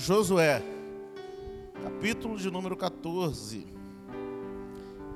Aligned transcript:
Josué, 0.00 0.62
capítulo 1.82 2.38
de 2.38 2.48
número 2.52 2.76
14, 2.76 3.66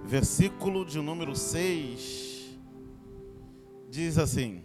versículo 0.04 0.84
de 0.84 0.98
número 0.98 1.36
6, 1.36 2.58
diz 3.88 4.18
assim: 4.18 4.64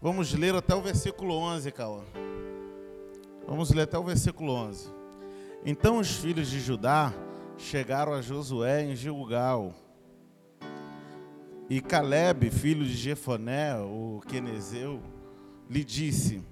Vamos 0.00 0.32
ler 0.32 0.54
até 0.54 0.74
o 0.74 0.80
versículo 0.80 1.34
11, 1.34 1.70
Cauã. 1.72 2.04
Vamos 3.46 3.70
ler 3.70 3.82
até 3.82 3.98
o 3.98 4.02
versículo 4.02 4.50
11. 4.50 4.88
Então 5.62 5.98
os 5.98 6.16
filhos 6.16 6.48
de 6.48 6.58
Judá 6.58 7.12
chegaram 7.58 8.14
a 8.14 8.22
Josué 8.22 8.82
em 8.82 8.96
Gilgal. 8.96 9.74
E 11.68 11.82
Caleb, 11.82 12.50
filho 12.50 12.84
de 12.84 12.94
Jefoné, 12.94 13.76
o 13.76 14.22
quenezeu, 14.26 15.02
lhe 15.68 15.84
disse: 15.84 16.42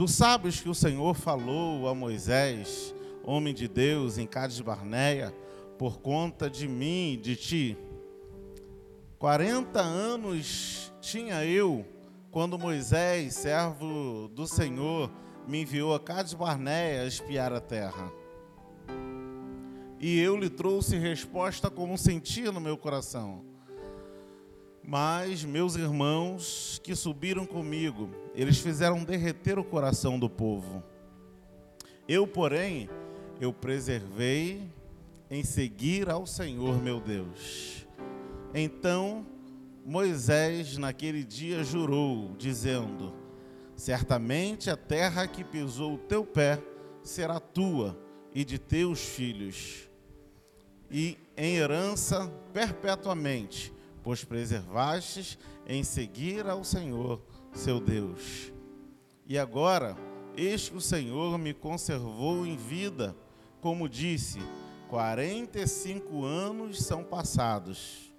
Tu 0.00 0.08
sabes 0.08 0.62
que 0.62 0.68
o 0.70 0.74
Senhor 0.74 1.12
falou 1.12 1.86
a 1.86 1.94
Moisés, 1.94 2.94
homem 3.22 3.52
de 3.52 3.68
Deus, 3.68 4.16
em 4.16 4.26
Cades 4.26 4.58
Barneia, 4.58 5.30
por 5.78 6.00
conta 6.00 6.48
de 6.48 6.66
mim 6.66 7.12
e 7.12 7.16
de 7.18 7.36
ti. 7.36 7.78
Quarenta 9.18 9.82
anos 9.82 10.90
tinha 11.02 11.44
eu 11.44 11.84
quando 12.30 12.58
Moisés, 12.58 13.34
servo 13.34 14.28
do 14.28 14.46
Senhor, 14.46 15.12
me 15.46 15.60
enviou 15.60 15.94
a 15.94 16.00
Cades 16.00 16.32
Barneia 16.32 17.02
a 17.02 17.06
espiar 17.06 17.52
a 17.52 17.60
terra. 17.60 18.10
E 20.00 20.18
eu 20.18 20.34
lhe 20.34 20.48
trouxe 20.48 20.96
resposta 20.96 21.68
como 21.68 21.98
sentia 21.98 22.50
no 22.50 22.58
meu 22.58 22.78
coração. 22.78 23.49
Mas 24.90 25.44
meus 25.44 25.76
irmãos 25.76 26.80
que 26.82 26.96
subiram 26.96 27.46
comigo, 27.46 28.10
eles 28.34 28.58
fizeram 28.58 29.04
derreter 29.04 29.56
o 29.56 29.62
coração 29.62 30.18
do 30.18 30.28
povo. 30.28 30.82
Eu, 32.08 32.26
porém, 32.26 32.90
eu 33.40 33.52
preservei 33.52 34.68
em 35.30 35.44
seguir 35.44 36.10
ao 36.10 36.26
Senhor 36.26 36.82
meu 36.82 36.98
Deus. 36.98 37.86
Então 38.52 39.24
Moisés, 39.86 40.76
naquele 40.76 41.22
dia, 41.22 41.62
jurou, 41.62 42.34
dizendo: 42.36 43.14
Certamente 43.76 44.70
a 44.70 44.76
terra 44.76 45.24
que 45.28 45.44
pisou 45.44 45.94
o 45.94 45.98
teu 45.98 46.24
pé 46.24 46.60
será 47.00 47.38
tua 47.38 47.96
e 48.34 48.44
de 48.44 48.58
teus 48.58 48.98
filhos, 48.98 49.88
e 50.90 51.16
em 51.36 51.58
herança 51.58 52.26
perpetuamente 52.52 53.72
pois 54.02 54.24
preservastes 54.24 55.38
em 55.66 55.84
seguir 55.84 56.46
ao 56.46 56.64
Senhor, 56.64 57.22
seu 57.52 57.80
Deus. 57.80 58.52
E 59.26 59.38
agora, 59.38 59.96
eis 60.36 60.68
que 60.68 60.76
o 60.76 60.80
Senhor 60.80 61.38
me 61.38 61.54
conservou 61.54 62.46
em 62.46 62.56
vida, 62.56 63.14
como 63.60 63.88
disse, 63.88 64.38
45 64.88 66.24
anos 66.24 66.82
são 66.82 67.04
passados. 67.04 68.12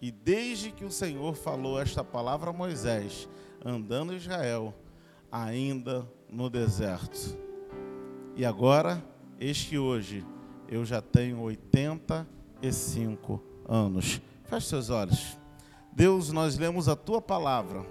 E 0.00 0.10
desde 0.10 0.70
que 0.70 0.84
o 0.84 0.90
Senhor 0.90 1.34
falou 1.34 1.80
esta 1.80 2.04
palavra 2.04 2.50
a 2.50 2.52
Moisés, 2.52 3.28
andando 3.64 4.12
em 4.12 4.16
Israel, 4.16 4.74
ainda 5.32 6.06
no 6.28 6.50
deserto. 6.50 7.38
E 8.36 8.44
agora, 8.44 9.02
eis 9.40 9.64
que 9.64 9.78
hoje 9.78 10.24
eu 10.68 10.84
já 10.84 11.00
tenho 11.00 11.40
85 11.40 13.42
anos. 13.66 14.20
Feche 14.44 14.68
seus 14.68 14.90
olhos. 14.90 15.38
Deus, 15.90 16.30
nós 16.30 16.58
lemos 16.58 16.86
a 16.86 16.94
tua 16.94 17.20
palavra. 17.20 17.84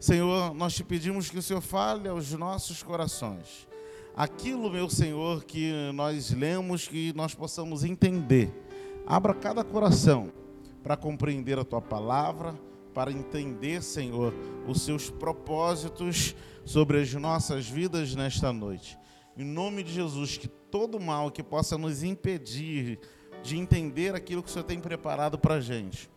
Senhor, 0.00 0.54
nós 0.54 0.74
te 0.74 0.82
pedimos 0.82 1.28
que 1.28 1.38
o 1.38 1.42
Senhor 1.42 1.60
fale 1.60 2.08
aos 2.08 2.32
nossos 2.32 2.82
corações. 2.82 3.68
Aquilo, 4.16 4.70
meu 4.70 4.88
Senhor, 4.88 5.44
que 5.44 5.70
nós 5.94 6.30
lemos, 6.30 6.88
que 6.88 7.12
nós 7.14 7.34
possamos 7.34 7.84
entender. 7.84 8.50
Abra 9.06 9.34
cada 9.34 9.62
coração 9.62 10.32
para 10.82 10.96
compreender 10.96 11.58
a 11.58 11.64
tua 11.64 11.82
palavra, 11.82 12.58
para 12.94 13.12
entender, 13.12 13.82
Senhor, 13.82 14.34
os 14.66 14.80
seus 14.80 15.10
propósitos 15.10 16.34
sobre 16.64 17.02
as 17.02 17.12
nossas 17.12 17.68
vidas 17.68 18.14
nesta 18.14 18.50
noite. 18.50 18.98
Em 19.36 19.44
nome 19.44 19.82
de 19.82 19.92
Jesus, 19.92 20.38
que 20.38 20.48
todo 20.48 20.98
mal 20.98 21.30
que 21.30 21.42
possa 21.42 21.76
nos 21.76 22.02
impedir 22.02 22.98
de 23.42 23.58
entender 23.58 24.14
aquilo 24.14 24.42
que 24.42 24.48
o 24.48 24.52
Senhor 24.52 24.64
tem 24.64 24.80
preparado 24.80 25.38
para 25.38 25.54
a 25.54 25.60
gente. 25.60 26.10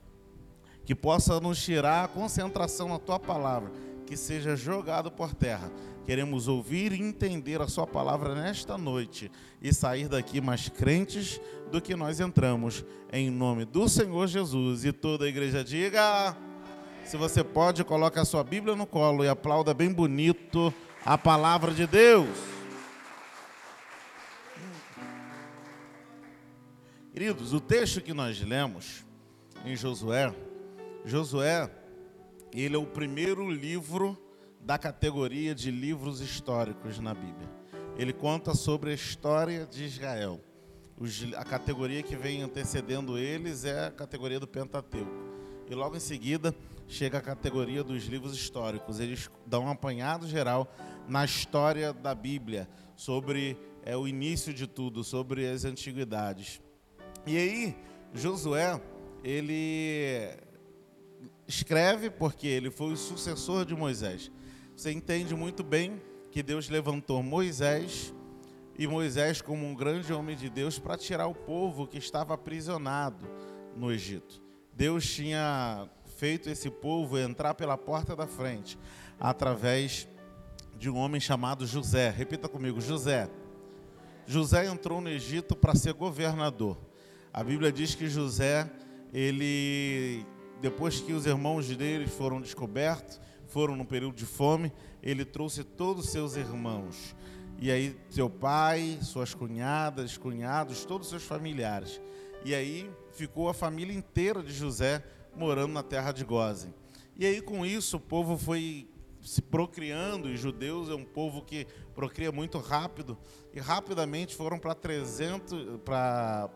Que 0.85 0.93
possa 0.93 1.39
nos 1.39 1.63
tirar 1.63 2.03
a 2.03 2.07
concentração 2.07 2.87
na 2.87 2.99
tua 2.99 3.19
palavra, 3.19 3.71
que 4.05 4.15
seja 4.15 4.55
jogado 4.55 5.11
por 5.11 5.33
terra. 5.33 5.71
Queremos 6.05 6.47
ouvir 6.47 6.91
e 6.91 7.01
entender 7.01 7.59
a 7.59 7.67
sua 7.67 7.87
palavra 7.87 8.35
nesta 8.35 8.77
noite 8.77 9.31
e 9.59 9.73
sair 9.73 10.07
daqui 10.07 10.39
mais 10.39 10.69
crentes 10.69 11.41
do 11.71 11.81
que 11.81 11.95
nós 11.95 12.19
entramos. 12.19 12.85
Em 13.11 13.31
nome 13.31 13.65
do 13.65 13.89
Senhor 13.89 14.27
Jesus. 14.27 14.85
E 14.85 14.91
toda 14.91 15.25
a 15.25 15.27
igreja 15.27 15.63
diga. 15.63 16.37
Se 17.03 17.17
você 17.17 17.43
pode, 17.43 17.83
coloque 17.83 18.19
a 18.19 18.25
sua 18.25 18.43
Bíblia 18.43 18.75
no 18.75 18.85
colo 18.85 19.23
e 19.23 19.27
aplauda 19.27 19.73
bem 19.73 19.91
bonito 19.91 20.71
a 21.03 21.17
palavra 21.17 21.73
de 21.73 21.87
Deus. 21.87 22.54
Queridos, 27.15 27.53
o 27.53 27.61
texto 27.61 28.01
que 28.01 28.13
nós 28.13 28.41
lemos 28.41 29.05
em 29.63 29.73
Josué, 29.73 30.35
Josué, 31.05 31.71
ele 32.51 32.75
é 32.75 32.77
o 32.77 32.85
primeiro 32.85 33.49
livro 33.49 34.21
da 34.59 34.77
categoria 34.77 35.55
de 35.55 35.71
livros 35.71 36.19
históricos 36.19 36.99
na 36.99 37.13
Bíblia. 37.13 37.49
Ele 37.97 38.11
conta 38.11 38.53
sobre 38.53 38.91
a 38.91 38.93
história 38.93 39.65
de 39.65 39.85
Israel. 39.85 40.41
A 41.37 41.45
categoria 41.45 42.03
que 42.03 42.17
vem 42.17 42.41
antecedendo 42.41 43.17
eles 43.17 43.63
é 43.63 43.87
a 43.87 43.91
categoria 43.91 44.37
do 44.37 44.45
Pentateuco. 44.45 45.09
E 45.69 45.73
logo 45.73 45.95
em 45.95 46.01
seguida 46.01 46.53
chega 46.85 47.19
a 47.19 47.21
categoria 47.21 47.81
dos 47.81 48.03
livros 48.07 48.35
históricos. 48.35 48.99
Eles 48.99 49.31
dão 49.45 49.63
um 49.63 49.69
apanhado 49.69 50.27
geral 50.27 50.69
na 51.07 51.23
história 51.23 51.93
da 51.93 52.13
Bíblia, 52.13 52.67
sobre 52.93 53.57
é, 53.85 53.95
o 53.95 54.05
início 54.05 54.53
de 54.53 54.67
tudo, 54.67 55.01
sobre 55.01 55.49
as 55.49 55.63
antiguidades. 55.63 56.64
E 57.27 57.37
aí, 57.37 57.75
Josué, 58.13 58.79
ele 59.23 60.29
escreve 61.47 62.09
porque 62.11 62.47
ele 62.47 62.69
foi 62.69 62.93
o 62.93 62.97
sucessor 62.97 63.65
de 63.65 63.75
Moisés. 63.75 64.31
Você 64.75 64.91
entende 64.91 65.33
muito 65.35 65.63
bem 65.63 65.99
que 66.29 66.43
Deus 66.43 66.69
levantou 66.69 67.23
Moisés 67.23 68.13
e 68.77 68.85
Moisés 68.85 69.41
como 69.41 69.65
um 69.65 69.73
grande 69.73 70.13
homem 70.13 70.35
de 70.35 70.49
Deus 70.49 70.77
para 70.77 70.97
tirar 70.97 71.25
o 71.27 71.33
povo 71.33 71.87
que 71.87 71.97
estava 71.97 72.35
aprisionado 72.35 73.27
no 73.75 73.91
Egito. 73.91 74.41
Deus 74.71 75.07
tinha 75.07 75.89
feito 76.17 76.49
esse 76.49 76.69
povo 76.69 77.17
entrar 77.17 77.55
pela 77.55 77.77
porta 77.77 78.15
da 78.15 78.27
frente 78.27 78.77
através 79.19 80.07
de 80.77 80.89
um 80.89 80.97
homem 80.97 81.19
chamado 81.19 81.65
José. 81.65 82.09
Repita 82.09 82.47
comigo, 82.47 82.79
José. 82.79 83.29
José 84.27 84.67
entrou 84.67 85.01
no 85.01 85.09
Egito 85.09 85.55
para 85.55 85.73
ser 85.73 85.93
governador. 85.93 86.77
A 87.37 87.43
Bíblia 87.43 87.69
diz 87.69 87.93
que 87.93 88.07
José, 88.07 88.71
ele, 89.13 90.25
depois 90.61 91.01
que 91.01 91.11
os 91.11 91.25
irmãos 91.25 91.67
dele 91.67 92.07
foram 92.07 92.39
descobertos, 92.39 93.19
foram 93.47 93.75
no 93.75 93.83
período 93.83 94.15
de 94.15 94.25
fome, 94.25 94.71
ele 95.03 95.25
trouxe 95.25 95.61
todos 95.61 96.05
os 96.05 96.11
seus 96.11 96.37
irmãos. 96.37 97.13
E 97.59 97.69
aí, 97.69 97.99
seu 98.09 98.29
pai, 98.29 98.97
suas 99.01 99.33
cunhadas, 99.33 100.15
cunhados, 100.15 100.85
todos 100.85 101.07
os 101.07 101.09
seus 101.09 101.23
familiares. 101.23 101.99
E 102.45 102.55
aí 102.55 102.89
ficou 103.11 103.49
a 103.49 103.53
família 103.53 103.93
inteira 103.93 104.41
de 104.41 104.53
José 104.53 105.03
morando 105.35 105.73
na 105.73 105.83
terra 105.83 106.13
de 106.13 106.23
Gozen. 106.23 106.73
E 107.17 107.25
aí, 107.25 107.41
com 107.41 107.65
isso, 107.65 107.97
o 107.97 107.99
povo 107.99 108.37
foi 108.37 108.87
se 109.25 109.41
procriando, 109.41 110.29
e 110.29 110.37
judeus 110.37 110.87
é 110.89 110.93
um 110.93 111.03
povo 111.03 111.41
que 111.41 111.65
procria 111.95 112.31
muito 112.31 112.59
rápido, 112.59 113.17
e 113.53 113.59
rapidamente 113.59 114.35
foram 114.35 114.59
para 114.59 114.75
300, 114.75 115.79
para 115.83 116.49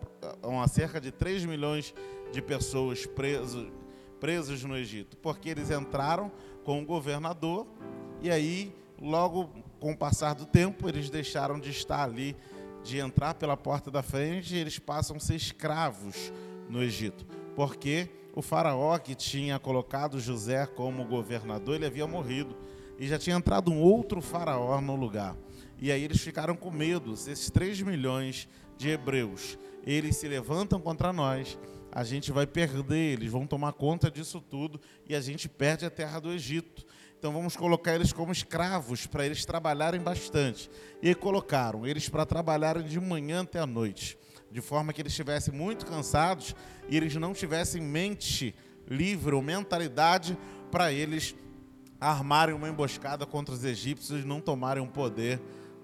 uma 0.43 0.67
cerca 0.67 1.01
de 1.01 1.11
3 1.11 1.45
milhões 1.45 1.93
de 2.31 2.41
pessoas 2.41 3.05
presos, 3.05 3.67
presos 4.19 4.63
no 4.63 4.77
Egito, 4.77 5.17
porque 5.17 5.49
eles 5.49 5.71
entraram 5.71 6.31
com 6.63 6.81
o 6.81 6.85
governador, 6.85 7.65
e 8.21 8.29
aí, 8.29 8.73
logo 9.01 9.49
com 9.79 9.93
o 9.93 9.97
passar 9.97 10.35
do 10.35 10.45
tempo, 10.45 10.87
eles 10.87 11.09
deixaram 11.09 11.59
de 11.59 11.71
estar 11.71 12.03
ali, 12.03 12.35
de 12.83 12.99
entrar 12.99 13.33
pela 13.33 13.57
porta 13.57 13.89
da 13.89 14.03
frente, 14.03 14.53
e 14.53 14.57
eles 14.59 14.77
passam 14.77 15.17
a 15.17 15.19
ser 15.19 15.35
escravos 15.35 16.31
no 16.69 16.83
Egito, 16.83 17.25
porque 17.55 18.09
o 18.39 18.41
faraó 18.41 18.97
que 18.97 19.13
tinha 19.13 19.59
colocado 19.59 20.19
José 20.19 20.65
como 20.65 21.05
governador, 21.05 21.75
ele 21.75 21.85
havia 21.85 22.07
morrido 22.07 22.55
e 22.97 23.07
já 23.07 23.19
tinha 23.19 23.35
entrado 23.35 23.71
um 23.71 23.81
outro 23.81 24.21
faraó 24.21 24.79
no 24.81 24.95
lugar. 24.95 25.35
E 25.77 25.91
aí 25.91 26.03
eles 26.03 26.21
ficaram 26.21 26.55
com 26.55 26.71
medo, 26.71 27.13
esses 27.13 27.49
3 27.49 27.81
milhões 27.81 28.47
de 28.77 28.89
hebreus, 28.89 29.57
eles 29.83 30.15
se 30.17 30.27
levantam 30.27 30.79
contra 30.79 31.11
nós, 31.11 31.57
a 31.91 32.03
gente 32.03 32.31
vai 32.31 32.45
perder, 32.45 33.13
eles 33.13 33.31
vão 33.31 33.47
tomar 33.47 33.73
conta 33.73 34.11
disso 34.11 34.39
tudo 34.39 34.79
e 35.07 35.15
a 35.15 35.21
gente 35.21 35.49
perde 35.49 35.85
a 35.85 35.89
terra 35.89 36.19
do 36.19 36.31
Egito. 36.31 36.85
Então 37.17 37.33
vamos 37.33 37.57
colocar 37.57 37.95
eles 37.95 38.13
como 38.13 38.31
escravos 38.31 39.05
para 39.05 39.25
eles 39.25 39.43
trabalharem 39.43 39.99
bastante. 39.99 40.69
E 41.01 41.13
colocaram 41.13 41.85
eles 41.85 42.07
para 42.07 42.25
trabalharem 42.25 42.83
de 42.83 42.99
manhã 42.99 43.41
até 43.41 43.59
a 43.59 43.65
noite, 43.65 44.17
de 44.51 44.61
forma 44.61 44.93
que 44.93 45.01
eles 45.01 45.11
estivessem 45.11 45.53
muito 45.53 45.85
cansados 45.85 46.55
e 46.87 46.97
eles 46.97 47.15
não 47.15 47.33
tivessem 47.33 47.81
mente 47.81 48.55
livre 48.87 49.35
ou 49.35 49.41
mentalidade 49.41 50.37
para 50.71 50.91
eles 50.91 51.35
armarem 51.99 52.55
uma 52.55 52.69
emboscada 52.69 53.25
contra 53.25 53.53
os 53.53 53.63
egípcios 53.63 54.23
e 54.23 54.27
não 54.27 54.39
tomarem 54.39 54.81
o 54.81 54.87
poder 54.87 55.39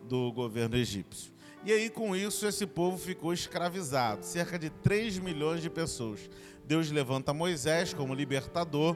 do 0.07 0.31
governo 0.31 0.77
egípcio. 0.77 1.33
E 1.63 1.71
aí, 1.73 1.89
com 1.89 2.15
isso, 2.15 2.45
esse 2.47 2.65
povo 2.67 2.97
ficou 2.97 3.33
escravizado, 3.33 4.23
cerca 4.23 4.57
de 4.57 4.69
3 4.69 5.17
milhões 5.17 5.61
de 5.61 5.69
pessoas. 5.69 6.29
Deus 6.63 6.91
levanta 6.91 7.33
Moisés 7.33 7.93
como 7.93 8.13
libertador, 8.13 8.95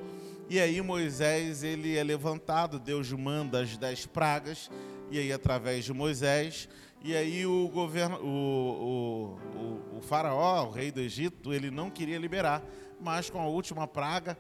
e 0.50 0.60
aí 0.60 0.82
Moisés 0.82 1.64
ele 1.64 1.98
é 1.98 2.04
levantado, 2.04 2.80
Deus 2.80 3.12
manda 3.12 3.62
as 3.62 3.76
dez 3.76 4.06
pragas, 4.06 4.70
e 5.12 5.18
aí 5.18 5.32
através 5.32 5.86
de 5.86 5.94
Moisés, 5.94 6.70
e 7.02 7.16
aí 7.16 7.46
o 7.46 7.68
governo, 7.70 8.18
o, 8.18 9.38
o, 9.56 9.58
o, 9.58 9.98
o 9.98 10.02
faraó, 10.02 10.68
o 10.68 10.72
rei 10.72 10.92
do 10.92 11.00
Egito, 11.00 11.54
ele 11.54 11.72
não 11.72 11.90
queria 11.90 12.18
liberar, 12.18 12.64
mas 13.00 13.30
com 13.30 13.40
a 13.40 13.48
última 13.48 13.88
praga, 13.88 14.38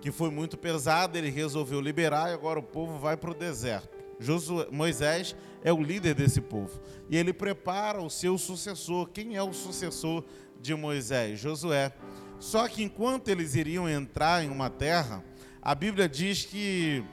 que 0.00 0.12
foi 0.12 0.30
muito 0.30 0.56
pesada, 0.56 1.16
ele 1.18 1.30
resolveu 1.30 1.80
liberar 1.80 2.30
e 2.30 2.34
agora 2.34 2.58
o 2.58 2.62
povo 2.62 2.98
vai 2.98 3.16
para 3.16 3.30
o 3.30 3.34
deserto. 3.34 3.96
Josué, 4.20 4.66
Moisés 4.70 5.34
é 5.62 5.72
o 5.72 5.82
líder 5.82 6.14
desse 6.14 6.40
povo. 6.40 6.80
E 7.08 7.16
ele 7.16 7.32
prepara 7.32 8.00
o 8.00 8.10
seu 8.10 8.36
sucessor. 8.36 9.08
Quem 9.08 9.36
é 9.36 9.42
o 9.42 9.52
sucessor 9.52 10.24
de 10.60 10.74
Moisés? 10.74 11.38
Josué. 11.38 11.92
Só 12.38 12.68
que 12.68 12.82
enquanto 12.82 13.28
eles 13.28 13.54
iriam 13.54 13.88
entrar 13.88 14.44
em 14.44 14.50
uma 14.50 14.70
terra, 14.70 15.24
a 15.62 15.74
Bíblia 15.74 16.08
diz 16.08 16.44
que 16.44 17.04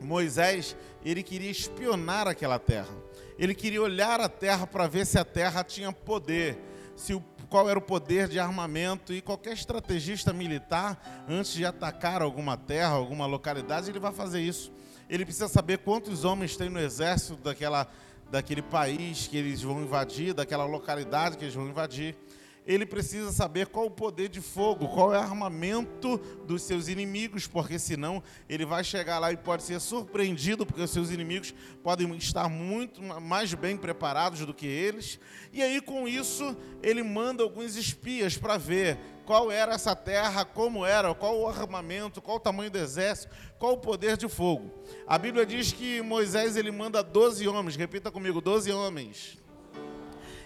Moisés, 0.00 0.76
ele 1.04 1.22
queria 1.22 1.50
espionar 1.50 2.26
aquela 2.26 2.58
terra. 2.58 2.94
Ele 3.38 3.54
queria 3.54 3.82
olhar 3.82 4.20
a 4.20 4.28
terra 4.28 4.66
para 4.66 4.86
ver 4.86 5.06
se 5.06 5.18
a 5.18 5.24
terra 5.24 5.64
tinha 5.64 5.92
poder, 5.92 6.58
se 6.96 7.14
o, 7.14 7.20
qual 7.48 7.68
era 7.68 7.78
o 7.78 7.82
poder 7.82 8.28
de 8.28 8.38
armamento 8.38 9.12
e 9.12 9.20
qualquer 9.20 9.54
estrategista 9.54 10.32
militar, 10.32 11.24
antes 11.28 11.52
de 11.52 11.64
atacar 11.64 12.22
alguma 12.22 12.56
terra, 12.56 12.92
alguma 12.92 13.26
localidade, 13.26 13.90
ele 13.90 13.98
vai 13.98 14.12
fazer 14.12 14.40
isso 14.40 14.72
ele 15.12 15.26
precisa 15.26 15.46
saber 15.46 15.78
quantos 15.78 16.24
homens 16.24 16.56
tem 16.56 16.70
no 16.70 16.80
exército 16.80 17.36
daquela, 17.36 17.86
daquele 18.30 18.62
país 18.62 19.26
que 19.26 19.36
eles 19.36 19.60
vão 19.60 19.82
invadir, 19.82 20.32
daquela 20.32 20.64
localidade 20.64 21.36
que 21.36 21.44
eles 21.44 21.54
vão 21.54 21.68
invadir. 21.68 22.16
Ele 22.66 22.86
precisa 22.86 23.32
saber 23.32 23.66
qual 23.66 23.86
o 23.86 23.90
poder 23.90 24.28
de 24.28 24.40
fogo, 24.40 24.88
qual 24.88 25.12
é 25.12 25.18
o 25.18 25.20
armamento 25.20 26.18
dos 26.46 26.62
seus 26.62 26.86
inimigos, 26.86 27.46
porque 27.46 27.78
senão 27.78 28.22
ele 28.48 28.64
vai 28.64 28.84
chegar 28.84 29.18
lá 29.18 29.32
e 29.32 29.36
pode 29.36 29.64
ser 29.64 29.80
surpreendido, 29.80 30.64
porque 30.64 30.82
os 30.82 30.90
seus 30.90 31.10
inimigos 31.10 31.52
podem 31.82 32.14
estar 32.16 32.48
muito 32.48 33.02
mais 33.02 33.52
bem 33.54 33.76
preparados 33.76 34.46
do 34.46 34.54
que 34.54 34.66
eles. 34.66 35.18
E 35.52 35.60
aí, 35.62 35.80
com 35.80 36.06
isso, 36.06 36.56
ele 36.82 37.02
manda 37.02 37.42
alguns 37.42 37.76
espias 37.76 38.36
para 38.36 38.56
ver 38.56 38.98
qual 39.24 39.50
era 39.50 39.74
essa 39.74 39.94
terra, 39.94 40.44
como 40.44 40.84
era, 40.84 41.14
qual 41.14 41.38
o 41.38 41.48
armamento, 41.48 42.20
qual 42.20 42.36
o 42.36 42.40
tamanho 42.40 42.70
do 42.70 42.78
exército, 42.78 43.34
qual 43.58 43.74
o 43.74 43.78
poder 43.78 44.16
de 44.16 44.28
fogo. 44.28 44.70
A 45.06 45.18
Bíblia 45.18 45.46
diz 45.46 45.72
que 45.72 46.00
Moisés 46.02 46.56
ele 46.56 46.70
manda 46.70 47.02
12 47.02 47.46
homens, 47.48 47.76
repita 47.76 48.10
comigo, 48.10 48.40
12 48.40 48.70
homens. 48.72 49.38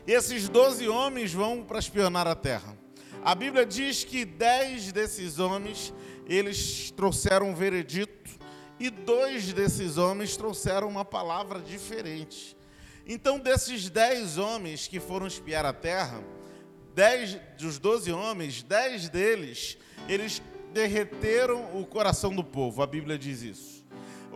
E 0.06 0.12
esses 0.12 0.49
12 0.49 0.88
homens 0.88 1.32
vão 1.32 1.64
para 1.64 1.79
espionar 1.79 2.29
a 2.29 2.35
terra. 2.35 2.76
A 3.25 3.35
Bíblia 3.35 3.67
diz 3.67 4.05
que 4.05 4.25
10 4.25 4.93
desses 4.93 5.41
homens, 5.41 5.93
eles 6.26 6.93
trouxeram 6.93 7.50
um 7.50 7.55
veredito 7.55 8.31
e 8.79 8.88
dois 8.88 9.53
desses 9.53 9.97
homens 9.97 10.37
trouxeram 10.37 10.88
uma 10.88 11.05
palavra 11.05 11.61
diferente. 11.61 12.56
Então, 13.05 13.38
desses 13.38 13.88
10 13.91 14.38
homens 14.38 14.87
que 14.87 15.00
foram 15.00 15.26
espiar 15.26 15.67
a 15.67 15.73
terra, 15.73 16.23
dez 16.94 17.38
dos 17.58 17.79
doze 17.79 18.12
homens, 18.12 18.62
dez 18.62 19.08
deles, 19.08 19.76
eles 20.08 20.41
derreteram 20.73 21.81
o 21.81 21.85
coração 21.85 22.35
do 22.35 22.44
povo. 22.44 22.81
A 22.81 22.87
Bíblia 22.87 23.19
diz 23.19 23.43
isso. 23.43 23.75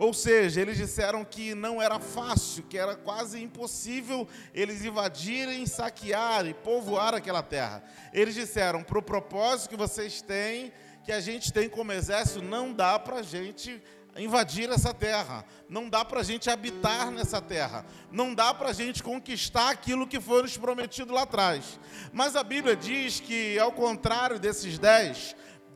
Ou 0.01 0.15
seja, 0.15 0.59
eles 0.59 0.77
disseram 0.77 1.23
que 1.23 1.53
não 1.53 1.79
era 1.79 1.99
fácil, 1.99 2.63
que 2.63 2.75
era 2.75 2.95
quase 2.95 3.39
impossível 3.39 4.27
eles 4.51 4.83
invadirem, 4.83 5.63
saquear 5.67 6.47
e 6.47 6.55
povoar 6.55 7.13
aquela 7.13 7.43
terra. 7.43 7.83
Eles 8.11 8.33
disseram: 8.33 8.81
para 8.81 8.97
o 8.97 9.03
propósito 9.03 9.69
que 9.69 9.75
vocês 9.75 10.19
têm, 10.19 10.73
que 11.05 11.11
a 11.11 11.19
gente 11.19 11.53
tem 11.53 11.69
como 11.69 11.91
exército, 11.91 12.41
não 12.41 12.73
dá 12.73 12.97
para 12.97 13.17
a 13.17 13.21
gente 13.21 13.79
invadir 14.17 14.71
essa 14.71 14.91
terra, 14.91 15.45
não 15.69 15.87
dá 15.87 16.03
para 16.03 16.21
a 16.21 16.23
gente 16.23 16.49
habitar 16.49 17.11
nessa 17.11 17.39
terra, 17.39 17.85
não 18.11 18.33
dá 18.33 18.55
para 18.55 18.69
a 18.69 18.73
gente 18.73 19.03
conquistar 19.03 19.69
aquilo 19.69 20.07
que 20.07 20.19
foi 20.19 20.41
nos 20.41 20.57
prometido 20.57 21.13
lá 21.13 21.21
atrás. 21.21 21.79
Mas 22.11 22.35
a 22.35 22.43
Bíblia 22.43 22.75
diz 22.75 23.19
que, 23.19 23.59
ao 23.59 23.71
contrário 23.71 24.39
desses 24.39 24.79
dez, 24.79 25.35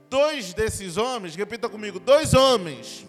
dois 0.10 0.52
desses 0.52 0.98
homens, 0.98 1.36
repita 1.36 1.70
comigo, 1.70 2.00
dois 2.00 2.34
homens, 2.34 3.06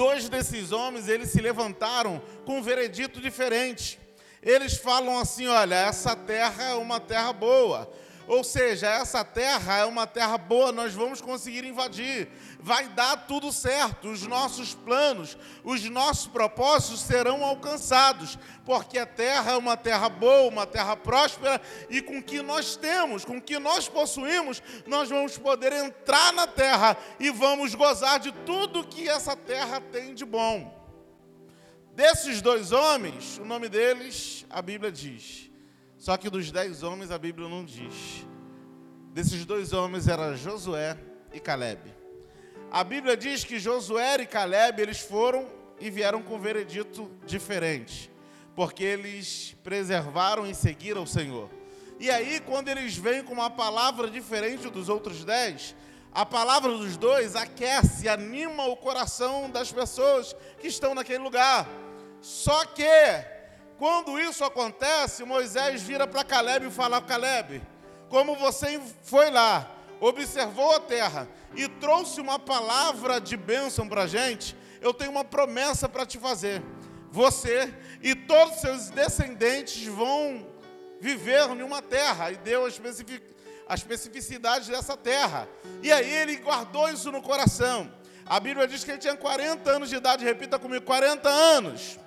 dois 0.00 0.30
desses 0.30 0.72
homens, 0.72 1.08
eles 1.08 1.28
se 1.28 1.42
levantaram 1.42 2.22
com 2.46 2.56
um 2.56 2.62
veredito 2.62 3.20
diferente. 3.20 4.00
Eles 4.42 4.78
falam 4.78 5.18
assim: 5.18 5.46
olha, 5.46 5.74
essa 5.74 6.16
terra 6.16 6.64
é 6.70 6.74
uma 6.74 6.98
terra 6.98 7.34
boa 7.34 7.86
ou 8.30 8.44
seja, 8.44 8.86
essa 8.86 9.24
terra 9.24 9.78
é 9.78 9.84
uma 9.84 10.06
terra 10.06 10.38
boa, 10.38 10.70
nós 10.70 10.94
vamos 10.94 11.20
conseguir 11.20 11.64
invadir. 11.64 12.28
Vai 12.62 12.88
dar 12.88 13.26
tudo 13.26 13.50
certo, 13.50 14.08
os 14.08 14.26
nossos 14.26 14.74
planos, 14.74 15.36
os 15.64 15.82
nossos 15.88 16.26
propósitos 16.26 17.00
serão 17.00 17.42
alcançados, 17.42 18.38
porque 18.66 18.98
a 18.98 19.06
terra 19.06 19.52
é 19.52 19.56
uma 19.56 19.78
terra 19.78 20.10
boa, 20.10 20.50
uma 20.50 20.66
terra 20.66 20.94
próspera, 20.94 21.60
e 21.88 22.02
com 22.02 22.18
o 22.18 22.22
que 22.22 22.42
nós 22.42 22.76
temos, 22.76 23.24
com 23.24 23.38
o 23.38 23.40
que 23.40 23.58
nós 23.58 23.88
possuímos, 23.88 24.62
nós 24.86 25.08
vamos 25.08 25.38
poder 25.38 25.72
entrar 25.72 26.34
na 26.34 26.46
terra 26.46 26.98
e 27.18 27.30
vamos 27.30 27.74
gozar 27.74 28.20
de 28.20 28.30
tudo 28.44 28.86
que 28.86 29.08
essa 29.08 29.34
terra 29.34 29.80
tem 29.80 30.14
de 30.14 30.26
bom. 30.26 30.78
Desses 31.94 32.42
dois 32.42 32.72
homens, 32.72 33.38
o 33.38 33.44
nome 33.44 33.70
deles, 33.70 34.44
a 34.50 34.60
Bíblia 34.60 34.92
diz, 34.92 35.50
só 35.96 36.16
que 36.16 36.28
dos 36.28 36.50
dez 36.50 36.82
homens 36.82 37.10
a 37.10 37.18
Bíblia 37.18 37.48
não 37.48 37.64
diz. 37.64 38.26
Desses 39.12 39.44
dois 39.46 39.72
homens 39.72 40.06
era 40.06 40.36
Josué 40.36 40.96
e 41.32 41.40
Caleb. 41.40 41.99
A 42.72 42.84
Bíblia 42.84 43.16
diz 43.16 43.42
que 43.42 43.58
Josué 43.58 44.18
e 44.20 44.26
Caleb 44.26 44.80
eles 44.80 45.00
foram 45.00 45.48
e 45.80 45.90
vieram 45.90 46.22
com 46.22 46.36
um 46.36 46.40
veredito 46.40 47.10
diferente, 47.26 48.08
porque 48.54 48.84
eles 48.84 49.56
preservaram 49.64 50.46
e 50.46 50.54
seguiram 50.54 51.02
o 51.02 51.06
Senhor. 51.06 51.50
E 51.98 52.08
aí, 52.08 52.38
quando 52.38 52.68
eles 52.68 52.96
vêm 52.96 53.24
com 53.24 53.32
uma 53.32 53.50
palavra 53.50 54.08
diferente 54.08 54.70
dos 54.70 54.88
outros 54.88 55.24
dez, 55.24 55.74
a 56.12 56.24
palavra 56.24 56.70
dos 56.70 56.96
dois 56.96 57.34
aquece, 57.34 58.08
anima 58.08 58.64
o 58.66 58.76
coração 58.76 59.50
das 59.50 59.72
pessoas 59.72 60.36
que 60.60 60.68
estão 60.68 60.94
naquele 60.94 61.24
lugar. 61.24 61.68
Só 62.20 62.64
que 62.66 62.84
quando 63.78 64.16
isso 64.20 64.44
acontece, 64.44 65.24
Moisés 65.24 65.82
vira 65.82 66.06
para 66.06 66.22
Caleb 66.22 66.68
e 66.68 66.70
fala: 66.70 67.02
Caleb, 67.02 67.60
como 68.08 68.36
você 68.36 68.80
foi 69.02 69.28
lá, 69.28 69.68
observou 70.00 70.74
a 70.74 70.80
terra 70.80 71.28
e 71.54 71.68
trouxe 71.68 72.20
uma 72.20 72.38
palavra 72.38 73.20
de 73.20 73.36
bênção 73.36 73.86
para 73.88 74.02
a 74.02 74.06
gente, 74.06 74.56
eu 74.80 74.94
tenho 74.94 75.10
uma 75.10 75.24
promessa 75.24 75.88
para 75.88 76.06
te 76.06 76.18
fazer. 76.18 76.62
Você 77.10 77.72
e 78.02 78.14
todos 78.14 78.54
os 78.54 78.60
seus 78.60 78.90
descendentes 78.90 79.86
vão 79.86 80.46
viver 81.00 81.48
em 81.50 81.62
uma 81.62 81.82
terra, 81.82 82.30
e 82.30 82.36
deu 82.36 82.66
a, 82.66 82.68
especific, 82.68 83.22
a 83.68 83.74
especificidade 83.74 84.70
dessa 84.70 84.96
terra. 84.96 85.48
E 85.82 85.90
aí 85.90 86.10
ele 86.10 86.36
guardou 86.36 86.88
isso 86.88 87.10
no 87.10 87.22
coração. 87.22 87.90
A 88.26 88.38
Bíblia 88.38 88.68
diz 88.68 88.84
que 88.84 88.92
ele 88.92 88.98
tinha 88.98 89.16
40 89.16 89.68
anos 89.70 89.88
de 89.88 89.96
idade, 89.96 90.24
repita 90.24 90.58
comigo: 90.58 90.84
40 90.84 91.28
anos. 91.28 91.98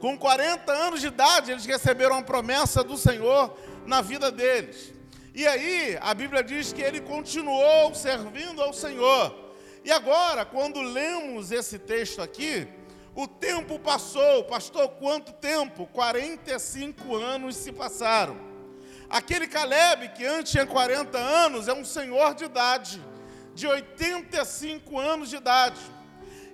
Com 0.00 0.16
40 0.16 0.70
anos 0.70 1.00
de 1.00 1.08
idade, 1.08 1.50
eles 1.50 1.66
receberam 1.66 2.18
a 2.18 2.22
promessa 2.22 2.84
do 2.84 2.96
Senhor 2.96 3.58
na 3.84 4.00
vida 4.00 4.30
deles. 4.30 4.92
E 5.38 5.46
aí, 5.46 5.96
a 6.00 6.12
Bíblia 6.14 6.42
diz 6.42 6.72
que 6.72 6.82
ele 6.82 7.00
continuou 7.00 7.94
servindo 7.94 8.60
ao 8.60 8.72
Senhor. 8.72 9.32
E 9.84 9.92
agora, 9.92 10.44
quando 10.44 10.82
lemos 10.82 11.52
esse 11.52 11.78
texto 11.78 12.20
aqui, 12.20 12.66
o 13.14 13.28
tempo 13.28 13.78
passou, 13.78 14.42
pastor, 14.42 14.88
quanto 14.98 15.32
tempo? 15.32 15.86
45 15.92 17.14
anos 17.14 17.54
se 17.54 17.70
passaram. 17.70 18.36
Aquele 19.08 19.46
Caleb, 19.46 20.08
que 20.08 20.26
antes 20.26 20.50
tinha 20.50 20.66
40 20.66 21.16
anos, 21.16 21.68
é 21.68 21.72
um 21.72 21.84
senhor 21.84 22.34
de 22.34 22.44
idade, 22.46 23.00
de 23.54 23.68
85 23.68 24.98
anos 24.98 25.30
de 25.30 25.36
idade. 25.36 25.80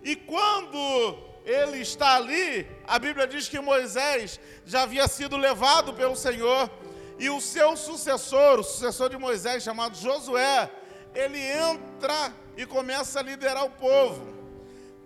E 0.03 0.15
quando 0.15 1.17
ele 1.47 1.79
está 1.79 2.17
ali, 2.17 2.67
a 2.87 2.99
Bíblia 2.99 3.27
diz 3.27 3.49
que 3.49 3.59
Moisés 3.61 4.39
já 4.67 4.83
havia 4.83 5.09
sido 5.09 5.39
levado 5.39 5.95
pelo 5.95 6.15
Senhor, 6.15 6.71
e 7.19 7.31
o 7.31 7.41
seu 7.41 7.77
sucessor, 7.77 8.59
o 8.59 8.65
sucessor 8.65 9.09
de 9.09 9.17
Moisés, 9.17 9.63
chamado 9.63 9.97
Josué, 9.97 10.71
ele 11.15 11.39
entra 11.41 12.33
e 12.57 12.67
começa 12.67 13.21
a 13.21 13.23
liderar 13.23 13.65
o 13.65 13.71
povo. 13.71 14.35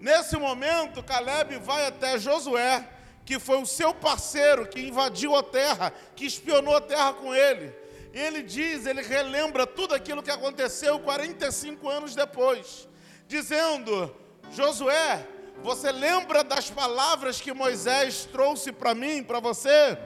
Nesse 0.01 0.37
momento, 0.37 1.03
Caleb 1.03 1.59
vai 1.59 1.87
até 1.87 2.19
Josué, 2.19 2.89
que 3.25 3.39
foi 3.39 3.61
o 3.61 3.67
seu 3.67 3.93
parceiro, 3.93 4.67
que 4.67 4.81
invadiu 4.81 5.37
a 5.37 5.43
terra, 5.43 5.93
que 6.17 6.25
espionou 6.25 6.77
a 6.77 6.81
terra 6.81 7.13
com 7.13 7.35
ele. 7.35 7.75
Ele 8.13 8.43
diz, 8.43 8.87
ele 8.87 9.03
relembra 9.03 9.67
tudo 9.67 9.95
aquilo 9.95 10.23
que 10.23 10.31
aconteceu 10.31 10.99
45 11.01 11.89
anos 11.89 12.15
depois, 12.15 12.89
dizendo: 13.27 14.15
Josué, 14.51 15.27
você 15.63 15.93
lembra 15.93 16.43
das 16.43 16.71
palavras 16.71 17.41
que 17.41 17.53
Moisés 17.53 18.25
trouxe 18.25 18.73
para 18.73 18.95
mim, 18.95 19.23
para 19.23 19.41
você? 19.41 19.99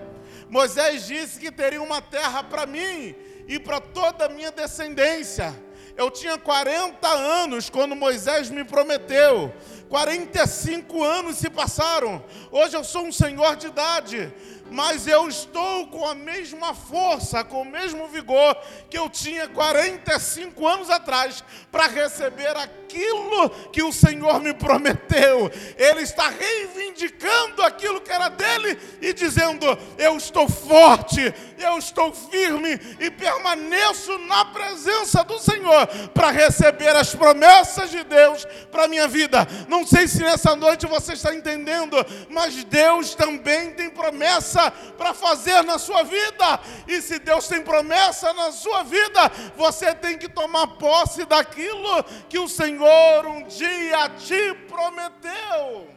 Moisés 0.53 1.07
disse 1.07 1.41
que 1.41 1.51
teria 1.51 1.81
uma 1.81 2.03
terra 2.03 2.43
para 2.43 2.67
mim 2.67 3.15
e 3.49 3.59
para 3.59 3.81
toda 3.81 4.27
a 4.27 4.29
minha 4.29 4.53
descendência. 4.53 5.59
Eu 5.97 6.11
tinha 6.11 6.37
40 6.37 7.09
anos 7.09 7.71
quando 7.71 7.97
Moisés 7.97 8.51
me 8.51 8.63
prometeu. 8.63 9.51
45 9.89 11.03
anos 11.03 11.39
se 11.39 11.49
passaram. 11.49 12.23
Hoje 12.51 12.77
eu 12.77 12.85
sou 12.85 13.07
um 13.07 13.13
senhor 13.13 13.57
de 13.57 13.69
idade 13.69 14.31
mas 14.73 15.07
eu 15.07 15.29
estou 15.29 15.87
com 15.89 16.07
a 16.07 16.15
mesma 16.15 16.75
força, 16.75 17.45
com 17.45 17.63
o 17.63 17.65
mesmo 17.65 18.09
vigor 18.09 18.57
que 18.89 18.99
eu 18.99 19.09
tinha 19.09 19.47
45 19.49 20.67
anos 20.67 20.91
atrás 20.91 21.45
para 21.71 21.87
receber 21.87 22.57
aquilo 22.57 23.51
que 23.73 23.83
o 23.83 23.93
Senhor 23.93 24.41
me 24.41 24.53
prometeu. 24.55 25.51
Ele 25.77 26.01
está 26.01 26.29
reivindicando 26.29 27.63
aquilo 27.63 28.01
que 28.01 28.11
era 28.11 28.29
dele 28.29 28.79
e 29.01 29.13
dizendo: 29.13 29.67
Eu 29.99 30.17
estou 30.17 30.49
forte, 30.49 31.33
eu 31.59 31.79
estou 31.79 32.13
firme 32.13 32.79
e 32.99 33.11
permaneço 33.11 34.19
na 34.19 34.45
presença 34.47 35.23
do 35.25 35.39
Senhor 35.39 35.87
para 36.15 36.31
receber 36.31 36.95
as 36.97 37.15
promessas 37.15 37.91
de 37.91 38.03
Deus 38.05 38.47
para 38.71 38.85
a 38.85 38.89
minha 38.89 39.07
vida. 39.07 39.47
Não 39.69 39.87
sei 39.87 40.09
se 40.09 40.21
nessa 40.21 40.57
noite 40.57 40.87
você 40.87 41.13
está 41.13 41.35
entendendo, 41.35 41.97
mas 42.29 42.65
Deus 42.65 43.15
também 43.15 43.73
tem 43.73 43.91
promessa 43.91 44.62
promessa 44.71 44.93
para 44.97 45.15
fazer 45.15 45.63
na 45.63 45.79
sua 45.79 46.03
vida. 46.03 46.61
E 46.87 47.01
se 47.01 47.19
Deus 47.19 47.49
tem 47.49 47.63
promessa 47.63 48.33
na 48.33 48.53
sua 48.53 48.83
vida, 48.83 49.21
você 49.57 49.95
tem 49.95 50.17
que 50.17 50.29
tomar 50.29 50.67
posse 50.79 51.25
daquilo 51.25 52.05
que 52.29 52.39
o 52.39 52.49
Senhor 52.49 53.27
um 53.27 53.43
dia 53.45 54.09
te 54.11 54.55
prometeu. 54.69 55.91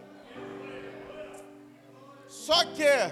Só 2.28 2.66
que, 2.66 3.12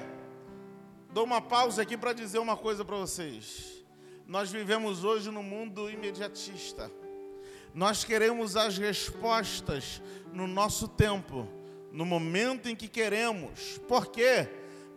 dou 1.09 1.23
uma 1.23 1.41
pausa 1.41 1.81
aqui 1.81 1.97
para 1.97 2.13
dizer 2.13 2.39
uma 2.39 2.57
coisa 2.57 2.83
para 2.83 2.97
vocês. 2.97 3.83
Nós 4.27 4.51
vivemos 4.51 5.03
hoje 5.03 5.29
no 5.29 5.43
mundo 5.43 5.89
imediatista. 5.89 6.91
Nós 7.73 8.03
queremos 8.03 8.55
as 8.55 8.77
respostas 8.77 10.01
no 10.31 10.47
nosso 10.47 10.87
tempo, 10.87 11.47
no 11.91 12.05
momento 12.05 12.69
em 12.69 12.75
que 12.75 12.87
queremos. 12.87 13.79
Por 13.87 14.07
quê? 14.07 14.47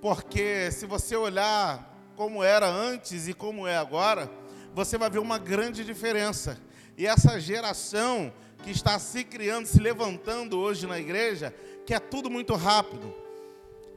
Porque 0.06 0.70
se 0.70 0.86
você 0.86 1.16
olhar 1.16 1.92
como 2.14 2.40
era 2.40 2.68
antes 2.68 3.26
e 3.26 3.34
como 3.34 3.66
é 3.66 3.76
agora, 3.76 4.30
você 4.72 4.96
vai 4.96 5.10
ver 5.10 5.18
uma 5.18 5.36
grande 5.36 5.84
diferença. 5.84 6.60
E 6.96 7.08
essa 7.08 7.40
geração 7.40 8.32
que 8.62 8.70
está 8.70 9.00
se 9.00 9.24
criando, 9.24 9.66
se 9.66 9.80
levantando 9.80 10.60
hoje 10.60 10.86
na 10.86 10.96
igreja, 10.96 11.52
que 11.84 11.92
é 11.92 11.98
tudo 11.98 12.30
muito 12.30 12.54
rápido. 12.54 13.12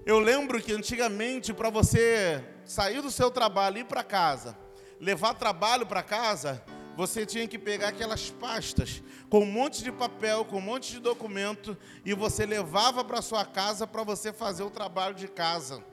Eu 0.03 0.17
lembro 0.17 0.59
que 0.59 0.73
antigamente, 0.73 1.53
para 1.53 1.69
você 1.69 2.43
sair 2.65 3.03
do 3.03 3.11
seu 3.11 3.29
trabalho 3.29 3.77
e 3.77 3.81
ir 3.81 3.85
para 3.85 4.03
casa, 4.03 4.57
levar 4.99 5.35
trabalho 5.35 5.85
para 5.85 6.01
casa, 6.01 6.59
você 6.97 7.23
tinha 7.23 7.47
que 7.47 7.59
pegar 7.59 7.89
aquelas 7.89 8.31
pastas 8.31 9.03
com 9.29 9.41
um 9.41 9.51
monte 9.51 9.83
de 9.83 9.91
papel, 9.91 10.43
com 10.43 10.57
um 10.57 10.61
monte 10.61 10.93
de 10.93 10.99
documento, 10.99 11.77
e 12.03 12.15
você 12.15 12.47
levava 12.47 13.05
para 13.05 13.21
sua 13.21 13.45
casa 13.45 13.85
para 13.85 14.01
você 14.01 14.33
fazer 14.33 14.63
o 14.63 14.71
trabalho 14.71 15.13
de 15.13 15.27
casa. 15.27 15.83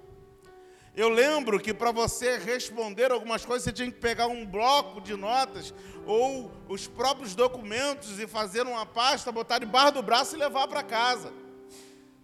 Eu 0.97 1.11
lembro 1.11 1.61
que 1.61 1.75
para 1.75 1.93
você 1.93 2.39
responder 2.39 3.13
algumas 3.13 3.45
coisas, 3.45 3.65
você 3.65 3.73
tinha 3.73 3.93
que 3.93 4.01
pegar 4.01 4.29
um 4.29 4.47
bloco 4.47 4.99
de 4.99 5.15
notas 5.15 5.75
ou 6.07 6.51
os 6.71 6.89
próprios 6.89 7.35
documentos 7.35 8.19
e 8.19 8.27
fazer 8.27 8.63
uma 8.63 8.87
pasta, 8.87 9.31
botar 9.31 9.59
debaixo 9.59 9.93
do 9.93 10.03
braço 10.03 10.35
e 10.35 10.39
levar 10.39 10.67
para 10.67 10.83
casa. 10.83 11.31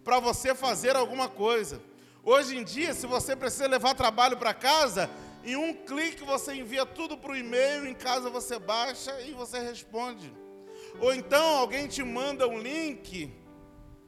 Para 0.02 0.18
você 0.18 0.54
fazer 0.54 0.96
alguma 0.96 1.28
coisa. 1.28 1.82
Hoje 2.24 2.56
em 2.56 2.64
dia, 2.64 2.94
se 2.94 3.06
você 3.06 3.36
precisa 3.36 3.66
levar 3.66 3.94
trabalho 3.94 4.38
para 4.38 4.54
casa, 4.54 5.10
em 5.44 5.54
um 5.54 5.74
clique 5.74 6.24
você 6.24 6.54
envia 6.54 6.86
tudo 6.86 7.18
para 7.18 7.32
o 7.32 7.36
e-mail, 7.36 7.86
em 7.86 7.94
casa 7.94 8.30
você 8.30 8.58
baixa 8.58 9.20
e 9.20 9.32
você 9.32 9.58
responde. 9.58 10.32
Ou 10.98 11.12
então 11.12 11.58
alguém 11.58 11.86
te 11.88 12.02
manda 12.02 12.48
um 12.48 12.58
link 12.58 13.30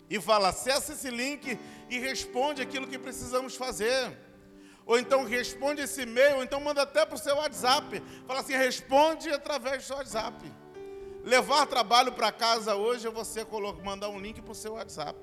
e 0.08 0.18
fala: 0.18 0.48
acessa 0.48 0.94
esse 0.94 1.10
link 1.10 1.58
e 1.90 1.98
responde 1.98 2.62
aquilo 2.62 2.88
que 2.88 2.98
precisamos 2.98 3.56
fazer 3.56 4.23
ou 4.86 4.98
então 4.98 5.24
responde 5.24 5.82
esse 5.82 6.02
e-mail, 6.02 6.36
ou 6.36 6.42
então 6.42 6.60
manda 6.60 6.82
até 6.82 7.04
para 7.06 7.14
o 7.14 7.18
seu 7.18 7.36
WhatsApp. 7.36 8.02
Fala 8.26 8.40
assim, 8.40 8.54
responde 8.54 9.30
através 9.30 9.78
do 9.78 9.86
seu 9.86 9.96
WhatsApp. 9.96 10.52
Levar 11.24 11.66
trabalho 11.66 12.12
para 12.12 12.30
casa 12.30 12.74
hoje 12.74 13.06
é 13.06 13.10
você 13.10 13.46
mandar 13.82 14.10
um 14.10 14.18
link 14.18 14.42
para 14.42 14.52
o 14.52 14.54
seu 14.54 14.74
WhatsApp. 14.74 15.18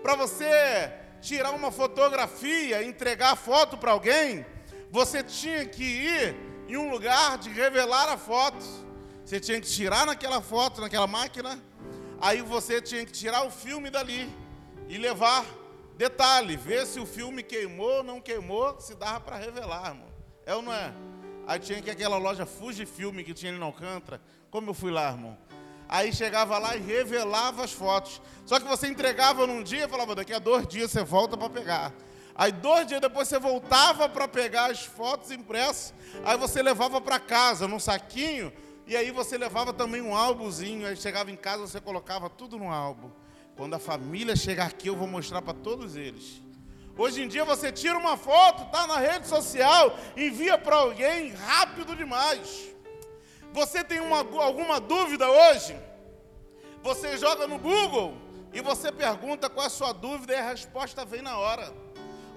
Para 0.00 0.14
você 0.14 0.92
tirar 1.20 1.50
uma 1.50 1.72
fotografia, 1.72 2.84
entregar 2.84 3.32
a 3.32 3.36
foto 3.36 3.76
para 3.76 3.90
alguém, 3.90 4.46
você 4.90 5.24
tinha 5.24 5.66
que 5.66 5.82
ir 5.82 6.36
em 6.68 6.76
um 6.76 6.90
lugar 6.90 7.38
de 7.38 7.50
revelar 7.50 8.08
a 8.08 8.16
foto. 8.16 8.64
Você 9.24 9.40
tinha 9.40 9.60
que 9.60 9.66
tirar 9.66 10.06
naquela 10.06 10.40
foto, 10.40 10.80
naquela 10.82 11.06
máquina, 11.06 11.58
aí 12.20 12.42
você 12.42 12.80
tinha 12.80 13.04
que 13.04 13.10
tirar 13.12 13.44
o 13.44 13.50
filme 13.50 13.90
dali 13.90 14.30
e 14.88 14.98
levar 14.98 15.44
Detalhe, 15.96 16.56
ver 16.56 16.86
se 16.86 16.98
o 16.98 17.06
filme 17.06 17.42
queimou 17.42 17.98
ou 17.98 18.02
não 18.02 18.20
queimou, 18.20 18.80
se 18.80 18.94
dava 18.94 19.20
para 19.20 19.36
revelar, 19.36 19.90
irmão. 19.90 20.08
É 20.44 20.54
ou 20.54 20.62
não 20.62 20.72
é? 20.72 20.92
Aí 21.46 21.58
tinha 21.58 21.80
que 21.80 21.90
aquela 21.90 22.16
loja 22.16 22.44
Fujifilme 22.44 23.22
que 23.22 23.32
tinha 23.32 23.52
ali 23.52 23.58
no 23.58 23.66
Alcântara. 23.66 24.20
Como 24.50 24.70
eu 24.70 24.74
fui 24.74 24.90
lá, 24.90 25.10
irmão? 25.10 25.38
Aí 25.88 26.12
chegava 26.12 26.58
lá 26.58 26.74
e 26.74 26.80
revelava 26.80 27.62
as 27.62 27.72
fotos. 27.72 28.20
Só 28.44 28.58
que 28.58 28.66
você 28.66 28.88
entregava 28.88 29.46
num 29.46 29.62
dia 29.62 29.84
e 29.84 29.88
falava, 29.88 30.14
daqui 30.14 30.32
a 30.32 30.38
dois 30.38 30.66
dias 30.66 30.90
você 30.90 31.04
volta 31.04 31.36
para 31.36 31.50
pegar. 31.50 31.92
Aí 32.34 32.50
dois 32.50 32.86
dias 32.86 33.00
depois 33.00 33.28
você 33.28 33.38
voltava 33.38 34.08
para 34.08 34.26
pegar 34.26 34.70
as 34.70 34.84
fotos 34.84 35.30
impressas. 35.30 35.94
Aí 36.24 36.36
você 36.36 36.62
levava 36.62 37.00
para 37.00 37.20
casa 37.20 37.68
num 37.68 37.78
saquinho. 37.78 38.52
E 38.86 38.96
aí 38.96 39.10
você 39.10 39.38
levava 39.38 39.72
também 39.72 40.00
um 40.00 40.16
álbumzinho. 40.16 40.86
Aí 40.86 40.96
chegava 40.96 41.30
em 41.30 41.36
casa 41.36 41.66
você 41.66 41.80
colocava 41.80 42.28
tudo 42.28 42.58
no 42.58 42.72
álbum. 42.72 43.10
Quando 43.56 43.74
a 43.74 43.78
família 43.78 44.34
chegar 44.34 44.66
aqui, 44.66 44.88
eu 44.88 44.96
vou 44.96 45.06
mostrar 45.06 45.40
para 45.40 45.54
todos 45.54 45.94
eles. 45.96 46.42
Hoje 46.96 47.22
em 47.22 47.28
dia 47.28 47.44
você 47.44 47.70
tira 47.70 47.96
uma 47.96 48.16
foto, 48.16 48.70
tá 48.70 48.86
na 48.86 48.98
rede 48.98 49.26
social, 49.28 49.96
envia 50.16 50.58
para 50.58 50.76
alguém 50.76 51.32
rápido 51.32 51.94
demais. 51.94 52.68
Você 53.52 53.84
tem 53.84 54.00
uma, 54.00 54.18
alguma 54.18 54.80
dúvida 54.80 55.28
hoje? 55.28 55.76
Você 56.82 57.16
joga 57.16 57.46
no 57.46 57.58
Google 57.58 58.16
e 58.52 58.60
você 58.60 58.90
pergunta 58.90 59.48
qual 59.48 59.64
é 59.64 59.66
a 59.68 59.70
sua 59.70 59.92
dúvida 59.92 60.32
e 60.32 60.36
a 60.36 60.50
resposta 60.50 61.04
vem 61.04 61.22
na 61.22 61.38
hora. 61.38 61.72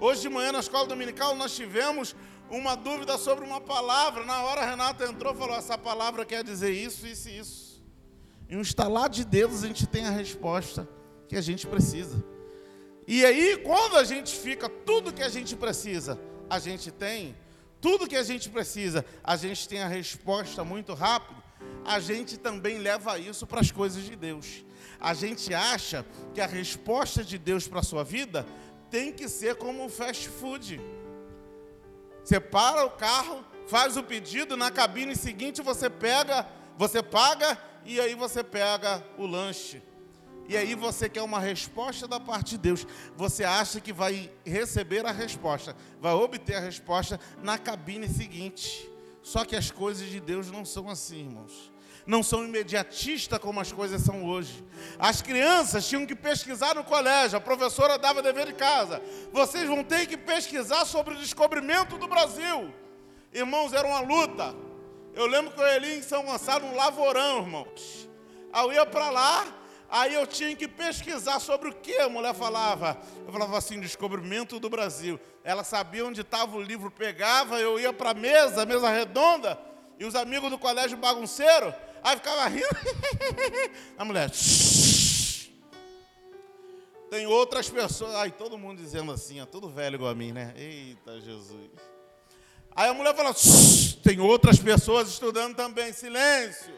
Hoje 0.00 0.22
de 0.22 0.28
manhã 0.28 0.52
na 0.52 0.60
escola 0.60 0.86
dominical 0.86 1.34
nós 1.34 1.54
tivemos 1.54 2.14
uma 2.48 2.76
dúvida 2.76 3.18
sobre 3.18 3.44
uma 3.44 3.60
palavra. 3.60 4.24
Na 4.24 4.42
hora 4.42 4.62
a 4.62 4.70
Renata 4.70 5.04
entrou 5.04 5.34
e 5.34 5.36
falou: 5.36 5.56
essa 5.56 5.76
palavra 5.76 6.24
quer 6.24 6.44
dizer 6.44 6.70
isso, 6.70 7.06
isso 7.06 7.28
e 7.28 7.38
isso. 7.38 7.84
Em 8.48 8.56
um 8.56 8.62
estalar 8.62 9.08
de 9.08 9.24
dedos 9.24 9.64
a 9.64 9.66
gente 9.66 9.86
tem 9.86 10.06
a 10.06 10.10
resposta 10.10 10.88
que 11.28 11.36
a 11.36 11.40
gente 11.40 11.66
precisa. 11.66 12.24
E 13.06 13.24
aí, 13.24 13.56
quando 13.58 13.96
a 13.96 14.04
gente 14.04 14.36
fica 14.36 14.68
tudo 14.68 15.12
que 15.12 15.22
a 15.22 15.28
gente 15.28 15.54
precisa, 15.56 16.18
a 16.48 16.58
gente 16.58 16.90
tem, 16.90 17.36
tudo 17.80 18.08
que 18.08 18.16
a 18.16 18.22
gente 18.22 18.50
precisa, 18.50 19.04
a 19.22 19.36
gente 19.36 19.68
tem 19.68 19.82
a 19.82 19.88
resposta 19.88 20.64
muito 20.64 20.94
rápido, 20.94 21.42
a 21.84 22.00
gente 22.00 22.36
também 22.36 22.78
leva 22.78 23.18
isso 23.18 23.46
para 23.46 23.60
as 23.60 23.70
coisas 23.70 24.02
de 24.02 24.16
Deus. 24.16 24.64
A 25.00 25.14
gente 25.14 25.54
acha 25.54 26.04
que 26.34 26.40
a 26.40 26.46
resposta 26.46 27.22
de 27.22 27.38
Deus 27.38 27.68
para 27.68 27.80
a 27.80 27.84
sua 27.84 28.04
vida 28.04 28.46
tem 28.90 29.12
que 29.12 29.28
ser 29.28 29.56
como 29.56 29.84
um 29.84 29.88
fast 29.88 30.28
food. 30.28 30.80
Você 32.22 32.40
para 32.40 32.84
o 32.84 32.90
carro, 32.90 33.44
faz 33.66 33.96
o 33.96 34.02
pedido, 34.02 34.56
na 34.56 34.70
cabine 34.70 35.14
seguinte 35.16 35.62
você 35.62 35.88
pega, 35.88 36.46
você 36.76 37.02
paga 37.02 37.56
e 37.84 38.00
aí 38.00 38.14
você 38.14 38.44
pega 38.44 39.04
o 39.16 39.26
lanche. 39.26 39.82
E 40.48 40.56
aí 40.56 40.74
você 40.74 41.10
quer 41.10 41.20
uma 41.20 41.38
resposta 41.38 42.08
da 42.08 42.18
parte 42.18 42.52
de 42.52 42.58
Deus. 42.58 42.86
Você 43.14 43.44
acha 43.44 43.80
que 43.80 43.92
vai 43.92 44.32
receber 44.46 45.04
a 45.04 45.12
resposta, 45.12 45.76
vai 46.00 46.14
obter 46.14 46.54
a 46.54 46.60
resposta 46.60 47.20
na 47.42 47.58
cabine 47.58 48.08
seguinte. 48.08 48.90
Só 49.22 49.44
que 49.44 49.54
as 49.54 49.70
coisas 49.70 50.08
de 50.08 50.18
Deus 50.18 50.50
não 50.50 50.64
são 50.64 50.88
assim, 50.88 51.26
irmãos. 51.26 51.70
Não 52.06 52.22
são 52.22 52.42
imediatistas 52.42 53.38
como 53.38 53.60
as 53.60 53.70
coisas 53.70 54.00
são 54.00 54.24
hoje. 54.24 54.64
As 54.98 55.20
crianças 55.20 55.86
tinham 55.86 56.06
que 56.06 56.14
pesquisar 56.14 56.74
no 56.74 56.82
colégio, 56.82 57.36
a 57.36 57.40
professora 57.42 57.98
dava 57.98 58.22
dever 58.22 58.46
de 58.46 58.54
casa. 58.54 59.02
Vocês 59.30 59.68
vão 59.68 59.84
ter 59.84 60.06
que 60.06 60.16
pesquisar 60.16 60.86
sobre 60.86 61.12
o 61.12 61.18
descobrimento 61.18 61.98
do 61.98 62.08
Brasil. 62.08 62.72
Irmãos, 63.34 63.74
era 63.74 63.86
uma 63.86 64.00
luta. 64.00 64.56
Eu 65.12 65.26
lembro 65.26 65.50
que 65.50 65.60
eu 65.60 65.66
ia 65.66 65.74
ali 65.74 65.98
em 65.98 66.02
São 66.02 66.24
Gonçalo, 66.24 66.64
um 66.64 66.74
lavorão, 66.74 67.42
irmãos. 67.42 68.08
Aí 68.50 68.64
eu 68.64 68.72
ia 68.72 68.86
para 68.86 69.10
lá, 69.10 69.57
Aí 69.90 70.14
eu 70.14 70.26
tinha 70.26 70.54
que 70.54 70.68
pesquisar 70.68 71.40
sobre 71.40 71.70
o 71.70 71.74
que 71.74 71.96
a 71.96 72.08
mulher 72.08 72.34
falava. 72.34 72.98
Eu 73.26 73.32
falava 73.32 73.56
assim, 73.56 73.80
descobrimento 73.80 74.60
do 74.60 74.68
Brasil. 74.68 75.18
Ela 75.42 75.64
sabia 75.64 76.04
onde 76.04 76.20
estava 76.20 76.56
o 76.56 76.62
livro, 76.62 76.90
pegava, 76.90 77.58
eu 77.58 77.80
ia 77.80 77.92
para 77.92 78.10
a 78.10 78.14
mesa, 78.14 78.66
mesa 78.66 78.90
redonda, 78.90 79.58
e 79.98 80.04
os 80.04 80.14
amigos 80.14 80.50
do 80.50 80.58
colégio 80.58 80.96
bagunceiro, 80.98 81.74
aí 82.02 82.16
ficava 82.16 82.46
rindo. 82.48 82.68
a 83.96 84.04
mulher. 84.04 84.30
Shh. 84.30 85.48
Tem 87.10 87.26
outras 87.26 87.70
pessoas. 87.70 88.14
Ai, 88.14 88.30
todo 88.30 88.58
mundo 88.58 88.82
dizendo 88.82 89.10
assim, 89.10 89.40
ó, 89.40 89.46
tudo 89.46 89.68
velho 89.70 89.96
igual 89.96 90.10
a 90.10 90.14
mim, 90.14 90.32
né? 90.32 90.52
Eita 90.56 91.20
Jesus. 91.20 91.70
Aí 92.76 92.88
a 92.88 92.94
mulher 92.94 93.14
fala, 93.16 93.34
tem 94.04 94.20
outras 94.20 94.58
pessoas 94.58 95.08
estudando 95.08 95.56
também, 95.56 95.92
silêncio. 95.92 96.77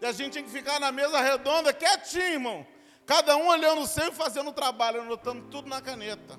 E 0.00 0.06
a 0.06 0.12
gente 0.12 0.34
tem 0.34 0.44
que 0.44 0.50
ficar 0.50 0.78
na 0.78 0.92
mesa 0.92 1.20
redonda, 1.20 1.72
quietinho, 1.72 2.24
irmão. 2.24 2.66
Cada 3.06 3.36
um 3.36 3.48
olhando 3.48 3.82
o 3.82 3.86
seu 3.86 4.08
e 4.08 4.12
fazendo 4.12 4.50
o 4.50 4.52
trabalho, 4.52 5.00
anotando 5.00 5.46
tudo 5.48 5.68
na 5.68 5.80
caneta. 5.80 6.38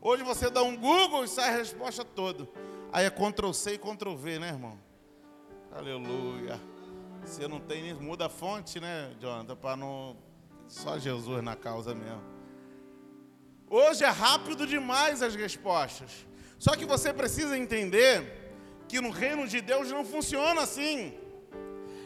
Hoje 0.00 0.22
você 0.22 0.50
dá 0.50 0.62
um 0.62 0.76
Google 0.76 1.24
e 1.24 1.28
sai 1.28 1.48
a 1.50 1.56
resposta 1.56 2.04
toda. 2.04 2.48
Aí 2.92 3.06
é 3.06 3.10
Ctrl 3.10 3.52
C 3.52 3.74
e 3.74 3.78
Ctrl 3.78 4.14
V, 4.14 4.38
né, 4.38 4.48
irmão? 4.48 4.78
Aleluia. 5.72 6.60
Você 7.24 7.48
não 7.48 7.58
tem 7.58 7.82
nem 7.82 7.94
muda 7.94 8.26
a 8.26 8.28
fonte, 8.28 8.78
né, 8.80 9.14
Jonathan? 9.20 9.56
Para 9.56 9.76
não. 9.76 10.16
Só 10.68 10.98
Jesus 10.98 11.42
na 11.42 11.56
causa 11.56 11.94
mesmo. 11.94 12.22
Hoje 13.68 14.04
é 14.04 14.08
rápido 14.08 14.66
demais 14.66 15.22
as 15.22 15.34
respostas. 15.34 16.26
Só 16.58 16.76
que 16.76 16.84
você 16.84 17.12
precisa 17.12 17.58
entender 17.58 18.52
que 18.88 19.00
no 19.00 19.10
reino 19.10 19.46
de 19.46 19.60
Deus 19.60 19.90
não 19.90 20.04
funciona 20.04 20.62
assim. 20.62 21.18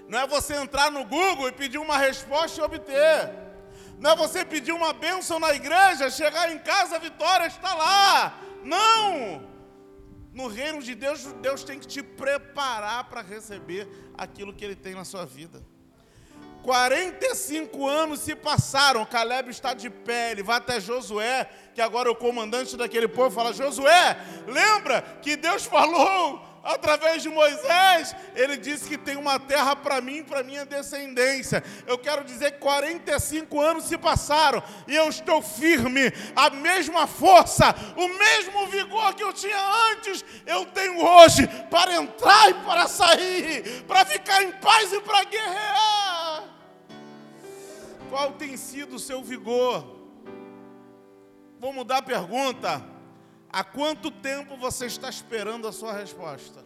Não 0.08 0.18
é 0.18 0.26
você 0.26 0.54
entrar 0.54 0.90
no 0.90 1.04
Google 1.04 1.48
e 1.48 1.52
pedir 1.52 1.78
uma 1.78 1.98
resposta 1.98 2.60
e 2.60 2.64
obter. 2.64 3.30
Não 3.98 4.12
é 4.12 4.16
você 4.16 4.44
pedir 4.44 4.72
uma 4.72 4.92
bênção 4.92 5.38
na 5.38 5.52
igreja, 5.52 6.10
chegar 6.10 6.50
em 6.50 6.58
casa, 6.58 6.96
a 6.96 6.98
vitória 6.98 7.46
está 7.46 7.74
lá. 7.74 8.40
Não! 8.64 9.46
No 10.32 10.46
reino 10.46 10.80
de 10.80 10.94
Deus, 10.94 11.24
Deus 11.42 11.62
tem 11.62 11.78
que 11.78 11.86
te 11.86 12.02
preparar 12.02 13.04
para 13.04 13.20
receber 13.20 13.86
aquilo 14.16 14.54
que 14.54 14.64
Ele 14.64 14.76
tem 14.76 14.94
na 14.94 15.04
sua 15.04 15.26
vida. 15.26 15.62
45 16.62 17.86
anos 17.86 18.20
se 18.20 18.34
passaram, 18.34 19.04
Caleb 19.04 19.50
está 19.50 19.74
de 19.74 19.88
pé, 19.88 20.32
ele 20.32 20.42
vai 20.42 20.56
até 20.56 20.80
Josué, 20.80 21.48
que 21.74 21.80
agora 21.80 22.08
é 22.08 22.12
o 22.12 22.16
comandante 22.16 22.76
daquele 22.76 23.08
povo, 23.08 23.34
fala: 23.34 23.52
Josué, 23.52 24.18
lembra 24.46 25.02
que 25.22 25.36
Deus 25.36 25.64
falou 25.64 26.57
através 26.68 27.22
de 27.22 27.30
Moisés, 27.30 28.14
ele 28.36 28.58
disse 28.58 28.88
que 28.88 28.98
tem 28.98 29.16
uma 29.16 29.40
terra 29.40 29.74
para 29.74 30.00
mim, 30.02 30.22
para 30.22 30.42
minha 30.42 30.66
descendência. 30.66 31.64
Eu 31.86 31.96
quero 31.96 32.22
dizer 32.22 32.52
que 32.52 32.58
45 32.58 33.58
anos 33.60 33.84
se 33.84 33.96
passaram 33.96 34.62
e 34.86 34.94
eu 34.94 35.08
estou 35.08 35.40
firme, 35.40 36.12
a 36.36 36.50
mesma 36.50 37.06
força, 37.06 37.74
o 37.96 38.08
mesmo 38.08 38.66
vigor 38.66 39.14
que 39.14 39.24
eu 39.24 39.32
tinha 39.32 39.58
antes, 39.92 40.22
eu 40.46 40.66
tenho 40.66 41.02
hoje 41.02 41.48
para 41.70 41.94
entrar 41.94 42.50
e 42.50 42.54
para 42.54 42.86
sair, 42.86 43.82
para 43.84 44.04
ficar 44.04 44.42
em 44.42 44.52
paz 44.52 44.92
e 44.92 45.00
para 45.00 45.24
guerrear. 45.24 46.44
Qual 48.10 48.32
tem 48.32 48.56
sido 48.56 48.96
o 48.96 48.98
seu 48.98 49.22
vigor? 49.22 49.96
Vou 51.58 51.72
mudar 51.72 51.98
a 51.98 52.02
pergunta. 52.02 52.97
Há 53.50 53.64
quanto 53.64 54.10
tempo 54.10 54.56
você 54.56 54.86
está 54.86 55.08
esperando 55.08 55.66
a 55.66 55.72
sua 55.72 55.92
resposta? 55.92 56.64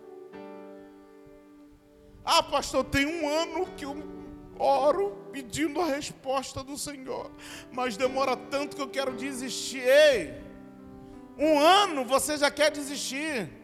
Ah, 2.24 2.42
pastor, 2.42 2.84
tem 2.84 3.06
um 3.06 3.28
ano 3.28 3.66
que 3.76 3.84
eu 3.84 3.96
oro 4.58 5.28
pedindo 5.32 5.80
a 5.80 5.86
resposta 5.86 6.62
do 6.62 6.76
Senhor, 6.76 7.30
mas 7.72 7.96
demora 7.96 8.36
tanto 8.36 8.76
que 8.76 8.82
eu 8.82 8.88
quero 8.88 9.12
desistir. 9.12 9.82
Ei, 9.82 10.40
um 11.38 11.58
ano 11.58 12.04
você 12.04 12.36
já 12.36 12.50
quer 12.50 12.70
desistir. 12.70 13.61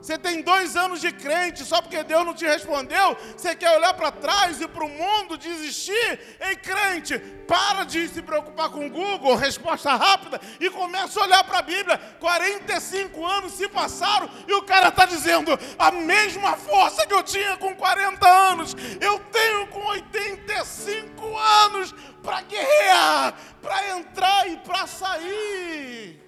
Você 0.00 0.16
tem 0.16 0.40
dois 0.40 0.76
anos 0.76 1.00
de 1.00 1.12
crente, 1.12 1.62
só 1.62 1.82
porque 1.82 2.02
Deus 2.02 2.24
não 2.24 2.32
te 2.32 2.46
respondeu, 2.46 3.16
você 3.36 3.54
quer 3.54 3.76
olhar 3.76 3.92
para 3.92 4.10
trás 4.10 4.58
e 4.58 4.66
para 4.66 4.84
o 4.84 4.88
mundo 4.88 5.36
desistir? 5.36 6.18
Ei, 6.40 6.56
crente, 6.56 7.18
para 7.46 7.84
de 7.84 8.08
se 8.08 8.22
preocupar 8.22 8.70
com 8.70 8.86
o 8.86 8.90
Google, 8.90 9.34
resposta 9.34 9.94
rápida, 9.94 10.40
e 10.58 10.70
começa 10.70 11.20
a 11.20 11.24
olhar 11.24 11.44
para 11.44 11.58
a 11.58 11.62
Bíblia. 11.62 11.98
45 12.18 13.26
anos 13.26 13.52
se 13.52 13.68
passaram 13.68 14.30
e 14.48 14.54
o 14.54 14.62
cara 14.62 14.88
está 14.88 15.04
dizendo: 15.04 15.58
a 15.78 15.90
mesma 15.90 16.56
força 16.56 17.06
que 17.06 17.12
eu 17.12 17.22
tinha 17.22 17.58
com 17.58 17.74
40 17.74 18.26
anos, 18.26 18.74
eu 19.00 19.18
tenho 19.30 19.66
com 19.66 19.84
85 19.84 21.36
anos 21.36 21.94
para 22.22 22.40
guerrear, 22.42 23.34
para 23.60 23.98
entrar 23.98 24.48
e 24.48 24.56
para 24.56 24.86
sair. 24.86 26.22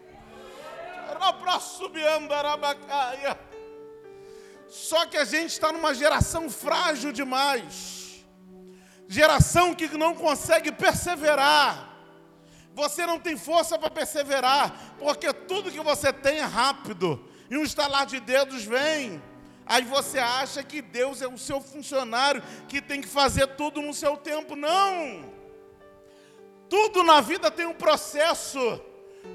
Era 1.09 1.33
para 1.33 1.61
subir 1.61 2.07
andarabacaia. 2.07 3.52
Só 4.73 5.05
que 5.05 5.19
a 5.19 5.25
gente 5.27 5.51
está 5.51 5.71
numa 5.71 5.93
geração 5.93 6.49
frágil 6.49 7.13
demais. 7.13 8.25
Geração 9.07 9.75
que 9.75 9.87
não 9.99 10.15
consegue 10.15 10.73
perseverar. 10.73 11.95
Você 12.73 13.05
não 13.05 13.19
tem 13.19 13.37
força 13.37 13.79
para 13.79 13.91
perseverar, 13.91 14.95
porque 14.99 15.31
tudo 15.31 15.71
que 15.71 15.79
você 15.79 16.11
tem 16.11 16.39
é 16.39 16.45
rápido. 16.45 17.23
E 17.51 17.57
um 17.59 17.63
estalar 17.63 18.07
de 18.07 18.19
dedos 18.19 18.65
vem. 18.65 19.23
Aí 19.67 19.85
você 19.85 20.19
acha 20.19 20.63
que 20.63 20.81
Deus 20.81 21.21
é 21.21 21.29
o 21.29 21.37
seu 21.37 21.61
funcionário, 21.61 22.43
que 22.67 22.81
tem 22.81 23.03
que 23.03 23.09
fazer 23.09 23.49
tudo 23.49 23.83
no 23.83 23.93
seu 23.93 24.17
tempo. 24.17 24.57
Não! 24.57 25.31
Tudo 26.71 27.05
na 27.05 27.21
vida 27.21 27.51
tem 27.51 27.67
um 27.67 27.75
processo. 27.75 28.81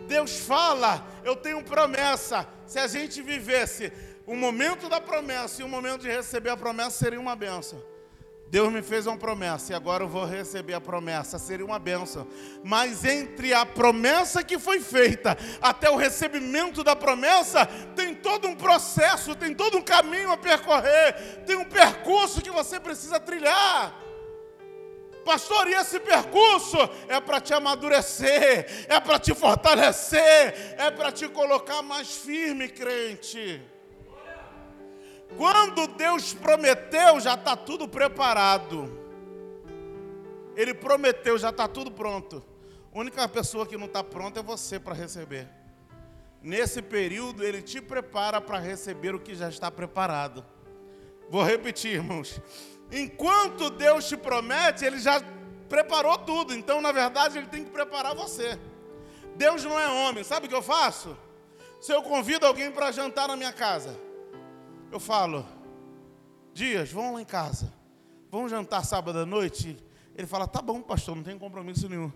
Deus 0.07 0.39
fala, 0.39 1.05
eu 1.23 1.35
tenho 1.35 1.63
promessa. 1.63 2.49
Se 2.65 2.79
a 2.79 2.87
gente 2.87 3.21
vivesse 3.21 3.93
o 4.27 4.35
momento 4.35 4.89
da 4.89 4.99
promessa 4.99 5.61
e 5.61 5.63
o 5.63 5.69
momento 5.69 6.01
de 6.01 6.09
receber 6.09 6.49
a 6.49 6.57
promessa 6.57 6.97
seria 6.97 7.19
uma 7.19 7.33
benção. 7.33 7.81
Deus 8.49 8.71
me 8.71 8.81
fez 8.81 9.07
uma 9.07 9.17
promessa 9.17 9.71
e 9.71 9.75
agora 9.75 10.03
eu 10.03 10.07
vou 10.07 10.25
receber 10.25 10.73
a 10.73 10.81
promessa, 10.81 11.39
seria 11.39 11.65
uma 11.65 11.79
benção. 11.79 12.27
Mas 12.63 13.05
entre 13.05 13.53
a 13.53 13.65
promessa 13.65 14.43
que 14.43 14.59
foi 14.59 14.81
feita 14.81 15.37
até 15.61 15.89
o 15.89 15.95
recebimento 15.95 16.83
da 16.83 16.95
promessa, 16.95 17.65
tem 17.95 18.13
todo 18.13 18.49
um 18.49 18.55
processo, 18.55 19.33
tem 19.33 19.53
todo 19.53 19.77
um 19.77 19.81
caminho 19.81 20.31
a 20.31 20.37
percorrer, 20.37 21.43
tem 21.45 21.55
um 21.55 21.65
percurso 21.65 22.41
que 22.41 22.51
você 22.51 22.79
precisa 22.79 23.19
trilhar. 23.19 23.93
Pastor, 25.23 25.67
e 25.67 25.73
esse 25.73 25.99
percurso 25.99 26.77
é 27.09 27.19
para 27.19 27.41
te 27.41 27.53
amadurecer, 27.53 28.85
é 28.87 28.99
para 28.99 29.19
te 29.19 29.33
fortalecer, 29.33 30.75
é 30.77 30.89
para 30.89 31.11
te 31.11 31.27
colocar 31.29 31.81
mais 31.81 32.15
firme, 32.15 32.69
crente. 32.69 33.61
Quando 35.35 35.87
Deus 35.87 36.33
prometeu, 36.33 37.19
já 37.19 37.33
está 37.33 37.55
tudo 37.55 37.87
preparado. 37.87 38.97
Ele 40.55 40.73
prometeu, 40.73 41.37
já 41.37 41.49
está 41.49 41.67
tudo 41.67 41.91
pronto. 41.91 42.43
A 42.93 42.99
única 42.99 43.27
pessoa 43.27 43.65
que 43.65 43.77
não 43.77 43.85
está 43.85 44.03
pronta 44.03 44.39
é 44.39 44.43
você 44.43 44.79
para 44.79 44.95
receber. 44.95 45.47
Nesse 46.41 46.81
período, 46.81 47.43
Ele 47.43 47.61
te 47.61 47.81
prepara 47.81 48.39
para 48.39 48.57
receber 48.57 49.13
o 49.13 49.19
que 49.19 49.35
já 49.35 49.49
está 49.49 49.69
preparado. 49.69 50.45
Vou 51.29 51.43
repetir, 51.43 51.93
irmãos. 51.93 52.41
Enquanto 52.91 53.69
Deus 53.69 54.07
te 54.07 54.15
promete, 54.15 54.85
Ele 54.85 54.97
já 54.99 55.21
preparou 55.67 56.17
tudo. 56.17 56.53
Então, 56.53 56.81
na 56.81 56.91
verdade, 56.91 57.37
Ele 57.37 57.47
tem 57.47 57.63
que 57.63 57.69
preparar 57.69 58.15
você. 58.15 58.57
Deus 59.35 59.63
não 59.63 59.79
é 59.79 59.87
homem. 59.87 60.23
Sabe 60.23 60.47
o 60.47 60.49
que 60.49 60.55
eu 60.55 60.63
faço? 60.63 61.15
Se 61.79 61.91
eu 61.91 62.01
convido 62.01 62.45
alguém 62.45 62.71
para 62.71 62.91
jantar 62.91 63.27
na 63.27 63.35
minha 63.35 63.53
casa, 63.53 63.99
eu 64.91 64.99
falo, 64.99 65.45
Dias, 66.53 66.91
vamos 66.91 67.13
lá 67.13 67.21
em 67.21 67.25
casa. 67.25 67.73
Vamos 68.31 68.51
jantar 68.51 68.83
sábado 68.83 69.19
à 69.19 69.25
noite? 69.25 69.77
Ele 70.15 70.27
fala, 70.27 70.47
tá 70.47 70.61
bom, 70.61 70.81
pastor, 70.81 71.15
não 71.15 71.23
tem 71.23 71.37
compromisso 71.37 71.87
nenhum. 71.87 72.11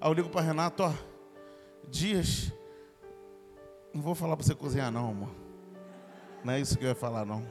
Aí 0.00 0.10
eu 0.10 0.12
ligo 0.12 0.28
para 0.28 0.40
Renato, 0.40 0.82
ó, 0.82 0.92
Dias, 1.88 2.52
não 3.94 4.02
vou 4.02 4.14
falar 4.14 4.36
para 4.36 4.44
você 4.44 4.54
cozinhar 4.54 4.90
não, 4.90 5.10
amor. 5.10 5.30
Não 6.44 6.52
é 6.52 6.60
isso 6.60 6.76
que 6.76 6.84
eu 6.84 6.88
ia 6.88 6.94
falar, 6.94 7.24
não. 7.24 7.46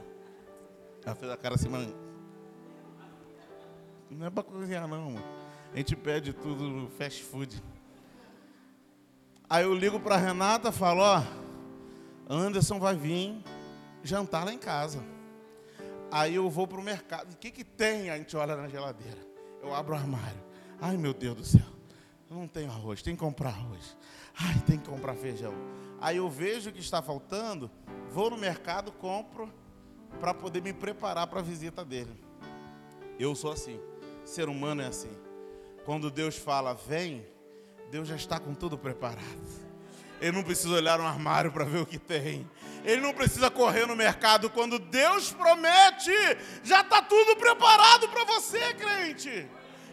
Ela 1.04 1.14
fez 1.14 1.30
a 1.30 1.36
cara 1.36 1.54
assim, 1.54 1.68
mas... 1.68 1.88
Não 4.10 4.26
é 4.26 4.30
para 4.30 4.42
cozinhar 4.42 4.86
não, 4.86 5.08
amor. 5.08 5.22
A 5.72 5.76
gente 5.78 5.96
pede 5.96 6.32
tudo 6.32 6.64
no 6.64 6.88
fast 6.88 7.22
food. 7.22 7.62
Aí 9.48 9.64
eu 9.64 9.74
ligo 9.74 9.98
para 9.98 10.16
Renata 10.16 10.70
falo, 10.70 11.00
ó, 11.02 11.22
Anderson 12.28 12.78
vai 12.78 12.94
vir 12.94 13.42
jantar 14.06 14.44
lá 14.44 14.52
em 14.52 14.58
casa. 14.58 15.02
Aí 16.10 16.34
eu 16.34 16.48
vou 16.48 16.66
para 16.66 16.80
o 16.80 16.82
mercado. 16.82 17.32
O 17.32 17.36
que, 17.36 17.50
que 17.50 17.64
tem? 17.64 18.10
A 18.10 18.16
gente 18.16 18.36
olha 18.36 18.56
na 18.56 18.68
geladeira. 18.68 19.18
Eu 19.60 19.74
abro 19.74 19.94
o 19.94 19.98
armário. 19.98 20.42
Ai, 20.80 20.96
meu 20.96 21.12
Deus 21.12 21.36
do 21.36 21.44
céu. 21.44 21.66
Eu 22.30 22.36
não 22.36 22.48
tenho 22.48 22.70
arroz, 22.70 23.02
tem 23.02 23.14
que 23.14 23.20
comprar 23.20 23.50
arroz. 23.50 23.96
Ai, 24.38 24.60
tem 24.66 24.78
que 24.78 24.88
comprar 24.88 25.14
feijão. 25.14 25.54
Aí 26.00 26.18
eu 26.18 26.28
vejo 26.28 26.70
o 26.70 26.72
que 26.72 26.80
está 26.80 27.00
faltando, 27.00 27.70
vou 28.10 28.30
no 28.30 28.36
mercado, 28.36 28.92
compro 28.92 29.52
para 30.20 30.34
poder 30.34 30.62
me 30.62 30.72
preparar 30.72 31.26
para 31.26 31.40
a 31.40 31.42
visita 31.42 31.84
dele. 31.84 32.12
Eu 33.18 33.34
sou 33.34 33.52
assim. 33.52 33.80
Ser 34.24 34.48
humano 34.48 34.82
é 34.82 34.86
assim. 34.86 35.12
Quando 35.84 36.10
Deus 36.10 36.36
fala, 36.36 36.74
vem, 36.74 37.24
Deus 37.90 38.08
já 38.08 38.16
está 38.16 38.40
com 38.40 38.54
tudo 38.54 38.76
preparado. 38.76 39.65
Ele 40.20 40.32
não 40.32 40.42
precisa 40.42 40.74
olhar 40.74 40.98
no 40.98 41.06
armário 41.06 41.52
para 41.52 41.64
ver 41.64 41.78
o 41.78 41.86
que 41.86 41.98
tem. 41.98 42.48
Ele 42.84 43.00
não 43.00 43.12
precisa 43.12 43.50
correr 43.50 43.86
no 43.86 43.96
mercado. 43.96 44.48
Quando 44.48 44.78
Deus 44.78 45.32
promete, 45.32 46.12
já 46.62 46.80
está 46.80 47.02
tudo 47.02 47.36
preparado 47.36 48.08
para 48.08 48.24
você, 48.24 48.74
crente. 48.74 49.48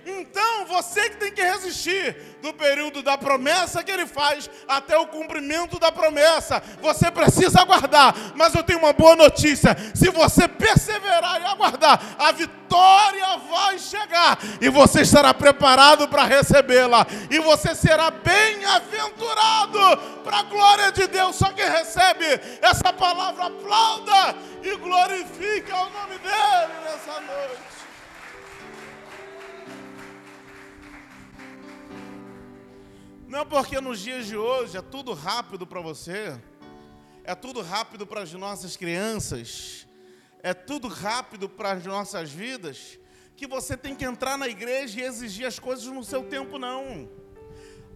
Então, 0.06 0.66
você 0.66 1.10
que 1.10 1.18
tem 1.18 1.32
que 1.32 1.42
resistir 1.42 2.16
do 2.42 2.54
período 2.54 3.02
da 3.02 3.18
promessa 3.18 3.82
que 3.82 3.92
ele 3.92 4.06
faz 4.06 4.50
até 4.68 4.98
o 4.98 5.08
cumprimento 5.08 5.80
da 5.80 5.92
promessa. 5.92 6.62
Você 6.82 7.10
precisa 7.10 7.62
aguardar, 7.62 8.14
mas 8.36 8.54
eu 8.54 8.64
tenho 8.64 8.80
uma 8.80 8.92
boa 8.92 9.16
notícia: 9.16 9.76
se 9.96 10.10
você 10.10 10.46
perseverar 10.48 11.42
e 11.42 11.46
aguardar, 11.46 12.02
a 12.20 12.32
vitória 12.34 13.38
vai 13.50 13.80
chegar 13.80 14.38
e 14.60 14.70
você 14.70 15.02
estará 15.02 15.34
preparado 15.34 16.08
para 16.10 16.26
recebê-la, 16.26 17.08
e 17.30 17.40
você 17.40 17.74
será 17.74 18.12
bem-aventurado 18.12 19.98
para 20.24 20.40
a 20.40 20.44
glória 20.44 20.92
de 20.92 21.08
Deus. 21.08 21.38
Só 21.38 21.50
quem 21.54 21.70
recebe 21.70 22.26
essa 22.62 22.92
palavra, 22.92 23.46
aplauda 23.46 24.36
e 24.62 24.76
glorifique 24.76 25.72
o 25.72 25.90
nome 25.90 26.18
dele 26.20 26.74
nessa 26.84 27.22
noite. 27.22 27.83
Não 33.34 33.48
porque 33.48 33.82
nos 33.82 34.00
dias 34.00 34.28
de 34.28 34.38
hoje 34.38 34.78
é 34.78 34.82
tudo 34.84 35.12
rápido 35.12 35.66
para 35.66 35.82
você, 35.82 36.40
é 37.24 37.34
tudo 37.34 37.64
rápido 37.64 38.06
para 38.06 38.22
as 38.22 38.32
nossas 38.32 38.78
crianças, 38.78 39.88
é 40.44 40.54
tudo 40.54 40.88
rápido 40.88 41.50
para 41.50 41.72
as 41.72 41.84
nossas 41.84 42.30
vidas, 42.30 43.00
que 43.36 43.48
você 43.48 43.76
tem 43.76 43.96
que 43.96 44.06
entrar 44.06 44.38
na 44.38 44.48
igreja 44.48 45.00
e 45.00 45.04
exigir 45.04 45.48
as 45.48 45.58
coisas 45.58 45.84
no 45.86 46.04
seu 46.04 46.22
tempo, 46.26 46.60
não. 46.60 47.10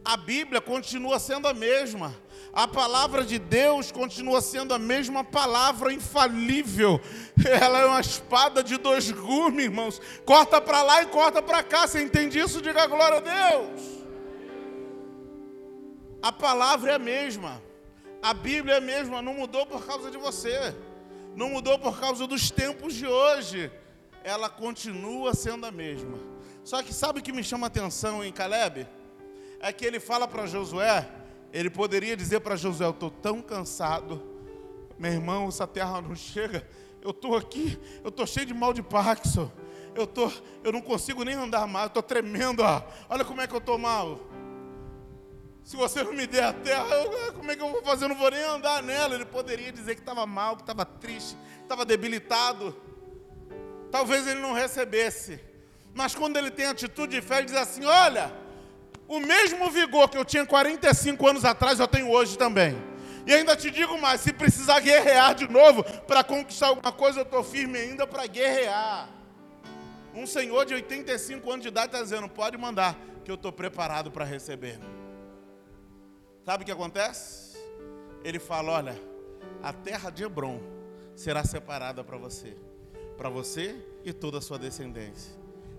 A 0.03 0.17
Bíblia 0.17 0.59
continua 0.59 1.19
sendo 1.19 1.47
a 1.47 1.53
mesma, 1.53 2.15
a 2.51 2.67
palavra 2.67 3.23
de 3.23 3.37
Deus 3.37 3.91
continua 3.91 4.41
sendo 4.41 4.73
a 4.73 4.79
mesma 4.79 5.23
palavra 5.23 5.93
infalível. 5.93 6.99
Ela 7.61 7.81
é 7.81 7.85
uma 7.85 8.01
espada 8.01 8.63
de 8.63 8.75
dois 8.75 9.11
gumes, 9.11 9.65
irmãos. 9.65 10.01
Corta 10.25 10.59
para 10.59 10.81
lá 10.81 11.03
e 11.03 11.05
corta 11.05 11.43
para 11.43 11.61
cá. 11.61 11.85
Você 11.85 12.01
entende 12.01 12.39
isso? 12.39 12.59
Diga 12.59 12.87
glória 12.87 13.17
a 13.17 13.19
Deus. 13.19 13.96
A 16.21 16.31
palavra 16.31 16.91
é 16.91 16.95
a 16.95 16.99
mesma. 16.99 17.61
A 18.21 18.33
Bíblia 18.33 18.75
é 18.75 18.77
a 18.77 18.81
mesma, 18.81 19.21
não 19.21 19.33
mudou 19.33 19.65
por 19.65 19.85
causa 19.85 20.09
de 20.09 20.17
você. 20.17 20.75
Não 21.35 21.49
mudou 21.49 21.77
por 21.77 21.99
causa 21.99 22.25
dos 22.25 22.49
tempos 22.49 22.93
de 22.93 23.05
hoje. 23.05 23.71
Ela 24.23 24.49
continua 24.49 25.33
sendo 25.33 25.65
a 25.65 25.71
mesma. 25.71 26.17
Só 26.63 26.83
que 26.83 26.93
sabe 26.93 27.19
o 27.19 27.23
que 27.23 27.31
me 27.31 27.43
chama 27.43 27.67
a 27.67 27.69
atenção 27.69 28.23
em 28.23 28.31
Caleb? 28.31 28.87
É 29.59 29.71
que 29.71 29.85
ele 29.85 29.99
fala 29.99 30.27
para 30.27 30.45
Josué, 30.45 31.07
ele 31.53 31.69
poderia 31.69 32.17
dizer 32.17 32.41
para 32.41 32.55
Josué, 32.55 32.87
eu 32.87 32.91
estou 32.91 33.09
tão 33.09 33.41
cansado, 33.41 34.21
meu 34.99 35.11
irmão, 35.11 35.47
essa 35.47 35.65
terra 35.65 36.01
não 36.01 36.13
chega, 36.13 36.67
eu 37.01 37.11
estou 37.11 37.37
aqui, 37.37 37.79
eu 38.03 38.09
estou 38.09 38.27
cheio 38.27 38.45
de 38.45 38.53
mal 38.53 38.73
de 38.73 38.83
Parkinson, 38.83 39.49
eu, 39.95 40.05
tô, 40.05 40.31
eu 40.63 40.71
não 40.71 40.81
consigo 40.81 41.23
nem 41.23 41.35
andar 41.35 41.65
mais, 41.67 41.85
eu 41.85 41.87
estou 41.87 42.03
tremendo, 42.03 42.61
ó. 42.61 42.83
olha 43.09 43.23
como 43.23 43.39
é 43.39 43.47
que 43.47 43.53
eu 43.53 43.59
estou 43.59 43.77
mal. 43.77 44.19
Se 45.67 45.75
você 45.75 46.01
não 46.01 46.13
me 46.13 46.25
der 46.25 46.45
a 46.45 46.53
terra, 46.53 46.87
eu, 46.95 47.33
como 47.33 47.51
é 47.51 47.55
que 47.57 47.61
eu 47.61 47.69
vou 47.69 47.83
fazer? 47.83 48.05
Eu 48.05 48.09
não 48.09 48.15
vou 48.15 48.31
nem 48.31 48.41
andar 48.41 48.81
nela. 48.81 49.13
Ele 49.13 49.25
poderia 49.25 49.69
dizer 49.69 49.95
que 49.95 50.01
estava 50.01 50.25
mal, 50.25 50.55
que 50.55 50.61
estava 50.61 50.85
triste, 50.85 51.35
que 51.57 51.63
estava 51.63 51.83
debilitado. 51.83 52.73
Talvez 53.91 54.25
ele 54.25 54.39
não 54.39 54.53
recebesse. 54.53 55.41
Mas 55.93 56.15
quando 56.15 56.37
ele 56.37 56.49
tem 56.49 56.67
atitude 56.67 57.17
de 57.17 57.21
fé, 57.21 57.39
ele 57.39 57.47
diz 57.47 57.55
assim: 57.57 57.83
Olha, 57.83 58.31
o 59.09 59.19
mesmo 59.19 59.69
vigor 59.69 60.07
que 60.07 60.17
eu 60.17 60.23
tinha 60.23 60.45
45 60.45 61.27
anos 61.27 61.43
atrás, 61.43 61.81
eu 61.81 61.87
tenho 61.87 62.09
hoje 62.09 62.37
também. 62.37 62.81
E 63.25 63.33
ainda 63.33 63.53
te 63.53 63.69
digo 63.69 63.99
mais: 63.99 64.21
se 64.21 64.31
precisar 64.31 64.79
guerrear 64.79 65.35
de 65.35 65.49
novo 65.49 65.83
para 66.07 66.23
conquistar 66.23 66.67
alguma 66.67 66.93
coisa, 66.93 67.19
eu 67.19 67.23
estou 67.23 67.43
firme 67.43 67.77
ainda 67.77 68.07
para 68.07 68.25
guerrear. 68.25 69.09
Um 70.15 70.25
senhor 70.25 70.63
de 70.65 70.75
85 70.75 71.51
anos 71.51 71.63
de 71.63 71.67
idade 71.67 71.87
está 71.87 72.01
dizendo: 72.01 72.29
Pode 72.29 72.57
mandar, 72.57 72.95
que 73.25 73.29
eu 73.29 73.35
estou 73.35 73.51
preparado 73.51 74.09
para 74.09 74.23
receber. 74.23 74.79
Sabe 76.47 76.63
o 76.63 76.65
que 76.65 76.71
acontece? 76.71 77.57
Ele 78.23 78.39
fala: 78.39 78.71
Olha, 78.71 78.95
a 79.61 79.73
terra 79.73 80.09
de 80.09 80.23
Hebron 80.23 80.61
será 81.13 81.43
separada 81.43 82.05
para 82.05 82.17
você, 82.17 82.55
para 83.17 83.27
você 83.27 83.75
e 84.05 84.13
toda 84.13 84.37
a 84.37 84.41
sua 84.41 84.57
descendência. 84.57 85.35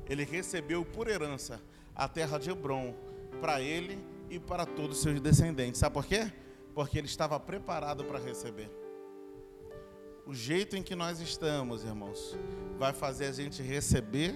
Ele 0.07 0.25
recebeu 0.25 0.85
por 0.85 1.09
herança 1.09 1.59
a 1.97 2.07
terra 2.07 2.37
de 2.37 2.51
Hebron 2.51 2.95
para 3.41 3.63
ele 3.63 3.99
e 4.29 4.39
para 4.39 4.67
todos 4.67 4.99
os 4.99 5.03
seus 5.03 5.19
descendentes. 5.23 5.81
Sabe 5.81 5.95
por 5.95 6.05
quê? 6.05 6.31
Porque 6.75 6.99
ele 6.99 7.07
estava 7.07 7.41
preparado 7.41 8.05
para 8.05 8.19
receber. 8.19 8.71
O 10.27 10.35
jeito 10.35 10.77
em 10.77 10.83
que 10.83 10.95
nós 10.95 11.19
estamos, 11.19 11.83
irmãos, 11.83 12.37
vai 12.79 12.93
fazer 12.93 13.25
a 13.25 13.33
gente 13.33 13.63
receber 13.63 14.35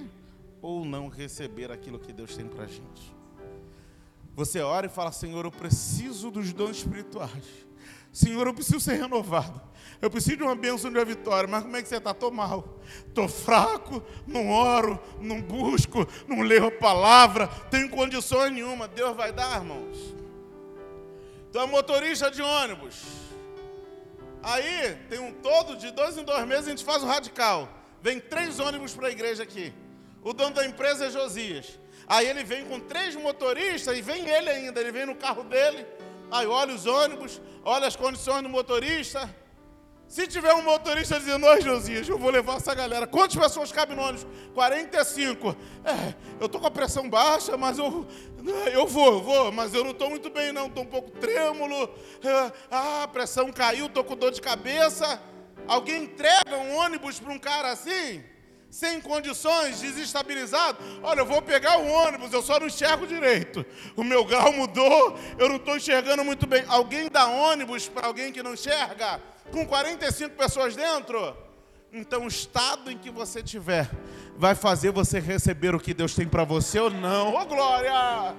ou 0.63 0.83
não 0.83 1.09
receber 1.09 1.71
aquilo 1.71 1.99
que 1.99 2.11
Deus 2.11 2.35
tem 2.35 2.49
para 2.49 2.65
a 2.65 2.67
gente. 2.67 3.22
Você 4.35 4.61
ora 4.61 4.87
e 4.87 4.89
fala: 4.89 5.13
Senhor, 5.13 5.45
eu 5.45 5.51
preciso 5.51 6.31
dos 6.31 6.53
dons 6.53 6.79
espirituais. 6.79 7.45
Senhor, 8.13 8.47
eu 8.47 8.55
preciso 8.55 8.81
ser 8.81 8.95
renovado. 8.95 9.61
Eu 10.01 10.11
preciso 10.11 10.39
de 10.39 10.43
uma 10.43 10.55
bênção 10.55 10.91
de 10.91 10.99
uma 10.99 11.05
vitória. 11.05 11.49
Mas 11.49 11.63
como 11.63 11.77
é 11.77 11.83
que 11.83 11.89
você 11.89 11.97
está? 11.97 12.11
Estou 12.11 12.31
mal. 12.31 12.81
Estou 13.07 13.29
fraco, 13.29 14.03
não 14.27 14.51
oro, 14.51 15.01
não 15.21 15.41
busco, 15.41 16.07
não 16.29 16.43
leio 16.43 16.67
a 16.67 16.71
palavra, 16.71 17.47
tenho 17.71 17.89
condições 17.89 18.53
nenhuma. 18.53 18.87
Deus 18.87 19.17
vai 19.17 19.33
dar, 19.33 19.57
irmãos. 19.57 20.15
Então, 21.49 21.63
é 21.63 21.67
motorista 21.67 22.31
de 22.31 22.43
ônibus. 22.43 23.03
Aí, 24.43 24.97
tem 25.09 25.21
um 25.21 25.33
todo, 25.33 25.77
de 25.77 25.91
dois 25.93 26.19
em 26.19 26.25
dois 26.25 26.47
meses, 26.47 26.67
a 26.67 26.71
gente 26.71 26.85
faz 26.85 27.03
o 27.03 27.07
radical. 27.07 27.69
Vem 28.03 28.19
três 28.19 28.59
ônibus 28.59 28.95
para 28.95 29.09
a 29.09 29.11
igreja 29.11 29.43
aqui. 29.43 29.73
O 30.25 30.33
dono 30.33 30.55
da 30.55 30.67
empresa 30.67 31.07
é 31.07 31.11
Josias. 31.11 31.79
Aí 32.07 32.27
ele 32.27 32.45
vem 32.45 32.65
com 32.65 32.81
três 32.81 33.15
motoristas 33.17 33.97
e 33.97 34.03
vem 34.03 34.29
ele 34.29 34.51
ainda, 34.51 34.81
ele 34.81 34.93
vem 34.93 35.07
no 35.07 35.15
carro 35.15 35.45
dele. 35.45 35.87
Aí 36.31 36.47
olha 36.47 36.75
os 36.75 36.87
ônibus, 36.87 37.41
olha 37.65 37.87
as 37.87 37.97
condições 37.97 38.43
do 38.43 38.49
motorista. 38.49 39.29
Se 40.13 40.27
tiver 40.27 40.53
um 40.53 40.63
motorista 40.63 41.19
dizendo, 41.19 41.47
oi 41.47 41.63
Josias, 41.63 42.07
eu 42.07 42.19
vou 42.19 42.31
levar 42.31 42.57
essa 42.57 42.75
galera. 42.75 43.07
Quantas 43.07 43.35
pessoas 43.35 43.73
cabem 43.73 43.97
no 43.97 44.03
ônibus? 44.03 44.27
45. 44.53 45.57
É, 45.85 46.15
eu 46.39 46.47
estou 46.47 46.61
com 46.61 46.67
a 46.67 46.71
pressão 46.71 47.09
baixa, 47.09 47.57
mas 47.57 47.79
eu, 47.79 48.07
eu 48.73 48.87
vou, 48.87 49.23
vou, 49.23 49.51
mas 49.51 49.73
eu 49.73 49.83
não 49.83 49.93
estou 49.93 50.11
muito 50.11 50.29
bem 50.29 50.53
não, 50.53 50.67
estou 50.67 50.85
um 50.85 50.87
pouco 50.87 51.11
trêmulo. 51.13 51.89
É, 52.23 52.53
ah, 52.71 53.05
a 53.05 53.09
pressão 53.09 53.51
caiu, 53.51 53.87
estou 53.87 54.05
com 54.05 54.15
dor 54.15 54.33
de 54.33 54.41
cabeça. 54.43 55.19
Alguém 55.67 56.05
entrega 56.05 56.57
um 56.59 56.77
ônibus 56.77 57.19
para 57.19 57.33
um 57.33 57.39
cara 57.39 57.71
assim? 57.71 58.23
Sem 58.73 59.03
condições, 59.03 59.83
desestabilizado. 59.83 60.79
Olha, 61.03 61.21
eu 61.21 61.27
vou 61.27 61.43
pegar 61.43 61.79
o 61.79 61.87
ônibus, 61.87 62.33
eu 62.33 62.43
só 62.43 62.59
não 62.59 62.67
enxergo 62.67 63.07
direito. 63.07 63.67
O 63.95 64.03
meu 64.03 64.25
grau 64.25 64.51
mudou, 64.57 65.19
eu 65.39 65.47
não 65.51 65.57
estou 65.57 65.77
enxergando 65.77 66.25
muito 66.25 66.47
bem. 66.47 66.65
Alguém 66.67 67.11
dá 67.11 67.27
ônibus 67.27 67.87
para 67.87 68.07
alguém 68.07 68.33
que 68.33 68.43
não 68.43 68.55
enxerga? 68.55 69.21
Com 69.53 69.67
45 69.67 70.35
pessoas 70.37 70.75
dentro? 70.75 71.37
Então, 71.93 72.25
o 72.25 72.29
estado 72.29 72.91
em 72.91 72.97
que 72.97 73.11
você 73.11 73.43
tiver 73.43 73.91
vai 74.39 74.55
fazer 74.55 74.91
você 74.91 75.21
receber 75.21 75.75
o 75.75 75.81
que 75.81 75.93
Deus 75.93 76.15
tem 76.15 76.27
para 76.27 76.43
você 76.43 76.81
ou 76.81 76.89
não. 76.89 77.35
Ô, 77.35 77.43
oh, 77.43 77.45
glória! 77.45 78.35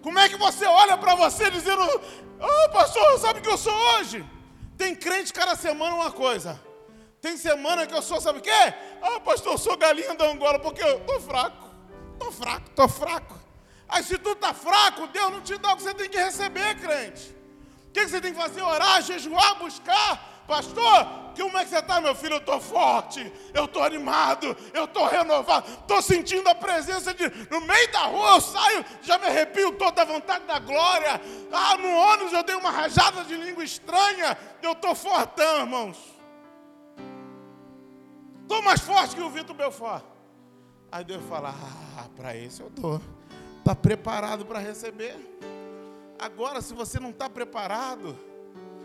Como 0.00 0.18
é 0.18 0.26
que 0.26 0.38
você 0.38 0.64
olha 0.64 0.96
para 0.96 1.14
você 1.16 1.50
dizendo: 1.50 1.82
Ô, 1.82 2.00
oh, 2.40 2.70
pastor, 2.70 3.18
sabe 3.18 3.40
o 3.40 3.42
que 3.42 3.50
eu 3.50 3.58
sou 3.58 3.74
hoje? 3.74 4.24
Tem 4.78 4.94
crente 4.94 5.34
cada 5.34 5.54
semana 5.54 5.94
uma 5.96 6.10
coisa. 6.10 6.58
Tem 7.24 7.38
semana 7.38 7.86
que 7.86 7.94
eu 7.94 8.02
sou, 8.02 8.20
sabe 8.20 8.40
o 8.40 8.42
quê? 8.42 8.50
Ah, 9.00 9.18
pastor, 9.18 9.54
eu 9.54 9.58
sou 9.58 9.78
galinha 9.78 10.14
da 10.14 10.26
Angola, 10.26 10.58
porque 10.58 10.82
eu 10.82 11.00
tô 11.06 11.18
fraco. 11.20 11.70
Tô 12.18 12.30
fraco, 12.30 12.70
tô 12.76 12.86
fraco. 12.86 13.40
Aí 13.88 14.04
se 14.04 14.18
tu 14.18 14.34
tá 14.34 14.52
fraco, 14.52 15.06
Deus 15.06 15.32
não 15.32 15.40
te 15.40 15.56
dá 15.56 15.72
o 15.72 15.76
que 15.76 15.84
você 15.84 15.94
tem 15.94 16.10
que 16.10 16.18
receber, 16.18 16.74
crente. 16.74 17.34
O 17.88 17.92
que 17.94 18.06
você 18.06 18.20
tem 18.20 18.34
que 18.34 18.38
fazer? 18.38 18.60
Orar, 18.60 19.00
jejuar, 19.00 19.54
buscar. 19.54 20.42
Pastor, 20.46 21.32
como 21.34 21.56
é 21.56 21.64
que 21.64 21.70
você 21.70 21.78
está, 21.78 21.98
meu 21.98 22.14
filho? 22.14 22.34
Eu 22.34 22.40
estou 22.40 22.60
forte, 22.60 23.32
eu 23.54 23.64
estou 23.64 23.82
animado, 23.82 24.54
eu 24.74 24.84
estou 24.84 25.06
renovado, 25.06 25.66
estou 25.80 26.02
sentindo 26.02 26.46
a 26.50 26.54
presença 26.54 27.14
de. 27.14 27.26
No 27.50 27.62
meio 27.62 27.90
da 27.90 28.00
rua 28.00 28.34
eu 28.34 28.40
saio, 28.42 28.84
já 29.00 29.16
me 29.16 29.28
arrepio 29.28 29.72
toda 29.72 30.02
a 30.02 30.04
vontade 30.04 30.44
da 30.44 30.58
glória. 30.58 31.18
Ah, 31.50 31.78
no 31.78 31.88
ônibus 31.88 32.34
eu 32.34 32.42
dei 32.42 32.54
uma 32.54 32.70
rajada 32.70 33.24
de 33.24 33.34
língua 33.34 33.64
estranha, 33.64 34.36
eu 34.60 34.72
estou 34.72 34.94
fortão, 34.94 35.60
irmãos. 35.60 36.13
Estou 38.44 38.60
mais 38.62 38.80
forte 38.80 39.16
que 39.16 39.22
o 39.22 39.30
Vitor 39.30 39.56
Belfort. 39.56 40.04
Aí 40.92 41.02
Deus 41.02 41.24
fala: 41.24 41.54
Ah, 41.98 42.06
para 42.14 42.36
esse 42.36 42.60
eu 42.60 42.68
dou. 42.68 43.00
Está 43.58 43.74
preparado 43.74 44.44
para 44.44 44.58
receber? 44.58 45.16
Agora, 46.18 46.60
se 46.60 46.74
você 46.74 47.00
não 47.00 47.08
está 47.08 47.28
preparado, 47.28 48.16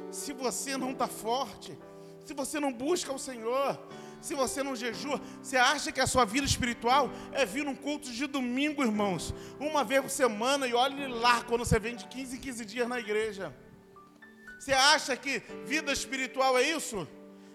se 0.10 0.32
você 0.32 0.78
não 0.78 0.91
está 0.91 1.08
forte, 1.08 1.78
se 2.26 2.34
você 2.34 2.58
não 2.60 2.72
busca 2.72 3.13
o 3.13 3.19
Senhor, 3.19 3.78
Se 4.22 4.36
você 4.36 4.62
não 4.62 4.76
jejua, 4.76 5.22
você 5.41 5.56
acha 5.56 5.91
que 5.93 6.02
a 6.02 6.08
sua 6.08 6.26
vida 6.26 6.45
espiritual 6.45 7.10
é 7.32 7.45
vir 7.45 7.63
num 7.63 7.76
culto 7.76 8.12
de 8.12 8.28
domingo, 8.28 8.84
irmãos, 8.84 9.34
uma 9.60 9.84
vez 9.84 10.02
por 10.02 10.10
semana 10.10 10.67
e 10.67 10.74
olhe 10.74 11.08
lá 11.08 11.41
quando 11.43 11.63
você 11.63 11.80
vem 11.80 11.95
de 11.95 12.06
15 12.06 12.36
em 12.36 12.39
15 12.39 12.65
dias 12.65 12.88
na 12.88 13.00
igreja. 13.00 13.56
Você 14.60 14.74
acha 14.74 15.15
que 15.15 15.39
vida 15.65 15.93
espiritual 15.93 16.58
é 16.58 16.63
isso? 16.63 17.08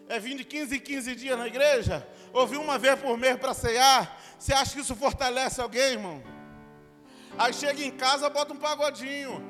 É 0.09 0.19
vir 0.19 0.37
de 0.37 0.45
15 0.45 0.77
em 0.77 0.81
15 0.81 1.15
dias 1.15 1.39
na 1.39 1.47
igreja? 1.47 2.07
Ouvir 2.33 2.59
uma 2.59 2.79
vez 2.79 2.99
por 2.99 3.17
mês 3.17 3.37
para 3.37 3.55
cear? 3.55 4.21
Você 4.39 4.53
acha 4.53 4.75
que 4.75 4.81
isso 4.81 4.95
fortalece 4.95 5.61
alguém, 5.61 5.93
irmão? 5.93 6.23
Aí 7.39 7.53
chega 7.53 7.83
em 7.83 7.91
casa, 7.91 8.29
bota 8.29 8.53
um 8.53 8.57
pagodinho. 8.57 9.43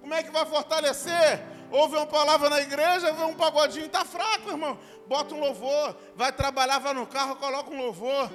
Como 0.00 0.14
é 0.14 0.22
que 0.22 0.30
vai 0.30 0.46
fortalecer? 0.46 1.42
Ouve 1.70 1.96
uma 1.96 2.06
palavra 2.06 2.48
na 2.48 2.60
igreja, 2.60 3.12
vê 3.12 3.24
um 3.24 3.34
pagodinho, 3.34 3.86
está 3.86 4.04
fraco, 4.04 4.50
irmão. 4.50 4.78
Bota 5.06 5.34
um 5.34 5.40
louvor, 5.40 5.96
vai 6.14 6.32
trabalhar, 6.32 6.78
vai 6.78 6.94
no 6.94 7.06
carro, 7.06 7.36
coloca 7.36 7.70
um 7.70 7.78
louvor. 7.78 8.30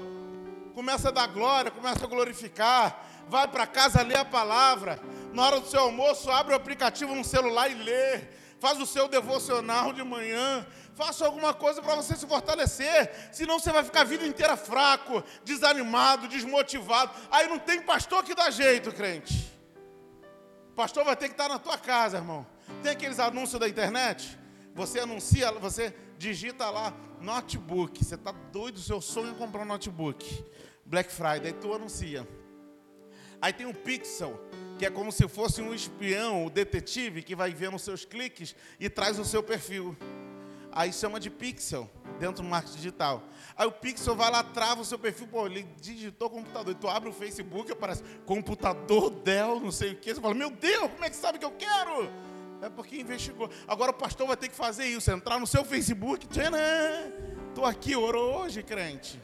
Começa 0.73 1.09
a 1.09 1.11
dar 1.11 1.27
glória, 1.27 1.71
começa 1.71 2.05
a 2.05 2.07
glorificar. 2.07 3.05
Vai 3.27 3.47
para 3.47 3.67
casa, 3.67 4.01
lê 4.01 4.15
a 4.15 4.25
palavra. 4.25 4.99
Na 5.33 5.45
hora 5.45 5.59
do 5.59 5.67
seu 5.67 5.81
almoço, 5.81 6.29
abre 6.31 6.53
o 6.53 6.57
aplicativo 6.57 7.13
no 7.15 7.23
celular 7.23 7.69
e 7.69 7.75
lê. 7.75 8.21
Faz 8.59 8.79
o 8.79 8.85
seu 8.85 9.07
devocional 9.07 9.93
de 9.93 10.03
manhã. 10.03 10.65
Faça 10.99 11.25
alguma 11.25 11.53
coisa 11.53 11.81
para 11.81 11.95
você 11.95 12.13
se 12.13 12.27
fortalecer. 12.27 13.09
Senão 13.31 13.57
você 13.57 13.71
vai 13.71 13.85
ficar 13.85 14.01
a 14.01 14.03
vida 14.03 14.27
inteira 14.27 14.57
fraco, 14.57 15.23
desanimado, 15.45 16.27
desmotivado. 16.27 17.13
Aí 17.31 17.47
não 17.47 17.57
tem 17.57 17.81
pastor 17.81 18.21
que 18.21 18.35
dá 18.35 18.49
jeito, 18.49 18.91
crente. 18.91 19.49
O 20.71 20.73
pastor 20.73 21.05
vai 21.05 21.15
ter 21.15 21.27
que 21.27 21.35
estar 21.35 21.47
na 21.47 21.57
tua 21.57 21.77
casa, 21.77 22.17
irmão. 22.17 22.45
Tem 22.83 22.91
aqueles 22.91 23.17
anúncios 23.17 23.57
da 23.61 23.69
internet? 23.69 24.37
Você 24.75 24.99
anuncia, 24.99 25.49
você 25.53 25.95
digita 26.17 26.69
lá 26.69 26.93
notebook. 27.21 28.03
Você 28.03 28.15
está 28.15 28.33
doido, 28.33 28.77
seu 28.81 28.99
sonho 28.99 29.31
é 29.31 29.35
comprar 29.35 29.61
um 29.61 29.65
notebook. 29.65 30.45
Black 30.85 31.09
Friday, 31.13 31.53
tu 31.53 31.73
anuncia. 31.73 32.27
Aí 33.41 33.53
tem 33.53 33.65
o 33.65 33.73
Pixel, 33.73 34.37
que 34.77 34.85
é 34.85 34.89
como 34.89 35.13
se 35.13 35.25
fosse 35.29 35.61
um 35.61 35.73
espião, 35.73 36.43
o 36.43 36.47
um 36.47 36.49
detetive 36.49 37.23
que 37.23 37.37
vai 37.37 37.53
vendo 37.53 37.77
os 37.77 37.83
seus 37.83 38.03
cliques 38.03 38.53
e 38.77 38.89
traz 38.89 39.17
o 39.17 39.23
seu 39.23 39.41
perfil. 39.41 39.95
Aí 40.71 40.93
chama 40.93 41.19
de 41.19 41.29
pixel 41.29 41.89
dentro 42.19 42.43
do 42.43 42.49
marketing 42.49 42.75
digital. 42.75 43.23
Aí 43.57 43.67
o 43.67 43.71
pixel 43.71 44.15
vai 44.15 44.29
lá, 44.31 44.43
trava 44.43 44.81
o 44.81 44.85
seu 44.85 44.99
perfil, 44.99 45.27
pô, 45.27 45.45
ele 45.47 45.63
digitou 45.81 46.29
computador. 46.29 46.71
E 46.71 46.75
tu 46.75 46.87
abre 46.87 47.09
o 47.09 47.13
Facebook, 47.13 47.71
aparece 47.71 48.03
computador 48.25 49.09
Dell, 49.09 49.59
não 49.59 49.71
sei 49.71 49.93
o 49.93 49.95
quê. 49.95 50.13
Você 50.13 50.21
fala, 50.21 50.33
meu 50.33 50.51
Deus, 50.51 50.91
como 50.91 51.03
é 51.03 51.09
que 51.09 51.15
sabe 51.15 51.39
que 51.39 51.45
eu 51.45 51.51
quero? 51.51 52.09
É 52.61 52.69
porque 52.69 52.99
investigou. 52.99 53.49
Agora 53.67 53.91
o 53.91 53.93
pastor 53.93 54.27
vai 54.27 54.37
ter 54.37 54.49
que 54.49 54.55
fazer 54.55 54.85
isso, 54.85 55.09
entrar 55.09 55.39
no 55.39 55.47
seu 55.47 55.63
Facebook. 55.63 56.27
Tcharam, 56.27 56.57
tô 57.55 57.65
aqui, 57.65 57.95
orou 57.95 58.41
hoje, 58.41 58.61
crente. 58.61 59.19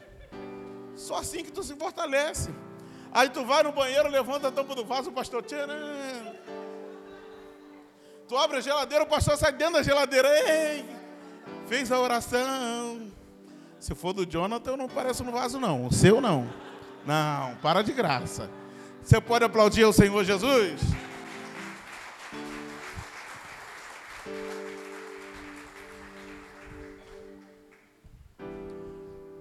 Só 0.96 1.16
assim 1.16 1.44
que 1.44 1.52
tu 1.52 1.62
se 1.62 1.76
fortalece. 1.76 2.50
Aí 3.12 3.28
tu 3.28 3.44
vai 3.44 3.62
no 3.62 3.72
banheiro, 3.72 4.08
levanta 4.08 4.48
a 4.48 4.52
tampa 4.52 4.74
do 4.74 4.84
vaso, 4.84 5.10
o 5.10 5.12
pastor. 5.12 5.42
Tcharam. 5.42 5.74
Tu 8.26 8.36
abre 8.36 8.56
a 8.56 8.60
geladeira, 8.60 9.04
o 9.04 9.06
pastor 9.06 9.36
sai 9.36 9.52
dentro 9.52 9.74
da 9.74 9.82
geladeira. 9.82 10.28
Ei! 10.28 10.95
Fez 11.68 11.90
a 11.90 11.98
oração. 11.98 13.10
Se 13.80 13.94
for 13.94 14.12
do 14.12 14.24
Jonathan, 14.24 14.72
eu 14.72 14.76
não 14.76 14.88
pareço 14.88 15.24
no 15.24 15.32
vaso, 15.32 15.58
não. 15.58 15.86
O 15.86 15.92
seu, 15.92 16.20
não. 16.20 16.48
Não, 17.04 17.56
para 17.56 17.82
de 17.82 17.92
graça. 17.92 18.48
Você 19.02 19.20
pode 19.20 19.44
aplaudir 19.44 19.84
o 19.84 19.92
Senhor 19.92 20.24
Jesus? 20.24 20.80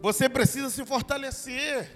Você 0.02 0.30
precisa 0.30 0.70
se 0.70 0.86
fortalecer. 0.86 1.92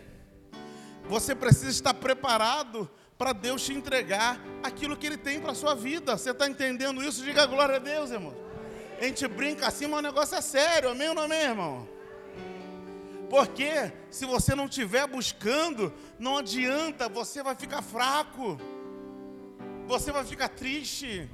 Você 1.08 1.34
precisa 1.34 1.70
estar 1.70 1.94
preparado 1.94 2.90
para 3.18 3.34
Deus 3.34 3.64
te 3.64 3.74
entregar 3.74 4.40
aquilo 4.64 4.96
que 4.96 5.06
Ele 5.06 5.18
tem 5.18 5.40
para 5.40 5.52
a 5.52 5.56
sua 5.56 5.76
vida. 5.76 6.18
Você 6.18 6.32
está 6.32 6.48
entendendo 6.48 7.04
isso? 7.04 7.24
Diga 7.24 7.46
glória 7.46 7.76
a 7.76 7.80
Deus, 7.80 8.12
irmão. 8.12 8.49
A 9.00 9.06
gente 9.06 9.26
brinca 9.30 9.66
assim, 9.66 9.88
mas 9.88 10.00
o 10.00 10.02
negócio 10.02 10.36
é 10.36 10.42
sério, 10.42 10.90
amém 10.90 11.08
ou 11.08 11.16
não 11.16 11.24
amém, 11.24 11.42
irmão? 11.42 11.88
Porque 13.30 13.94
se 14.10 14.26
você 14.26 14.54
não 14.54 14.66
estiver 14.66 15.08
buscando, 15.08 15.94
não 16.18 16.40
adianta, 16.40 17.08
você 17.08 17.42
vai 17.42 17.56
ficar 17.56 17.82
fraco, 17.82 18.60
você 19.88 20.12
vai 20.12 20.26
ficar 20.26 20.50
triste, 20.50 21.30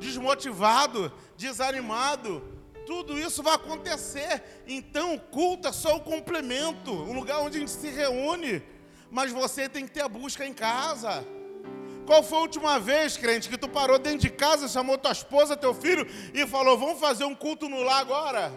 desmotivado, 0.00 1.12
desanimado. 1.36 2.42
Tudo 2.84 3.16
isso 3.16 3.44
vai 3.44 3.54
acontecer. 3.54 4.42
Então, 4.66 5.14
o 5.14 5.20
culto 5.20 5.68
é 5.68 5.72
só 5.72 5.96
o 5.96 6.00
complemento, 6.00 6.90
o 6.90 7.12
lugar 7.12 7.38
onde 7.40 7.58
a 7.58 7.60
gente 7.60 7.70
se 7.70 7.90
reúne. 7.90 8.60
Mas 9.08 9.30
você 9.30 9.68
tem 9.68 9.86
que 9.86 9.92
ter 9.92 10.02
a 10.02 10.08
busca 10.08 10.44
em 10.44 10.52
casa. 10.52 11.24
Qual 12.06 12.22
foi 12.22 12.38
a 12.38 12.42
última 12.42 12.78
vez, 12.78 13.16
crente, 13.16 13.48
que 13.48 13.56
tu 13.56 13.68
parou 13.68 13.98
dentro 13.98 14.20
de 14.20 14.30
casa, 14.30 14.68
chamou 14.68 14.98
tua 14.98 15.12
esposa, 15.12 15.56
teu 15.56 15.72
filho 15.72 16.06
e 16.34 16.46
falou: 16.46 16.76
Vamos 16.76 17.00
fazer 17.00 17.24
um 17.24 17.34
culto 17.34 17.68
no 17.68 17.82
lar 17.82 18.00
agora? 18.00 18.52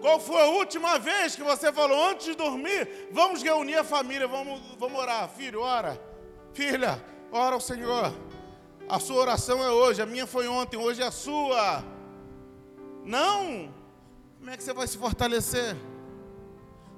Qual 0.00 0.18
foi 0.18 0.40
a 0.40 0.46
última 0.46 0.98
vez 0.98 1.36
que 1.36 1.42
você 1.42 1.72
falou, 1.72 2.08
antes 2.08 2.26
de 2.26 2.34
dormir, 2.34 3.08
vamos 3.12 3.42
reunir 3.42 3.74
a 3.74 3.84
família, 3.84 4.26
vamos, 4.26 4.60
vamos 4.78 4.98
orar? 4.98 5.28
Filho, 5.28 5.60
ora. 5.60 6.00
Filha, 6.54 7.02
ora 7.30 7.54
ao 7.54 7.60
Senhor. 7.60 8.12
A 8.88 8.98
sua 8.98 9.20
oração 9.20 9.62
é 9.62 9.70
hoje, 9.70 10.00
a 10.00 10.06
minha 10.06 10.26
foi 10.26 10.48
ontem, 10.48 10.76
hoje 10.76 11.02
é 11.02 11.06
a 11.06 11.10
sua. 11.10 11.84
Não! 13.04 13.72
Como 14.38 14.50
é 14.50 14.56
que 14.56 14.62
você 14.62 14.72
vai 14.72 14.86
se 14.86 14.96
fortalecer? 14.96 15.76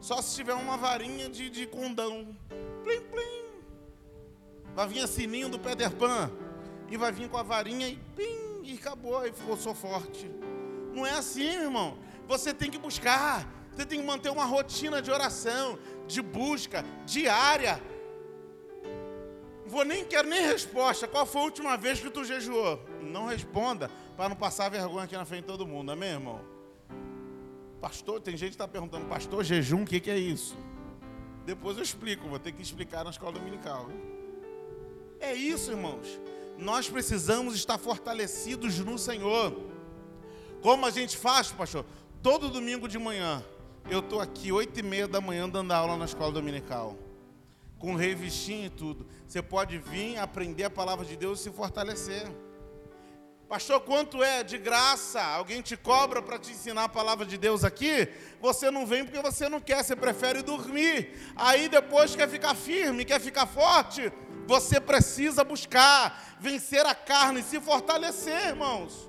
Só 0.00 0.22
se 0.22 0.36
tiver 0.36 0.54
uma 0.54 0.76
varinha 0.76 1.28
de, 1.28 1.50
de 1.50 1.66
condão. 1.66 2.36
Plim, 2.84 3.00
plim. 3.00 3.41
Vai 4.74 4.88
vir 4.88 5.00
a 5.00 5.06
sininho 5.06 5.48
do 5.48 5.58
Peter 5.58 5.90
Pan. 5.90 6.30
E 6.90 6.96
vai 6.96 7.10
vir 7.10 7.28
com 7.28 7.38
a 7.38 7.42
varinha 7.42 7.88
e 7.88 7.96
pim, 8.16 8.60
e 8.62 8.74
acabou, 8.74 9.26
e 9.26 9.32
ficou 9.32 9.56
só 9.56 9.74
forte. 9.74 10.30
Não 10.92 11.06
é 11.06 11.12
assim, 11.12 11.46
irmão. 11.46 11.96
Você 12.26 12.52
tem 12.52 12.70
que 12.70 12.78
buscar. 12.78 13.48
Você 13.72 13.86
tem 13.86 14.00
que 14.00 14.06
manter 14.06 14.30
uma 14.30 14.44
rotina 14.44 15.00
de 15.00 15.10
oração, 15.10 15.78
de 16.06 16.20
busca 16.20 16.84
diária. 17.06 17.82
Vou 19.66 19.84
nem 19.84 20.04
quero 20.04 20.28
nem 20.28 20.42
resposta. 20.42 21.08
Qual 21.08 21.24
foi 21.24 21.40
a 21.40 21.44
última 21.44 21.76
vez 21.78 21.98
que 21.98 22.10
tu 22.10 22.24
jejuou? 22.24 22.78
Não 23.00 23.26
responda 23.26 23.90
para 24.16 24.28
não 24.28 24.36
passar 24.36 24.68
vergonha 24.68 25.04
aqui 25.04 25.16
na 25.16 25.24
frente 25.24 25.42
de 25.42 25.46
todo 25.46 25.66
mundo, 25.66 25.90
amém, 25.90 26.10
irmão? 26.10 26.40
Pastor, 27.80 28.20
tem 28.20 28.36
gente 28.36 28.50
que 28.50 28.54
está 28.54 28.68
perguntando, 28.68 29.06
pastor, 29.06 29.42
jejum, 29.42 29.82
o 29.82 29.86
que, 29.86 29.98
que 29.98 30.10
é 30.10 30.18
isso? 30.18 30.56
Depois 31.44 31.76
eu 31.76 31.82
explico, 31.82 32.28
vou 32.28 32.38
ter 32.38 32.52
que 32.52 32.62
explicar 32.62 33.02
na 33.02 33.10
escola 33.10 33.32
dominical. 33.32 33.88
É 35.22 35.32
isso, 35.32 35.70
irmãos. 35.70 36.20
Nós 36.58 36.88
precisamos 36.88 37.54
estar 37.54 37.78
fortalecidos 37.78 38.80
no 38.80 38.98
Senhor. 38.98 39.56
Como 40.60 40.84
a 40.84 40.90
gente 40.90 41.16
faz, 41.16 41.52
pastor? 41.52 41.86
Todo 42.20 42.50
domingo 42.50 42.88
de 42.88 42.98
manhã, 42.98 43.40
eu 43.88 44.00
estou 44.00 44.20
aqui, 44.20 44.50
oito 44.50 44.80
e 44.80 44.82
meia 44.82 45.06
da 45.06 45.20
manhã, 45.20 45.48
dando 45.48 45.70
aula 45.70 45.96
na 45.96 46.06
escola 46.06 46.32
dominical. 46.32 46.98
Com 47.78 47.94
revistinha 47.94 48.66
e 48.66 48.70
tudo. 48.70 49.06
Você 49.24 49.40
pode 49.40 49.78
vir, 49.78 50.18
aprender 50.18 50.64
a 50.64 50.70
palavra 50.70 51.04
de 51.04 51.16
Deus 51.16 51.38
e 51.38 51.42
se 51.44 51.50
fortalecer. 51.50 52.28
Pastor, 53.48 53.80
quanto 53.82 54.24
é 54.24 54.42
de 54.42 54.58
graça? 54.58 55.22
Alguém 55.22 55.62
te 55.62 55.76
cobra 55.76 56.20
para 56.20 56.36
te 56.36 56.50
ensinar 56.50 56.84
a 56.84 56.88
palavra 56.88 57.24
de 57.24 57.38
Deus 57.38 57.62
aqui? 57.62 58.08
Você 58.40 58.72
não 58.72 58.84
vem 58.86 59.04
porque 59.04 59.20
você 59.22 59.48
não 59.48 59.60
quer, 59.60 59.84
você 59.84 59.94
prefere 59.94 60.42
dormir. 60.42 61.16
Aí 61.36 61.68
depois 61.68 62.16
quer 62.16 62.28
ficar 62.28 62.56
firme, 62.56 63.04
quer 63.04 63.20
ficar 63.20 63.46
forte. 63.46 64.12
Você 64.46 64.80
precisa 64.80 65.44
buscar 65.44 66.36
vencer 66.40 66.84
a 66.84 66.94
carne, 66.94 67.40
e 67.40 67.44
se 67.44 67.60
fortalecer, 67.60 68.48
irmãos. 68.48 69.08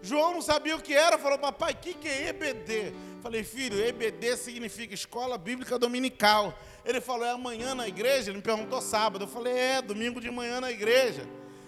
João 0.00 0.34
não 0.34 0.42
sabia 0.42 0.76
o 0.76 0.80
que 0.80 0.94
era, 0.94 1.18
falou, 1.18 1.38
papai, 1.38 1.72
o 1.72 1.76
que, 1.76 1.94
que 1.94 2.08
é 2.08 2.28
EBD? 2.28 2.94
Falei, 3.22 3.42
filho, 3.42 3.80
EBD 3.80 4.36
significa 4.36 4.92
Escola 4.92 5.38
Bíblica 5.38 5.78
Dominical. 5.78 6.58
Ele 6.84 7.00
falou, 7.00 7.24
é 7.24 7.30
amanhã 7.30 7.74
na 7.74 7.88
igreja? 7.88 8.30
Ele 8.30 8.36
me 8.36 8.42
perguntou 8.42 8.82
sábado. 8.82 9.24
Eu 9.24 9.28
falei, 9.28 9.54
é, 9.54 9.80
domingo 9.80 10.20
de 10.20 10.30
manhã 10.30 10.60
na 10.60 10.70
igreja. 10.70 11.26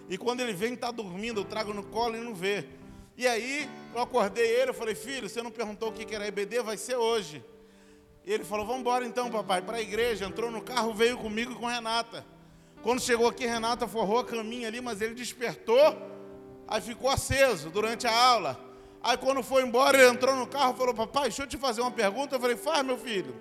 E 0.09 0.19
quando 0.19 0.41
ele 0.41 0.53
vem, 0.53 0.75
está 0.75 0.91
dormindo, 0.91 1.41
eu 1.41 1.45
trago 1.47 1.73
no 1.73 1.83
colo 1.83 2.15
e 2.15 2.21
não 2.21 2.35
vê. 2.35 2.67
E 3.17 3.27
aí, 3.27 3.69
eu 3.95 4.03
acordei 4.03 4.47
ele, 4.47 4.71
eu 4.71 4.75
falei, 4.75 4.95
filho, 4.95 5.31
você 5.31 5.43
não 5.43 5.51
perguntou 5.51 5.89
o 5.89 5.93
que 5.93 6.15
era 6.15 6.27
EBD? 6.29 6.61
Vai 6.61 6.77
ser 6.77 6.97
hoje. 6.97 7.43
E 8.23 8.31
ele 8.31 8.45
falou, 8.45 8.67
vamos 8.67 8.83
embora 8.83 9.07
então, 9.07 9.31
papai, 9.31 9.63
para 9.63 9.79
a 9.79 9.81
igreja. 9.81 10.27
Entrou 10.27 10.51
no 10.51 10.61
carro, 10.61 10.93
veio 10.93 11.17
comigo 11.17 11.53
e 11.53 11.55
com 11.55 11.67
Renata. 11.67 12.23
Quando 12.87 13.01
chegou 13.01 13.27
aqui, 13.27 13.45
Renata 13.45 13.89
forrou 13.89 14.21
a 14.21 14.25
caminha 14.25 14.69
ali, 14.69 14.81
mas 14.81 15.01
ele 15.01 15.13
despertou, 15.13 16.01
aí 16.69 16.81
ficou 16.81 17.11
aceso 17.11 17.69
durante 17.69 18.07
a 18.07 18.17
aula. 18.17 18.57
Aí 19.03 19.17
quando 19.17 19.43
foi 19.43 19.65
embora, 19.65 19.99
ele 19.99 20.09
entrou 20.09 20.37
no 20.37 20.47
carro 20.47 20.73
e 20.73 20.79
falou: 20.79 20.95
Papai, 20.95 21.25
deixa 21.25 21.43
eu 21.43 21.49
te 21.49 21.57
fazer 21.57 21.81
uma 21.81 21.91
pergunta. 21.91 22.37
Eu 22.37 22.41
falei: 22.41 22.55
Faz, 22.55 22.87
meu 22.87 22.97
filho. 22.97 23.35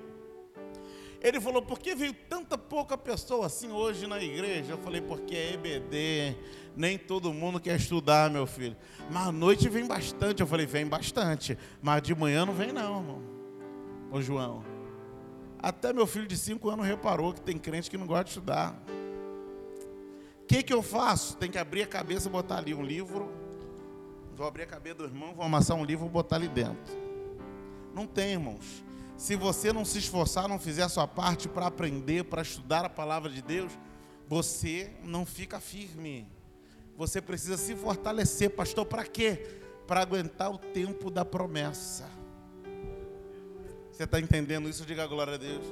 Ele 1.22 1.40
falou: 1.40 1.62
Por 1.62 1.78
que 1.78 1.94
veio 1.94 2.12
tanta 2.28 2.58
pouca 2.58 2.98
pessoa 2.98 3.46
assim 3.46 3.72
hoje 3.72 4.08
na 4.08 4.20
igreja? 4.20 4.72
Eu 4.72 4.80
falei: 4.80 5.00
Porque 5.00 5.36
é 5.36 5.54
EBD, 5.54 6.36
nem 6.76 6.98
todo 6.98 7.32
mundo 7.32 7.60
quer 7.60 7.76
estudar, 7.76 8.32
meu 8.32 8.48
filho. 8.48 8.76
Mas 9.12 9.28
à 9.28 9.32
noite 9.32 9.70
vem 9.70 9.86
bastante. 9.86 10.42
Eu 10.42 10.48
falei: 10.48 10.66
Vem 10.66 10.88
bastante, 10.88 11.56
mas 11.84 12.02
de 12.02 12.16
manhã 12.16 12.48
não 12.48 12.54
vem, 12.56 12.74
não, 12.74 12.98
irmão. 12.98 13.22
Ô 14.12 14.20
João. 14.20 14.64
Até 15.60 15.94
meu 15.94 16.08
filho 16.08 16.26
de 16.26 16.36
5 16.36 16.68
anos 16.68 16.88
reparou 16.88 17.32
que 17.32 17.42
tem 17.42 17.60
crente 17.60 17.92
que 17.92 17.98
não 17.98 18.08
gosta 18.08 18.24
de 18.24 18.30
estudar. 18.32 18.76
O 20.46 20.48
que, 20.48 20.62
que 20.62 20.72
eu 20.72 20.84
faço? 20.84 21.36
Tem 21.38 21.50
que 21.50 21.58
abrir 21.58 21.82
a 21.82 21.88
cabeça 21.88 22.30
e 22.30 22.32
botar 22.32 22.58
ali 22.58 22.72
um 22.72 22.84
livro. 22.84 23.34
Vou 24.36 24.46
abrir 24.46 24.62
a 24.62 24.68
cabeça 24.68 24.98
do 24.98 25.06
irmão, 25.06 25.34
vou 25.34 25.44
amassar 25.44 25.76
um 25.76 25.84
livro 25.84 26.06
e 26.06 26.10
botar 26.10 26.36
ali 26.36 26.48
dentro. 26.48 26.96
Não 27.96 28.06
tem, 28.06 28.34
irmãos. 28.34 28.84
Se 29.18 29.36
você 29.36 29.74
não 29.74 29.84
se 29.84 29.98
esforçar, 29.98 30.48
não 30.48 30.60
fizer 30.60 30.84
a 30.84 30.90
sua 30.90 31.08
parte 31.08 31.50
para 31.50 31.66
aprender, 31.66 32.26
para 32.26 32.44
estudar 32.44 32.86
a 32.86 32.90
palavra 32.90 33.32
de 33.32 33.42
Deus, 33.42 33.72
você 34.28 34.92
não 35.04 35.26
fica 35.26 35.60
firme. 35.60 36.28
Você 36.96 37.20
precisa 37.20 37.58
se 37.58 37.74
fortalecer, 37.74 38.52
pastor, 38.52 38.86
para 38.86 39.04
quê? 39.04 39.48
Para 39.88 40.02
aguentar 40.02 40.52
o 40.52 40.60
tempo 40.60 41.10
da 41.10 41.26
promessa. 41.26 42.08
Você 43.92 44.04
está 44.04 44.20
entendendo 44.20 44.70
isso? 44.70 44.86
Diga 44.86 45.08
glória 45.08 45.34
a 45.34 45.38
Deus. 45.38 45.66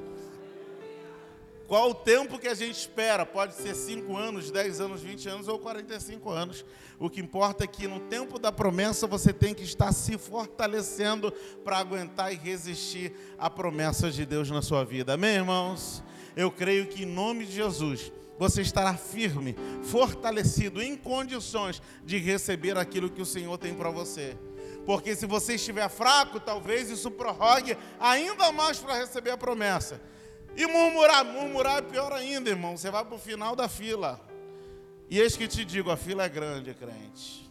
Qual 1.66 1.90
o 1.90 1.94
tempo 1.94 2.38
que 2.38 2.46
a 2.46 2.54
gente 2.54 2.78
espera? 2.78 3.24
Pode 3.24 3.54
ser 3.54 3.74
5 3.74 4.14
anos, 4.16 4.50
10 4.50 4.80
anos, 4.80 5.00
20 5.00 5.28
anos 5.28 5.48
ou 5.48 5.58
45 5.58 6.30
anos. 6.30 6.64
O 6.98 7.08
que 7.08 7.20
importa 7.20 7.64
é 7.64 7.66
que 7.66 7.88
no 7.88 8.00
tempo 8.00 8.38
da 8.38 8.52
promessa 8.52 9.06
você 9.06 9.32
tem 9.32 9.54
que 9.54 9.64
estar 9.64 9.90
se 9.92 10.18
fortalecendo 10.18 11.32
para 11.64 11.78
aguentar 11.78 12.32
e 12.32 12.36
resistir 12.36 13.14
à 13.38 13.48
promessa 13.48 14.10
de 14.10 14.26
Deus 14.26 14.50
na 14.50 14.60
sua 14.60 14.84
vida. 14.84 15.14
Amém, 15.14 15.36
irmãos? 15.36 16.04
Eu 16.36 16.50
creio 16.50 16.86
que 16.86 17.04
em 17.04 17.06
nome 17.06 17.46
de 17.46 17.52
Jesus 17.52 18.12
você 18.38 18.60
estará 18.60 18.94
firme, 18.94 19.56
fortalecido, 19.84 20.82
em 20.82 20.96
condições 20.96 21.80
de 22.04 22.18
receber 22.18 22.76
aquilo 22.76 23.08
que 23.08 23.22
o 23.22 23.26
Senhor 23.26 23.56
tem 23.56 23.74
para 23.74 23.90
você. 23.90 24.36
Porque 24.84 25.16
se 25.16 25.24
você 25.24 25.54
estiver 25.54 25.88
fraco, 25.88 26.38
talvez 26.38 26.90
isso 26.90 27.10
prorrogue 27.10 27.76
ainda 27.98 28.52
mais 28.52 28.78
para 28.78 28.98
receber 28.98 29.30
a 29.30 29.36
promessa. 29.36 30.00
E 30.56 30.66
murmurar, 30.66 31.24
murmurar 31.24 31.78
é 31.78 31.82
pior 31.82 32.12
ainda, 32.12 32.50
irmão. 32.50 32.76
Você 32.76 32.90
vai 32.90 33.04
para 33.04 33.14
o 33.14 33.18
final 33.18 33.56
da 33.56 33.68
fila. 33.68 34.20
E 35.10 35.18
eis 35.18 35.36
que 35.36 35.48
te 35.48 35.64
digo, 35.64 35.90
a 35.90 35.96
fila 35.96 36.24
é 36.24 36.28
grande, 36.28 36.72
crente. 36.74 37.50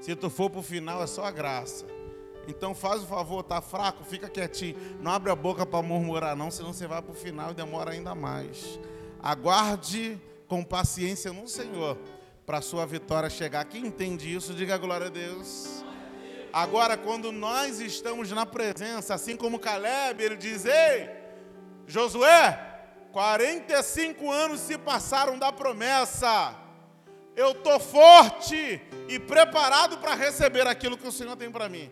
Se 0.00 0.14
tu 0.16 0.30
for 0.30 0.50
para 0.50 0.60
o 0.60 0.62
final, 0.62 1.02
é 1.02 1.06
só 1.06 1.24
a 1.24 1.30
graça. 1.30 1.86
Então 2.48 2.74
faz 2.74 3.02
o 3.02 3.06
favor, 3.06 3.42
tá 3.42 3.60
fraco, 3.60 4.04
fica 4.04 4.28
quietinho. 4.28 4.76
Não 5.00 5.12
abre 5.12 5.30
a 5.30 5.36
boca 5.36 5.64
para 5.64 5.82
murmurar, 5.82 6.34
não, 6.34 6.50
senão 6.50 6.72
você 6.72 6.86
vai 6.86 7.00
para 7.00 7.12
o 7.12 7.14
final 7.14 7.52
e 7.52 7.54
demora 7.54 7.92
ainda 7.92 8.14
mais. 8.14 8.80
Aguarde 9.22 10.20
com 10.48 10.64
paciência 10.64 11.32
no 11.32 11.46
Senhor 11.46 11.96
para 12.44 12.58
a 12.58 12.62
sua 12.62 12.86
vitória 12.86 13.30
chegar. 13.30 13.64
Quem 13.66 13.86
entende 13.86 14.34
isso, 14.34 14.54
diga 14.54 14.76
glória 14.76 15.06
a 15.06 15.10
Deus. 15.10 15.84
Agora, 16.52 16.96
quando 16.96 17.30
nós 17.30 17.78
estamos 17.78 18.32
na 18.32 18.44
presença, 18.44 19.14
assim 19.14 19.36
como 19.36 19.58
Caleb, 19.58 20.22
ele 20.22 20.36
diz: 20.36 20.64
Ei, 20.64 21.08
Josué, 21.90 22.58
45 23.12 24.30
anos 24.30 24.60
se 24.60 24.78
passaram 24.78 25.38
da 25.38 25.52
promessa. 25.52 26.56
Eu 27.36 27.52
estou 27.52 27.78
forte 27.80 28.80
e 29.08 29.18
preparado 29.18 29.98
para 29.98 30.14
receber 30.14 30.66
aquilo 30.66 30.96
que 30.96 31.06
o 31.06 31.12
Senhor 31.12 31.36
tem 31.36 31.50
para 31.50 31.68
mim. 31.68 31.90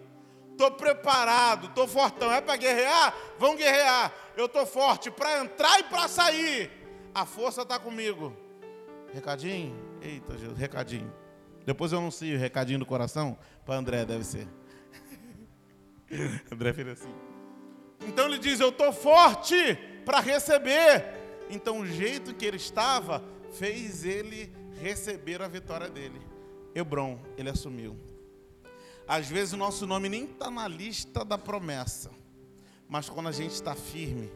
Estou 0.52 0.70
preparado, 0.72 1.66
estou 1.66 1.86
fortão. 1.86 2.32
É 2.32 2.40
para 2.40 2.56
guerrear? 2.56 3.14
Vão 3.38 3.56
guerrear. 3.56 4.12
Eu 4.36 4.46
estou 4.46 4.66
forte 4.66 5.10
para 5.10 5.40
entrar 5.40 5.78
e 5.80 5.84
para 5.84 6.08
sair. 6.08 6.70
A 7.14 7.24
força 7.26 7.62
está 7.62 7.78
comigo. 7.78 8.36
Recadinho? 9.12 9.74
Eita, 10.00 10.36
Jesus, 10.36 10.58
recadinho. 10.58 11.12
Depois 11.64 11.92
eu 11.92 11.98
anuncio 11.98 12.36
o 12.36 12.38
recadinho 12.38 12.78
do 12.78 12.86
coração 12.86 13.38
para 13.64 13.76
André, 13.76 14.04
deve 14.04 14.24
ser. 14.24 14.48
André 16.50 16.72
fez 16.72 16.88
assim. 16.88 17.27
Então 18.06 18.26
ele 18.26 18.38
diz: 18.38 18.60
Eu 18.60 18.70
estou 18.70 18.92
forte 18.92 19.76
para 20.04 20.20
receber. 20.20 21.04
Então 21.50 21.80
o 21.80 21.86
jeito 21.86 22.34
que 22.34 22.44
ele 22.44 22.56
estava 22.56 23.22
fez 23.52 24.04
ele 24.04 24.52
receber 24.80 25.42
a 25.42 25.48
vitória 25.48 25.88
dele. 25.88 26.20
Hebron, 26.74 27.18
ele 27.36 27.50
assumiu. 27.50 27.96
Às 29.06 29.26
vezes 29.28 29.54
o 29.54 29.56
nosso 29.56 29.86
nome 29.86 30.08
nem 30.08 30.24
está 30.24 30.50
na 30.50 30.68
lista 30.68 31.24
da 31.24 31.38
promessa, 31.38 32.10
mas 32.86 33.08
quando 33.08 33.28
a 33.28 33.32
gente 33.32 33.52
está 33.52 33.74
firme, 33.74 34.30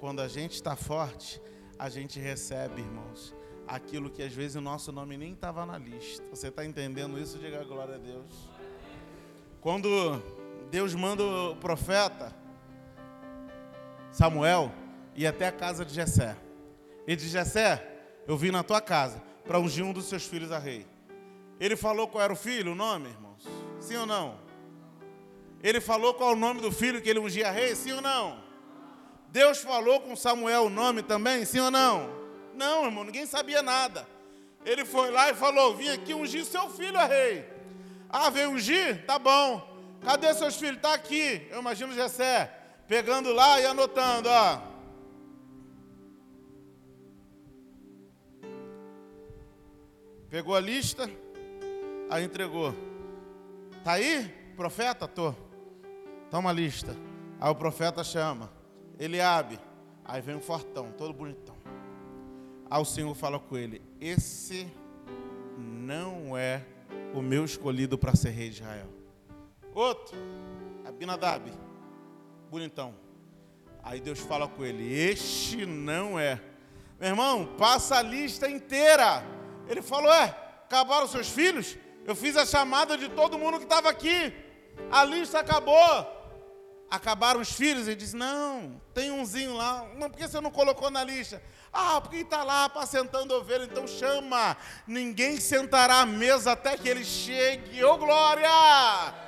quando 0.00 0.20
a 0.20 0.26
gente 0.26 0.54
está 0.54 0.74
forte, 0.74 1.40
a 1.78 1.88
gente 1.88 2.18
recebe, 2.18 2.80
irmãos, 2.80 3.34
aquilo 3.66 4.10
que 4.10 4.22
às 4.22 4.32
vezes 4.32 4.56
o 4.56 4.60
nosso 4.60 4.90
nome 4.90 5.16
nem 5.16 5.32
estava 5.32 5.64
na 5.64 5.78
lista. 5.78 6.24
Você 6.30 6.48
está 6.48 6.64
entendendo 6.64 7.18
isso? 7.18 7.38
Diga 7.38 7.62
glória 7.64 7.94
a 7.94 7.98
Deus. 7.98 8.48
Quando 9.60 10.22
Deus 10.70 10.94
manda 10.94 11.22
o 11.22 11.56
profeta, 11.56 12.34
Samuel 14.16 14.72
ia 15.14 15.28
até 15.28 15.46
a 15.46 15.52
casa 15.52 15.84
de 15.84 15.92
Jessé. 15.92 16.34
E 17.06 17.14
diz: 17.14 17.30
Jessé, 17.30 17.86
eu 18.26 18.34
vim 18.34 18.50
na 18.50 18.62
tua 18.62 18.80
casa 18.80 19.22
para 19.46 19.60
ungir 19.60 19.84
um 19.84 19.92
dos 19.92 20.06
seus 20.06 20.24
filhos 20.24 20.50
a 20.50 20.58
rei. 20.58 20.86
Ele 21.60 21.76
falou 21.76 22.08
qual 22.08 22.24
era 22.24 22.32
o 22.32 22.36
filho, 22.36 22.72
o 22.72 22.74
nome, 22.74 23.10
irmãos? 23.10 23.46
Sim 23.78 23.96
ou 23.96 24.06
não? 24.06 24.38
Ele 25.62 25.82
falou 25.82 26.14
qual 26.14 26.32
o 26.32 26.36
nome 26.36 26.62
do 26.62 26.72
filho 26.72 27.02
que 27.02 27.10
ele 27.10 27.18
ungia 27.18 27.48
a 27.48 27.50
rei? 27.50 27.74
Sim 27.76 27.92
ou 27.92 28.00
não? 28.00 28.42
Deus 29.28 29.58
falou 29.58 30.00
com 30.00 30.16
Samuel 30.16 30.64
o 30.64 30.70
nome 30.70 31.02
também? 31.02 31.44
Sim 31.44 31.60
ou 31.60 31.70
não? 31.70 32.08
Não, 32.54 32.86
irmão, 32.86 33.04
ninguém 33.04 33.26
sabia 33.26 33.62
nada. 33.62 34.08
Ele 34.64 34.86
foi 34.86 35.10
lá 35.10 35.28
e 35.28 35.34
falou: 35.34 35.76
Vim 35.76 35.90
aqui 35.90 36.14
ungir 36.14 36.46
seu 36.46 36.70
filho 36.70 36.98
a 36.98 37.04
rei. 37.04 37.44
Ah, 38.08 38.30
veio 38.30 38.50
ungir? 38.50 39.04
Tá 39.04 39.18
bom. 39.18 39.76
Cadê 40.00 40.32
seus 40.32 40.56
filhos? 40.56 40.76
Está 40.76 40.94
aqui. 40.94 41.46
Eu 41.50 41.60
imagino 41.60 41.92
Jessé 41.92 42.55
pegando 42.86 43.32
lá 43.32 43.60
e 43.60 43.66
anotando, 43.66 44.28
ó. 44.28 44.60
Pegou 50.28 50.54
a 50.54 50.60
lista, 50.60 51.10
aí 52.10 52.24
entregou. 52.24 52.74
Tá 53.84 53.92
aí, 53.92 54.28
profeta? 54.56 55.06
Tô. 55.06 55.34
Toma 56.30 56.50
a 56.50 56.52
lista. 56.52 56.96
Aí 57.40 57.50
o 57.50 57.54
profeta 57.54 58.02
chama. 58.02 58.50
Ele 58.98 59.20
abre. 59.20 59.58
Aí 60.04 60.20
vem 60.20 60.36
um 60.36 60.40
fortão, 60.40 60.92
todo 60.92 61.12
bonitão. 61.12 61.56
Aí 62.68 62.80
o 62.80 62.84
Senhor 62.84 63.14
fala 63.14 63.38
com 63.38 63.56
ele: 63.56 63.80
Esse 64.00 64.66
não 65.56 66.36
é 66.36 66.64
o 67.14 67.22
meu 67.22 67.44
escolhido 67.44 67.96
para 67.96 68.14
ser 68.16 68.30
rei 68.30 68.50
de 68.50 68.56
Israel. 68.56 68.88
Outro, 69.72 70.16
Abinadab 70.84 71.65
bonitão. 72.50 72.94
Aí 73.82 74.00
Deus 74.00 74.18
fala 74.18 74.48
com 74.48 74.64
ele: 74.64 74.92
Este 74.92 75.64
não 75.64 76.18
é. 76.18 76.40
Meu 76.98 77.10
irmão, 77.10 77.46
passa 77.58 77.98
a 77.98 78.02
lista 78.02 78.48
inteira. 78.48 79.24
Ele 79.68 79.82
falou: 79.82 80.12
É, 80.12 80.34
acabaram 80.64 81.06
seus 81.06 81.28
filhos? 81.28 81.76
Eu 82.04 82.14
fiz 82.14 82.36
a 82.36 82.46
chamada 82.46 82.96
de 82.96 83.08
todo 83.08 83.38
mundo 83.38 83.58
que 83.58 83.64
estava 83.64 83.88
aqui. 83.88 84.32
A 84.90 85.04
lista 85.04 85.40
acabou. 85.40 86.14
Acabaram 86.90 87.40
os 87.40 87.52
filhos? 87.52 87.86
Ele 87.86 87.96
disse: 87.96 88.16
Não, 88.16 88.80
tem 88.94 89.10
umzinho 89.10 89.54
lá. 89.54 89.86
Não, 89.96 90.08
por 90.10 90.16
que 90.18 90.26
você 90.26 90.40
não 90.40 90.50
colocou 90.50 90.90
na 90.90 91.04
lista? 91.04 91.42
Ah, 91.72 92.00
porque 92.00 92.18
está 92.18 92.42
lá 92.42 92.64
apacentando 92.64 93.34
ovelha, 93.34 93.64
então 93.64 93.86
chama. 93.86 94.56
Ninguém 94.86 95.38
sentará 95.38 96.00
à 96.00 96.06
mesa 96.06 96.52
até 96.52 96.76
que 96.76 96.88
ele 96.88 97.04
chegue. 97.04 97.84
Ô 97.84 97.94
oh, 97.94 97.98
glória! 97.98 99.25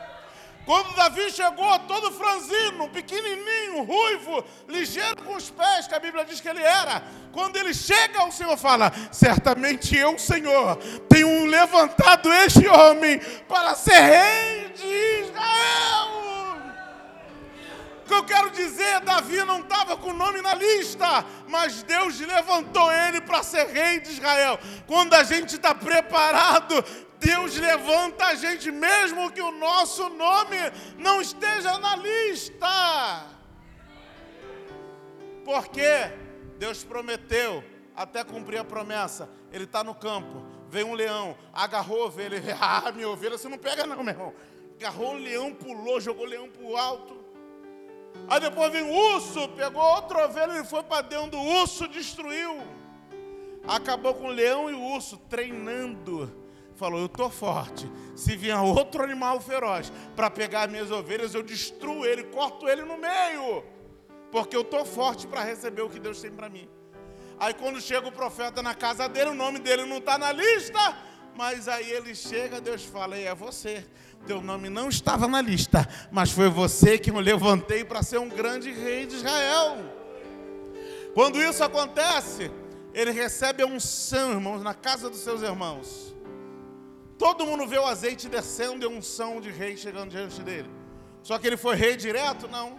Quando 0.68 0.94
Davi 0.94 1.30
chegou, 1.32 1.78
todo 1.88 2.12
franzino, 2.12 2.90
pequenininho, 2.90 3.84
ruivo, 3.84 4.44
ligeiro 4.68 5.16
com 5.22 5.34
os 5.34 5.48
pés, 5.48 5.86
que 5.86 5.94
a 5.94 5.98
Bíblia 5.98 6.26
diz 6.26 6.42
que 6.42 6.48
ele 6.50 6.62
era. 6.62 7.02
Quando 7.32 7.56
ele 7.56 7.72
chega, 7.72 8.26
o 8.26 8.30
Senhor 8.30 8.54
fala: 8.58 8.92
Certamente 9.10 9.96
eu, 9.96 10.18
Senhor, 10.18 10.76
tenho 11.08 11.46
levantado 11.46 12.30
este 12.44 12.68
homem 12.68 13.18
para 13.48 13.74
ser 13.74 13.98
rei 13.98 14.68
de 14.76 15.22
Israel. 15.22 15.97
Que 18.08 18.14
eu 18.14 18.24
quero 18.24 18.50
dizer, 18.50 19.00
Davi 19.00 19.36
não 19.44 19.60
estava 19.60 19.94
com 19.94 20.08
o 20.08 20.14
nome 20.14 20.40
na 20.40 20.54
lista, 20.54 21.26
mas 21.46 21.82
Deus 21.82 22.18
levantou 22.18 22.90
ele 22.90 23.20
para 23.20 23.42
ser 23.42 23.66
rei 23.66 24.00
de 24.00 24.12
Israel. 24.12 24.58
Quando 24.86 25.12
a 25.12 25.22
gente 25.22 25.56
está 25.56 25.74
preparado, 25.74 26.82
Deus 27.20 27.58
levanta 27.58 28.24
a 28.28 28.34
gente 28.34 28.70
mesmo 28.70 29.30
que 29.30 29.42
o 29.42 29.52
nosso 29.52 30.08
nome 30.08 30.56
não 30.96 31.20
esteja 31.20 31.78
na 31.78 31.96
lista. 31.96 33.26
Porque 35.44 36.10
Deus 36.56 36.82
prometeu, 36.82 37.62
até 37.94 38.24
cumprir 38.24 38.56
a 38.56 38.64
promessa, 38.64 39.28
ele 39.52 39.64
está 39.64 39.84
no 39.84 39.94
campo, 39.94 40.46
vem 40.70 40.84
um 40.84 40.94
leão, 40.94 41.36
agarrou 41.52 42.04
a 42.04 42.06
ovelha, 42.06 42.42
ah, 42.58 42.90
minha 42.90 43.10
ovelha, 43.10 43.36
você 43.36 43.50
não 43.50 43.58
pega 43.58 43.86
não, 43.86 44.02
meu 44.02 44.14
irmão. 44.14 44.34
Agarrou 44.78 45.14
o 45.14 45.18
leão, 45.18 45.52
pulou, 45.52 46.00
jogou 46.00 46.24
o 46.24 46.28
leão 46.28 46.48
para 46.48 46.62
o 46.62 46.74
alto. 46.74 47.17
Aí 48.26 48.40
depois 48.40 48.72
vem 48.72 48.82
o 48.82 49.14
urso, 49.14 49.48
pegou 49.50 49.82
outra 49.82 50.26
ovelha, 50.26 50.52
ele 50.52 50.64
foi 50.64 50.82
para 50.82 51.02
dentro 51.02 51.32
do 51.32 51.40
urso, 51.40 51.86
destruiu. 51.88 52.58
Acabou 53.66 54.14
com 54.14 54.28
o 54.28 54.32
leão 54.32 54.70
e 54.70 54.74
o 54.74 54.80
urso, 54.80 55.16
treinando 55.28 56.48
falou: 56.78 57.00
Eu 57.00 57.06
estou 57.06 57.28
forte. 57.28 57.90
Se 58.14 58.36
vier 58.36 58.58
outro 58.60 59.02
animal 59.02 59.40
feroz 59.40 59.92
para 60.14 60.30
pegar 60.30 60.68
minhas 60.68 60.90
ovelhas, 60.90 61.34
eu 61.34 61.42
destruo 61.42 62.06
ele, 62.06 62.22
corto 62.24 62.68
ele 62.68 62.82
no 62.82 62.96
meio. 62.96 63.64
porque 64.30 64.54
eu 64.54 64.62
tô 64.62 64.84
forte 64.84 65.26
para 65.26 65.42
receber 65.42 65.80
o 65.80 65.88
que 65.88 65.98
Deus 65.98 66.20
tem 66.20 66.30
para 66.30 66.50
mim. 66.50 66.68
Aí 67.40 67.54
quando 67.54 67.80
chega 67.80 68.06
o 68.06 68.12
profeta 68.12 68.62
na 68.62 68.74
casa 68.74 69.08
dele, 69.08 69.30
o 69.30 69.34
nome 69.34 69.58
dele 69.58 69.86
não 69.86 69.98
está 69.98 70.18
na 70.18 70.30
lista, 70.30 70.78
mas 71.34 71.66
aí 71.66 71.90
ele 71.90 72.14
chega, 72.14 72.60
Deus 72.60 72.84
fala: 72.84 73.16
é 73.16 73.34
você. 73.34 73.86
Teu 74.26 74.42
nome 74.42 74.68
não 74.68 74.88
estava 74.88 75.26
na 75.26 75.40
lista, 75.40 75.88
mas 76.10 76.30
foi 76.30 76.48
você 76.48 76.98
que 76.98 77.10
eu 77.10 77.18
levantei 77.18 77.84
para 77.84 78.02
ser 78.02 78.18
um 78.18 78.28
grande 78.28 78.70
rei 78.70 79.06
de 79.06 79.16
Israel. 79.16 79.78
Quando 81.14 81.40
isso 81.40 81.64
acontece, 81.64 82.50
ele 82.92 83.10
recebe 83.10 83.62
a 83.62 83.66
unção, 83.66 84.32
irmãos, 84.32 84.62
na 84.62 84.74
casa 84.74 85.08
dos 85.08 85.20
seus 85.20 85.42
irmãos. 85.42 86.14
Todo 87.16 87.44
mundo 87.44 87.66
vê 87.66 87.78
o 87.78 87.86
azeite 87.86 88.28
descendo 88.28 88.84
e 88.84 88.86
a 88.86 88.90
unção 88.90 89.40
de 89.40 89.50
rei 89.50 89.76
chegando 89.76 90.10
diante 90.10 90.40
dele. 90.42 90.70
Só 91.22 91.38
que 91.38 91.46
ele 91.46 91.56
foi 91.56 91.74
rei 91.74 91.96
direto? 91.96 92.46
Não. 92.46 92.78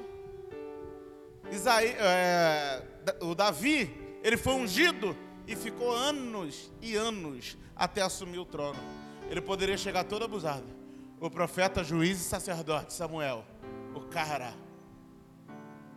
Isaí, 1.52 1.96
é, 2.00 2.84
o 3.22 3.36
Davi, 3.36 3.92
ele 4.24 4.38
foi 4.38 4.54
ungido 4.54 5.16
e 5.48 5.56
ficou 5.56 5.92
anos 5.92 6.72
e 6.82 6.96
anos 6.96 7.58
até 7.76 8.02
assumir 8.02 8.40
o 8.40 8.46
trono. 8.46 8.80
Ele 9.30 9.42
poderia 9.42 9.78
chegar 9.78 10.04
todo 10.04 10.24
abusado. 10.24 10.79
O 11.22 11.30
profeta, 11.30 11.84
juiz 11.84 12.22
e 12.22 12.24
sacerdote 12.24 12.94
Samuel, 12.94 13.44
o 13.94 14.00
cara, 14.00 14.54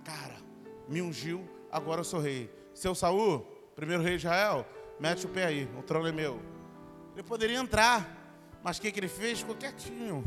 cara, 0.04 0.34
me 0.88 1.00
ungiu, 1.00 1.48
agora 1.70 2.00
eu 2.00 2.04
sou 2.04 2.18
rei. 2.18 2.50
Seu 2.74 2.92
Saul, 2.92 3.40
primeiro 3.76 4.02
rei 4.02 4.16
de 4.16 4.26
Israel, 4.26 4.66
mete 4.98 5.24
o 5.24 5.28
pé 5.28 5.44
aí, 5.44 5.68
o 5.78 5.82
trono 5.82 6.08
é 6.08 6.12
meu. 6.12 6.40
Ele 7.14 7.22
poderia 7.22 7.56
entrar, 7.56 8.04
mas 8.64 8.78
o 8.78 8.80
que, 8.80 8.90
que 8.90 8.98
ele 8.98 9.06
fez? 9.06 9.38
Ficou 9.38 9.54
quietinho. 9.54 10.24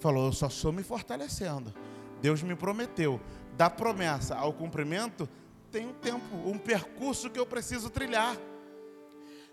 Falou, 0.00 0.26
eu 0.26 0.32
só 0.32 0.48
estou 0.48 0.72
me 0.72 0.82
fortalecendo. 0.82 1.72
Deus 2.20 2.42
me 2.42 2.56
prometeu. 2.56 3.20
Da 3.56 3.70
promessa 3.70 4.34
ao 4.34 4.52
cumprimento, 4.52 5.28
tem 5.70 5.86
um 5.86 5.92
tempo, 5.92 6.34
um 6.44 6.58
percurso 6.58 7.30
que 7.30 7.38
eu 7.38 7.46
preciso 7.46 7.88
trilhar. 7.88 8.36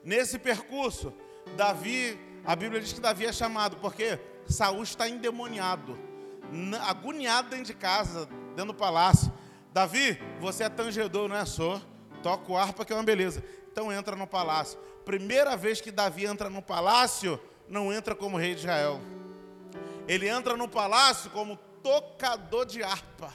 Nesse 0.03 0.39
percurso, 0.39 1.13
Davi, 1.55 2.17
a 2.43 2.55
Bíblia 2.55 2.81
diz 2.81 2.93
que 2.93 2.99
Davi 2.99 3.25
é 3.25 3.33
chamado, 3.33 3.77
porque 3.77 4.17
Saul 4.49 4.81
está 4.81 5.07
endemoniado, 5.07 5.97
agoniado 6.87 7.49
dentro 7.49 7.65
de 7.65 7.73
casa, 7.75 8.27
dentro 8.55 8.73
do 8.73 8.73
palácio. 8.73 9.31
Davi, 9.71 10.19
você 10.39 10.63
é 10.63 10.69
tangedor, 10.69 11.29
não 11.29 11.35
é 11.35 11.45
só? 11.45 11.79
Toca 12.23 12.51
o 12.51 12.57
harpa 12.57 12.83
que 12.83 12.91
é 12.91 12.95
uma 12.95 13.03
beleza. 13.03 13.43
Então 13.71 13.93
entra 13.93 14.15
no 14.15 14.25
palácio. 14.25 14.79
Primeira 15.05 15.55
vez 15.55 15.79
que 15.79 15.91
Davi 15.91 16.25
entra 16.25 16.49
no 16.49 16.61
palácio, 16.61 17.39
não 17.67 17.93
entra 17.93 18.15
como 18.15 18.37
rei 18.37 18.55
de 18.55 18.61
Israel. 18.61 18.99
Ele 20.07 20.27
entra 20.27 20.57
no 20.57 20.67
palácio 20.67 21.29
como 21.29 21.55
tocador 21.83 22.65
de 22.65 22.81
harpa. 22.81 23.31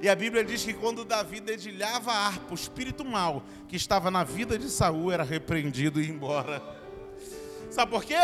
E 0.00 0.08
a 0.08 0.14
Bíblia 0.14 0.44
diz 0.44 0.64
que 0.64 0.72
quando 0.72 1.04
Davi 1.04 1.40
dedilhava 1.40 2.12
a 2.12 2.26
harpa, 2.26 2.52
o 2.52 2.54
espírito 2.54 3.04
mal 3.04 3.42
que 3.68 3.76
estava 3.76 4.10
na 4.10 4.22
vida 4.22 4.56
de 4.56 4.70
Saul 4.70 5.10
era 5.10 5.24
repreendido 5.24 6.00
e 6.00 6.06
ia 6.06 6.10
embora. 6.10 6.62
Sabe 7.70 7.90
por 7.90 8.04
quê? 8.04 8.16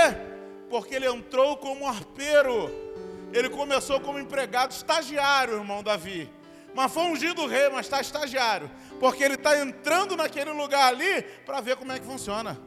Porque 0.68 0.94
ele 0.94 1.06
entrou 1.06 1.56
como 1.56 1.86
arpeiro. 1.86 2.70
Ele 3.32 3.48
começou 3.48 4.00
como 4.00 4.18
empregado 4.18 4.72
estagiário, 4.72 5.54
irmão 5.54 5.82
Davi. 5.82 6.30
Mas 6.74 6.92
foi 6.92 7.04
ungido 7.04 7.46
rei, 7.46 7.68
mas 7.68 7.86
está 7.86 8.00
estagiário. 8.00 8.70
Porque 9.00 9.22
ele 9.22 9.34
está 9.34 9.58
entrando 9.58 10.16
naquele 10.16 10.50
lugar 10.50 10.88
ali 10.88 11.22
para 11.44 11.60
ver 11.60 11.76
como 11.76 11.92
é 11.92 11.98
que 11.98 12.06
funciona. 12.06 12.58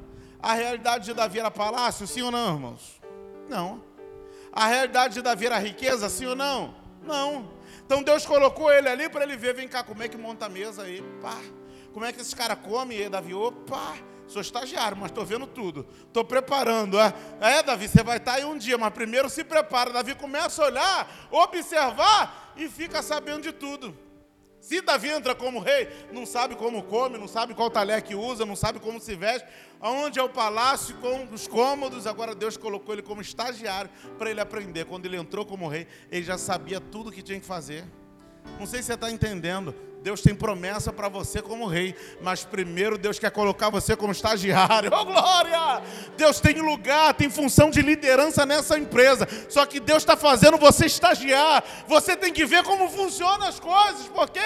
A 0.41 0.53
realidade 0.53 1.05
de 1.05 1.13
Davi 1.13 1.39
era 1.39 1.51
palácio, 1.51 2.07
sim 2.07 2.21
ou 2.21 2.31
não, 2.31 2.55
irmãos? 2.55 3.01
Não. 3.47 3.83
A 4.51 4.67
realidade 4.67 5.13
de 5.15 5.21
Davi 5.21 5.45
era 5.45 5.57
riqueza, 5.57 6.09
sim 6.09 6.25
ou 6.25 6.35
não? 6.35 6.75
Não. 7.03 7.49
Então 7.85 8.01
Deus 8.01 8.25
colocou 8.25 8.71
ele 8.71 8.89
ali 8.89 9.09
para 9.09 9.23
ele 9.23 9.37
ver, 9.37 9.53
vem 9.53 9.67
cá, 9.67 9.83
como 9.83 10.01
é 10.03 10.07
que 10.07 10.17
monta 10.17 10.45
a 10.45 10.49
mesa 10.49 10.83
aí, 10.83 11.01
pá. 11.21 11.37
Como 11.93 12.05
é 12.05 12.11
que 12.11 12.21
esses 12.21 12.33
caras 12.33 12.57
comem? 12.59 13.01
E 13.01 13.09
Davi, 13.09 13.33
opa, 13.33 13.95
sou 14.31 14.41
estagiário, 14.41 14.97
mas 14.97 15.11
estou 15.11 15.25
vendo 15.25 15.45
tudo. 15.45 15.85
Estou 16.07 16.23
preparando. 16.23 16.99
É, 16.99 17.13
é, 17.39 17.63
Davi, 17.63 17.87
você 17.87 18.03
vai 18.03 18.17
estar 18.17 18.33
aí 18.33 18.45
um 18.45 18.57
dia, 18.57 18.77
mas 18.77 18.93
primeiro 18.93 19.29
se 19.29 19.43
prepara. 19.43 19.91
Davi 19.91 20.15
começa 20.15 20.63
a 20.63 20.65
olhar, 20.65 21.27
observar 21.29 22.53
e 22.55 22.67
fica 22.67 23.01
sabendo 23.03 23.43
de 23.43 23.51
tudo. 23.51 23.95
Se 24.61 24.79
Davi 24.79 25.09
entra 25.09 25.33
como 25.33 25.59
rei, 25.59 25.87
não 26.11 26.23
sabe 26.23 26.55
como 26.55 26.83
come, 26.83 27.17
não 27.17 27.27
sabe 27.27 27.55
qual 27.55 27.71
talher 27.71 27.99
que 28.03 28.13
usa, 28.13 28.45
não 28.45 28.55
sabe 28.55 28.79
como 28.79 29.01
se 29.01 29.15
veste, 29.15 29.47
aonde 29.79 30.19
é 30.19 30.23
o 30.23 30.29
palácio, 30.29 30.95
com 30.97 31.25
os 31.33 31.47
cômodos, 31.47 32.05
agora 32.05 32.35
Deus 32.35 32.57
colocou 32.57 32.93
ele 32.93 33.01
como 33.01 33.21
estagiário 33.21 33.89
para 34.19 34.29
ele 34.29 34.39
aprender. 34.39 34.85
Quando 34.85 35.07
ele 35.07 35.17
entrou 35.17 35.47
como 35.47 35.67
rei, 35.67 35.87
ele 36.11 36.23
já 36.23 36.37
sabia 36.37 36.79
tudo 36.79 37.09
o 37.09 37.11
que 37.11 37.23
tinha 37.23 37.39
que 37.39 37.45
fazer. 37.45 37.85
Não 38.59 38.65
sei 38.65 38.81
se 38.81 38.87
você 38.87 38.93
está 38.93 39.09
entendendo. 39.09 39.73
Deus 40.01 40.21
tem 40.21 40.33
promessa 40.33 40.91
para 40.91 41.07
você 41.07 41.41
como 41.41 41.67
rei, 41.67 41.95
mas 42.21 42.43
primeiro 42.43 42.97
Deus 42.97 43.19
quer 43.19 43.29
colocar 43.29 43.69
você 43.69 43.95
como 43.95 44.11
estagiário. 44.11 44.91
Oh, 45.01 45.05
glória! 45.05 45.81
Deus 46.17 46.39
tem 46.39 46.59
lugar, 46.59 47.13
tem 47.13 47.29
função 47.29 47.69
de 47.69 47.81
liderança 47.81 48.45
nessa 48.45 48.77
empresa. 48.77 49.27
Só 49.49 49.65
que 49.65 49.79
Deus 49.79 50.03
está 50.03 50.17
fazendo 50.17 50.57
você 50.57 50.85
estagiar. 50.85 51.63
Você 51.87 52.15
tem 52.15 52.33
que 52.33 52.45
ver 52.45 52.63
como 52.63 52.89
funcionam 52.89 53.47
as 53.47 53.59
coisas, 53.59 54.07
porque 54.07 54.39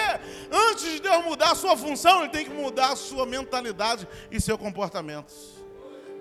antes 0.70 0.92
de 0.92 1.00
Deus 1.00 1.24
mudar 1.24 1.52
a 1.52 1.54
sua 1.54 1.76
função, 1.76 2.20
Ele 2.20 2.30
tem 2.30 2.44
que 2.44 2.50
mudar 2.50 2.92
a 2.92 2.96
sua 2.96 3.26
mentalidade 3.26 4.06
e 4.30 4.40
seu 4.40 4.56
comportamento. 4.56 5.32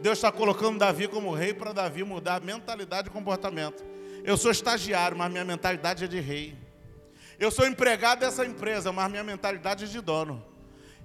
Deus 0.02 0.18
está 0.18 0.32
colocando 0.32 0.80
Davi 0.80 1.08
como 1.08 1.34
rei 1.34 1.54
para 1.54 1.72
Davi 1.72 2.04
mudar 2.04 2.36
a 2.36 2.40
mentalidade 2.40 3.08
e 3.10 3.12
comportamento. 3.12 3.84
Eu 4.24 4.38
sou 4.38 4.52
estagiário, 4.52 5.18
mas 5.18 5.32
minha 5.32 5.46
mentalidade 5.46 6.04
é 6.04 6.08
de 6.08 6.20
rei. 6.20 6.65
Eu 7.40 7.52
sou 7.52 7.68
empregado 7.68 8.20
dessa 8.20 8.46
empresa, 8.46 8.92
mas 8.92 9.10
minha 9.10 9.24
mentalidade 9.24 9.86
é 9.86 9.88
de 9.88 10.02
dono. 10.02 10.44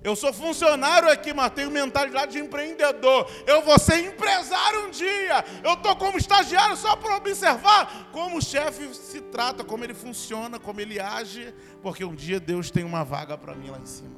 Eu 0.03 0.16
sou 0.16 0.33
funcionário 0.33 1.11
aqui, 1.11 1.35
mas 1.35 1.53
tenho 1.53 1.70
mentalidade 1.70 2.33
de 2.33 2.39
empreendedor. 2.39 3.31
Eu 3.47 3.62
vou 3.62 3.78
ser 3.78 3.99
empresário 4.07 4.87
um 4.87 4.91
dia. 4.91 5.45
Eu 5.62 5.74
estou 5.74 5.95
como 5.97 6.16
estagiário 6.16 6.74
só 6.76 6.97
para 6.97 7.16
observar 7.16 8.09
como 8.11 8.39
o 8.39 8.43
chefe 8.43 8.95
se 8.95 9.20
trata, 9.20 9.62
como 9.62 9.85
ele 9.85 9.93
funciona, 9.93 10.59
como 10.59 10.81
ele 10.81 10.99
age, 10.99 11.55
porque 11.83 12.03
um 12.03 12.14
dia 12.14 12.41
Deus 12.41 12.70
tem 12.70 12.83
uma 12.83 13.05
vaga 13.05 13.37
para 13.37 13.55
mim 13.55 13.68
lá 13.68 13.78
em 13.78 13.87
cima. 13.87 14.16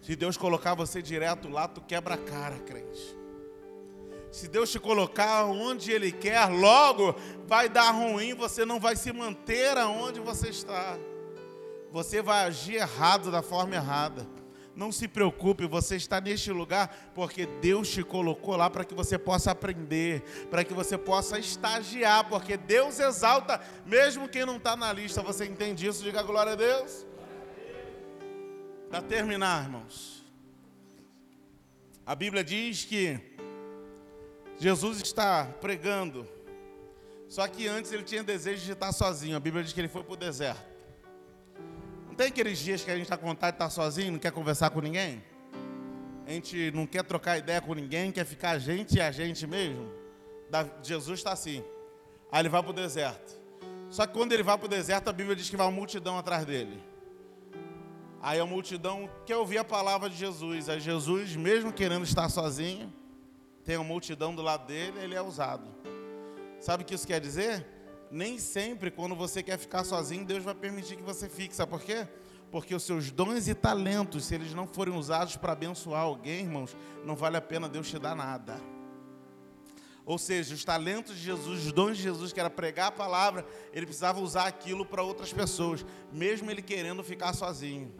Se 0.00 0.14
Deus 0.14 0.36
colocar 0.36 0.74
você 0.74 1.02
direto 1.02 1.48
lá, 1.48 1.66
tu 1.66 1.80
quebra 1.80 2.14
a 2.14 2.18
cara, 2.18 2.58
crente. 2.60 3.21
Se 4.32 4.48
Deus 4.48 4.70
te 4.70 4.80
colocar 4.80 5.44
onde 5.44 5.92
Ele 5.92 6.10
quer, 6.10 6.46
logo 6.46 7.14
vai 7.46 7.68
dar 7.68 7.90
ruim, 7.90 8.34
você 8.34 8.64
não 8.64 8.80
vai 8.80 8.96
se 8.96 9.12
manter 9.12 9.76
aonde 9.76 10.20
você 10.20 10.48
está. 10.48 10.98
Você 11.90 12.22
vai 12.22 12.46
agir 12.46 12.76
errado 12.76 13.30
da 13.30 13.42
forma 13.42 13.74
errada. 13.74 14.26
Não 14.74 14.90
se 14.90 15.06
preocupe, 15.06 15.66
você 15.66 15.96
está 15.96 16.18
neste 16.18 16.50
lugar 16.50 17.12
porque 17.14 17.44
Deus 17.44 17.90
te 17.90 18.02
colocou 18.02 18.56
lá 18.56 18.70
para 18.70 18.86
que 18.86 18.94
você 18.94 19.18
possa 19.18 19.50
aprender, 19.50 20.22
para 20.50 20.64
que 20.64 20.72
você 20.72 20.96
possa 20.96 21.38
estagiar, 21.38 22.26
porque 22.26 22.56
Deus 22.56 22.98
exalta 22.98 23.60
mesmo 23.84 24.26
quem 24.26 24.46
não 24.46 24.56
está 24.56 24.74
na 24.74 24.90
lista. 24.94 25.20
Você 25.20 25.44
entende 25.44 25.86
isso? 25.86 26.02
Diga 26.02 26.22
glória 26.22 26.54
a 26.54 26.56
Deus. 26.56 27.06
Para 28.88 29.02
terminar, 29.02 29.64
irmãos, 29.64 30.24
a 32.06 32.14
Bíblia 32.14 32.42
diz 32.42 32.86
que 32.86 33.31
Jesus 34.62 35.00
está 35.00 35.46
pregando. 35.60 36.24
Só 37.28 37.48
que 37.48 37.66
antes 37.66 37.90
ele 37.90 38.04
tinha 38.04 38.22
desejo 38.22 38.64
de 38.64 38.70
estar 38.70 38.92
sozinho. 38.92 39.36
A 39.36 39.40
Bíblia 39.40 39.64
diz 39.64 39.72
que 39.72 39.80
ele 39.80 39.88
foi 39.88 40.04
para 40.04 40.12
o 40.12 40.16
deserto. 40.16 40.62
Não 42.06 42.14
tem 42.14 42.28
aqueles 42.28 42.60
dias 42.60 42.84
que 42.84 42.88
a 42.88 42.94
gente 42.94 43.06
está 43.06 43.16
com 43.16 43.26
vontade 43.26 43.56
de 43.56 43.56
estar 43.56 43.70
sozinho, 43.70 44.12
não 44.12 44.20
quer 44.20 44.30
conversar 44.30 44.70
com 44.70 44.80
ninguém? 44.80 45.20
A 46.24 46.30
gente 46.30 46.70
não 46.70 46.86
quer 46.86 47.02
trocar 47.02 47.38
ideia 47.38 47.60
com 47.60 47.74
ninguém, 47.74 48.12
quer 48.12 48.24
ficar 48.24 48.50
a 48.50 48.58
gente 48.60 48.98
e 48.98 49.00
a 49.00 49.10
gente 49.10 49.48
mesmo? 49.48 49.90
Jesus 50.80 51.18
está 51.18 51.32
assim. 51.32 51.64
Aí 52.30 52.42
ele 52.42 52.48
vai 52.48 52.62
para 52.62 52.70
o 52.70 52.74
deserto. 52.74 53.36
Só 53.90 54.06
que 54.06 54.12
quando 54.12 54.30
ele 54.30 54.44
vai 54.44 54.56
para 54.56 54.66
o 54.66 54.68
deserto, 54.68 55.08
a 55.08 55.12
Bíblia 55.12 55.34
diz 55.34 55.50
que 55.50 55.56
vai 55.56 55.66
uma 55.66 55.72
multidão 55.72 56.16
atrás 56.16 56.44
dele. 56.46 56.80
Aí 58.20 58.38
a 58.38 58.46
multidão 58.46 59.10
quer 59.26 59.38
ouvir 59.38 59.58
a 59.58 59.64
palavra 59.64 60.08
de 60.08 60.14
Jesus. 60.14 60.68
Aí 60.68 60.78
Jesus, 60.78 61.34
mesmo 61.34 61.72
querendo 61.72 62.04
estar 62.04 62.28
sozinho, 62.28 63.01
tem 63.64 63.76
uma 63.76 63.84
multidão 63.84 64.34
do 64.34 64.42
lado 64.42 64.66
dele, 64.66 64.98
ele 65.00 65.14
é 65.14 65.22
usado. 65.22 65.68
Sabe 66.60 66.82
o 66.82 66.86
que 66.86 66.94
isso 66.94 67.06
quer 67.06 67.20
dizer? 67.20 67.66
Nem 68.10 68.38
sempre, 68.38 68.90
quando 68.90 69.14
você 69.14 69.42
quer 69.42 69.58
ficar 69.58 69.84
sozinho, 69.84 70.24
Deus 70.24 70.44
vai 70.44 70.54
permitir 70.54 70.96
que 70.96 71.02
você 71.02 71.28
fique. 71.28 71.54
Sabe 71.54 71.70
por 71.70 71.80
quê? 71.80 72.06
Porque 72.50 72.74
os 72.74 72.82
seus 72.82 73.10
dons 73.10 73.48
e 73.48 73.54
talentos, 73.54 74.26
se 74.26 74.34
eles 74.34 74.52
não 74.52 74.66
forem 74.66 74.94
usados 74.94 75.36
para 75.36 75.52
abençoar 75.52 76.02
alguém, 76.02 76.40
irmãos, 76.40 76.76
não 77.04 77.16
vale 77.16 77.36
a 77.36 77.40
pena 77.40 77.68
Deus 77.68 77.88
te 77.88 77.98
dar 77.98 78.14
nada. 78.14 78.60
Ou 80.04 80.18
seja, 80.18 80.54
os 80.54 80.64
talentos 80.64 81.16
de 81.16 81.22
Jesus, 81.22 81.66
os 81.66 81.72
dons 81.72 81.96
de 81.96 82.02
Jesus, 82.02 82.32
que 82.32 82.40
era 82.40 82.50
pregar 82.50 82.88
a 82.88 82.92
palavra, 82.92 83.46
ele 83.72 83.86
precisava 83.86 84.20
usar 84.20 84.46
aquilo 84.46 84.84
para 84.84 85.02
outras 85.02 85.32
pessoas, 85.32 85.86
mesmo 86.12 86.50
ele 86.50 86.60
querendo 86.60 87.02
ficar 87.04 87.32
sozinho. 87.32 87.94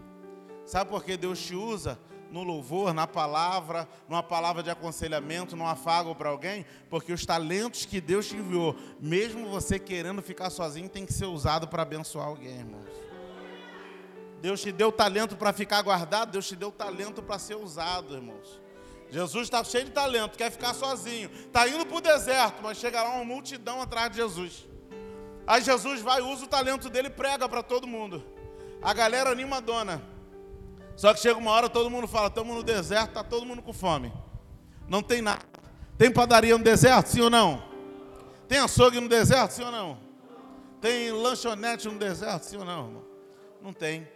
Sabe 0.67 0.91
por 0.91 1.05
que 1.05 1.17
Deus 1.17 1.41
te 1.41 1.55
usa? 1.55 1.99
No 2.33 2.43
louvor, 2.43 2.95
na 2.95 3.07
palavra, 3.07 3.87
numa 4.09 4.23
palavra 4.23 4.63
de 4.63 4.71
aconselhamento, 4.71 5.55
num 5.55 5.67
afago 5.67 6.15
para 6.15 6.31
alguém, 6.31 6.65
porque 6.89 7.13
os 7.13 7.27
talentos 7.27 7.85
que 7.85 8.01
Deus 8.01 8.27
te 8.27 8.37
enviou, 8.37 8.75
mesmo 8.99 9.49
você 9.49 9.79
querendo 9.79 10.23
ficar 10.23 10.49
sozinho, 10.49 10.89
tem 10.89 11.05
que 11.05 11.13
ser 11.13 11.27
usado 11.27 11.69
para 11.69 11.83
abençoar 11.83 12.27
alguém, 12.27 12.59
irmãos. 12.59 12.89
Deus 14.41 14.61
te 14.61 14.73
deu 14.73 14.91
talento 14.91 15.37
para 15.37 15.53
ficar 15.53 15.83
guardado, 15.83 16.33
Deus 16.33 16.49
te 16.49 16.57
deu 16.57 16.73
talento 16.73 17.23
para 17.23 17.39
ser 17.39 17.55
usado, 17.55 18.15
irmãos. 18.15 18.61
Jesus 19.11 19.45
está 19.45 19.63
cheio 19.63 19.85
de 19.85 19.91
talento, 19.91 20.39
quer 20.39 20.51
ficar 20.51 20.73
sozinho. 20.73 21.31
Está 21.31 21.69
indo 21.69 21.85
para 21.85 21.97
o 21.99 22.01
deserto, 22.01 22.63
mas 22.63 22.79
chegará 22.79 23.11
uma 23.11 23.25
multidão 23.25 23.83
atrás 23.83 24.11
de 24.11 24.17
Jesus. 24.17 24.67
Aí 25.47 25.63
Jesus 25.63 26.01
vai, 26.01 26.23
usa 26.23 26.45
o 26.47 26.49
talento 26.49 26.89
dele 26.89 27.09
e 27.09 27.11
prega 27.11 27.47
para 27.47 27.63
todo 27.63 27.87
mundo. 27.87 28.25
A 28.81 28.95
galera 28.95 29.31
anima 29.31 29.59
a 29.59 29.61
dona. 29.61 30.12
Só 30.97 31.13
que 31.15 31.21
chega 31.21 31.39
uma 31.39 31.51
hora, 31.51 31.69
todo 31.69 31.91
mundo 31.91 32.07
fala: 32.07 32.29
estamos 32.29 32.55
no 32.55 32.63
deserto, 32.63 33.09
está 33.09 33.25
todo 33.25 33.47
mundo 33.47 33.63
com 33.63 33.73
fome. 33.73 34.13
Não 34.89 35.03
tem 35.03 35.23
nada. 35.23 35.45
Tem 35.97 36.11
padaria 36.11 36.57
no 36.57 36.65
deserto, 36.65 37.09
sim 37.09 37.21
ou 37.21 37.31
não? 37.31 37.63
Tem 38.49 38.59
açougue 38.59 39.01
no 39.01 39.09
deserto, 39.09 39.53
sim 39.53 39.63
ou 39.63 39.71
não? 39.71 39.99
Tem 40.81 41.13
lanchonete 41.13 41.89
no 41.89 41.99
deserto, 41.99 42.43
sim 42.43 42.57
ou 42.57 42.65
não, 42.65 42.87
irmão? 42.87 43.05
Não 43.63 43.73
tem. 43.73 44.07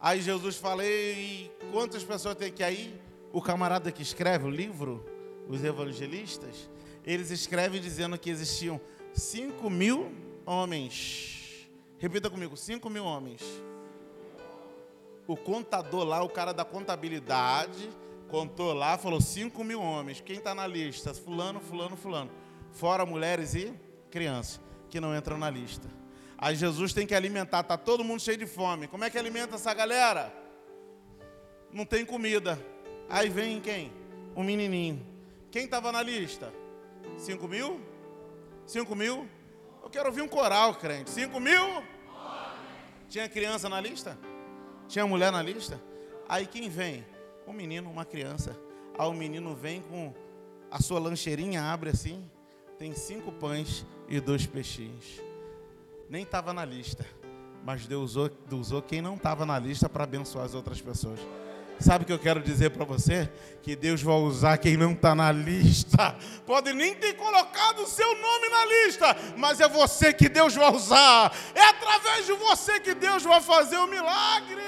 Aí 0.00 0.20
Jesus 0.20 0.56
fala: 0.56 0.84
e 0.84 1.50
quantas 1.72 2.02
pessoas 2.02 2.34
tem 2.34 2.52
que 2.52 2.62
aí? 2.62 3.00
O 3.32 3.42
camarada 3.42 3.90
que 3.90 4.02
escreve 4.02 4.46
o 4.46 4.50
livro, 4.50 5.04
os 5.48 5.62
evangelistas, 5.62 6.70
eles 7.04 7.30
escrevem 7.30 7.80
dizendo 7.80 8.16
que 8.16 8.30
existiam 8.30 8.80
5 9.12 9.68
mil 9.68 10.12
homens. 10.46 11.68
Repita 11.98 12.30
comigo: 12.30 12.56
5 12.56 12.88
mil 12.88 13.04
homens 13.04 13.42
o 15.26 15.36
contador 15.36 16.04
lá, 16.04 16.22
o 16.22 16.28
cara 16.28 16.52
da 16.52 16.64
contabilidade, 16.64 17.90
contou 18.28 18.72
lá, 18.72 18.98
falou 18.98 19.20
5 19.20 19.62
mil 19.64 19.80
homens. 19.80 20.20
Quem 20.20 20.36
está 20.36 20.54
na 20.54 20.66
lista? 20.66 21.14
Fulano, 21.14 21.60
fulano, 21.60 21.96
fulano. 21.96 22.30
Fora 22.72 23.06
mulheres 23.06 23.54
e 23.54 23.72
crianças, 24.10 24.60
que 24.90 25.00
não 25.00 25.16
entram 25.16 25.38
na 25.38 25.48
lista. 25.48 25.88
Aí 26.36 26.56
Jesus 26.56 26.92
tem 26.92 27.06
que 27.06 27.14
alimentar, 27.14 27.60
está 27.60 27.76
todo 27.78 28.04
mundo 28.04 28.20
cheio 28.20 28.36
de 28.36 28.46
fome. 28.46 28.86
Como 28.88 29.04
é 29.04 29.10
que 29.10 29.16
alimenta 29.16 29.54
essa 29.54 29.72
galera? 29.72 30.32
Não 31.72 31.86
tem 31.86 32.04
comida. 32.04 32.58
Aí 33.08 33.28
vem 33.28 33.60
quem? 33.60 33.92
Um 34.36 34.42
menininho. 34.42 35.04
Quem 35.50 35.64
estava 35.64 35.92
na 35.92 36.02
lista? 36.02 36.52
5 37.16 37.46
mil? 37.48 37.80
5 38.66 38.94
mil? 38.94 39.28
Eu 39.82 39.88
quero 39.88 40.08
ouvir 40.08 40.22
um 40.22 40.28
coral, 40.28 40.74
crente. 40.74 41.10
5 41.10 41.38
mil? 41.38 41.82
Tinha 43.08 43.28
criança 43.28 43.68
na 43.68 43.80
lista? 43.80 44.18
Tinha 44.88 45.06
mulher 45.06 45.32
na 45.32 45.42
lista? 45.42 45.80
Aí 46.28 46.46
quem 46.46 46.68
vem? 46.68 47.04
Um 47.46 47.52
menino, 47.52 47.90
uma 47.90 48.04
criança. 48.04 48.56
Aí 48.98 49.06
o 49.06 49.12
menino 49.12 49.54
vem 49.54 49.82
com 49.82 50.14
a 50.70 50.80
sua 50.80 50.98
lancheirinha, 50.98 51.62
abre 51.62 51.90
assim, 51.90 52.28
tem 52.78 52.92
cinco 52.94 53.32
pães 53.32 53.84
e 54.08 54.20
dois 54.20 54.46
peixinhos. 54.46 55.20
Nem 56.08 56.22
estava 56.22 56.52
na 56.52 56.64
lista, 56.64 57.06
mas 57.64 57.86
Deus 57.86 58.16
usou, 58.16 58.30
usou 58.52 58.82
quem 58.82 59.00
não 59.00 59.14
estava 59.14 59.46
na 59.46 59.58
lista 59.58 59.88
para 59.88 60.04
abençoar 60.04 60.44
as 60.44 60.54
outras 60.54 60.80
pessoas. 60.80 61.20
Sabe 61.78 62.04
o 62.04 62.06
que 62.06 62.12
eu 62.12 62.18
quero 62.18 62.40
dizer 62.40 62.70
para 62.70 62.84
você? 62.84 63.28
Que 63.62 63.74
Deus 63.74 64.00
vai 64.00 64.14
usar 64.16 64.58
quem 64.58 64.76
não 64.76 64.92
está 64.92 65.14
na 65.14 65.32
lista. 65.32 66.16
Pode 66.46 66.72
nem 66.72 66.94
ter 66.94 67.14
colocado 67.14 67.80
o 67.80 67.86
seu 67.86 68.14
nome 68.14 68.48
na 68.48 68.64
lista, 68.66 69.16
mas 69.36 69.60
é 69.60 69.68
você 69.68 70.12
que 70.12 70.28
Deus 70.28 70.54
vai 70.54 70.72
usar. 70.72 71.34
É 71.54 71.62
através 71.62 72.26
de 72.26 72.32
você 72.32 72.78
que 72.78 72.94
Deus 72.94 73.22
vai 73.22 73.40
fazer 73.40 73.78
o 73.78 73.86
milagre. 73.86 74.62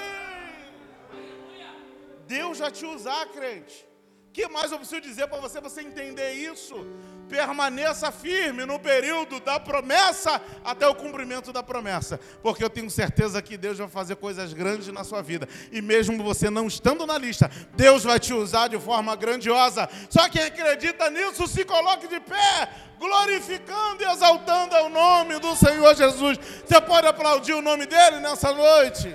Deus 2.26 2.58
vai 2.58 2.70
te 2.70 2.84
usar, 2.84 3.26
crente. 3.26 3.86
Que 4.32 4.48
mais 4.48 4.70
eu 4.70 4.78
preciso 4.78 5.00
dizer 5.00 5.28
para 5.28 5.40
você, 5.40 5.60
você 5.60 5.80
entender 5.80 6.32
isso? 6.32 6.86
permaneça 7.26 8.10
firme 8.10 8.64
no 8.64 8.78
período 8.78 9.40
da 9.40 9.60
promessa 9.60 10.40
até 10.64 10.86
o 10.86 10.94
cumprimento 10.94 11.52
da 11.52 11.62
promessa, 11.62 12.18
porque 12.42 12.64
eu 12.64 12.70
tenho 12.70 12.90
certeza 12.90 13.42
que 13.42 13.56
Deus 13.56 13.78
vai 13.78 13.88
fazer 13.88 14.16
coisas 14.16 14.52
grandes 14.52 14.88
na 14.88 15.04
sua 15.04 15.22
vida, 15.22 15.48
e 15.70 15.82
mesmo 15.82 16.22
você 16.22 16.48
não 16.48 16.66
estando 16.66 17.06
na 17.06 17.18
lista, 17.18 17.50
Deus 17.74 18.04
vai 18.04 18.18
te 18.18 18.32
usar 18.32 18.68
de 18.68 18.78
forma 18.78 19.14
grandiosa. 19.16 19.88
Só 20.08 20.28
quem 20.28 20.42
acredita 20.42 21.10
nisso, 21.10 21.46
se 21.46 21.64
coloque 21.64 22.08
de 22.08 22.20
pé, 22.20 22.68
glorificando 22.98 24.02
e 24.02 24.06
exaltando 24.06 24.74
o 24.76 24.88
nome 24.88 25.38
do 25.38 25.54
Senhor 25.56 25.94
Jesus. 25.94 26.38
Você 26.64 26.80
pode 26.80 27.06
aplaudir 27.06 27.52
o 27.52 27.62
nome 27.62 27.86
dele 27.86 28.20
nessa 28.20 28.52
noite? 28.52 29.14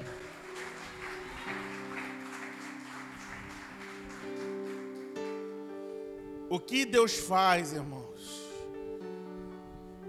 O 6.52 6.60
que 6.60 6.84
Deus 6.84 7.18
faz, 7.18 7.72
irmãos? 7.72 8.41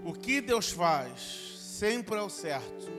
O 0.03 0.11
que 0.11 0.41
Deus 0.41 0.71
faz 0.71 1.53
sempre 1.57 2.17
é 2.19 2.21
o 2.21 2.29
certo. 2.29 2.91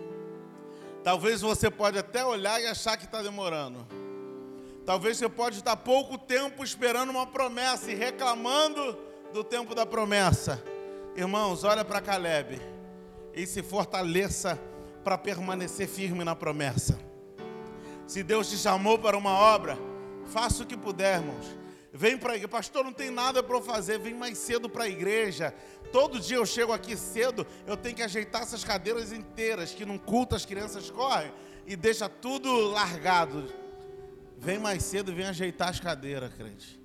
Talvez 1.03 1.43
você 1.43 1.71
pode 1.71 1.99
até 1.99 2.25
olhar 2.25 2.59
e 2.59 2.67
achar 2.67 2.97
que 2.97 3.05
está 3.05 3.21
demorando. 3.21 3.87
Talvez 4.87 5.19
você 5.19 5.29
pode 5.29 5.59
estar 5.59 5.77
pouco 5.77 6.17
tempo 6.17 6.65
esperando 6.65 7.11
uma 7.11 7.27
promessa 7.27 7.93
e 7.93 7.95
reclamando 7.95 8.97
do 9.31 9.45
tempo 9.45 9.75
da 9.75 9.85
promessa. 9.85 10.65
Irmãos, 11.15 11.65
olha 11.65 11.85
para 11.85 12.01
Caleb 12.01 12.59
e 13.35 13.47
se 13.47 13.63
fortaleça 13.63 14.59
para 15.05 15.19
permanecer 15.19 15.87
firme 15.87 16.25
na 16.25 16.35
promessa. 16.35 16.99
Se 18.07 18.23
Deus 18.23 18.49
te 18.49 18.57
chamou 18.57 18.99
para 18.99 19.19
uma 19.19 19.33
obra, 19.33 19.77
faça 20.25 20.63
o 20.63 20.67
que 20.67 20.79
puder, 20.79 21.19
irmãos 21.19 21.64
Vem 21.97 22.19
para 22.19 22.33
a 22.33 22.35
igreja, 22.35 22.49
pastor, 22.49 22.83
não 22.83 22.93
tem 22.93 23.09
nada 23.09 23.41
para 23.41 23.63
fazer, 23.63 24.01
vem 24.01 24.15
mais 24.15 24.37
cedo 24.37 24.69
para 24.69 24.83
a 24.83 24.89
igreja. 24.89 25.55
Todo 25.93 26.19
dia 26.19 26.39
eu 26.39 26.45
chego 26.45 26.73
aqui 26.73 26.97
cedo, 26.97 27.47
eu 27.65 27.77
tenho 27.77 27.95
que 27.95 28.03
ajeitar 28.03 28.43
essas 28.43 28.65
cadeiras 28.65 29.13
inteiras, 29.13 29.73
que 29.73 29.87
num 29.87 29.97
culto 29.97 30.35
as 30.35 30.45
crianças 30.45 30.91
correm 30.91 31.33
e 31.65 31.77
deixa 31.77 32.09
tudo 32.09 32.53
largado. 32.67 33.49
Vem 34.37 34.59
mais 34.59 34.83
cedo 34.83 35.13
e 35.13 35.15
vem 35.15 35.27
ajeitar 35.27 35.69
as 35.69 35.79
cadeiras, 35.79 36.35
crente. 36.35 36.81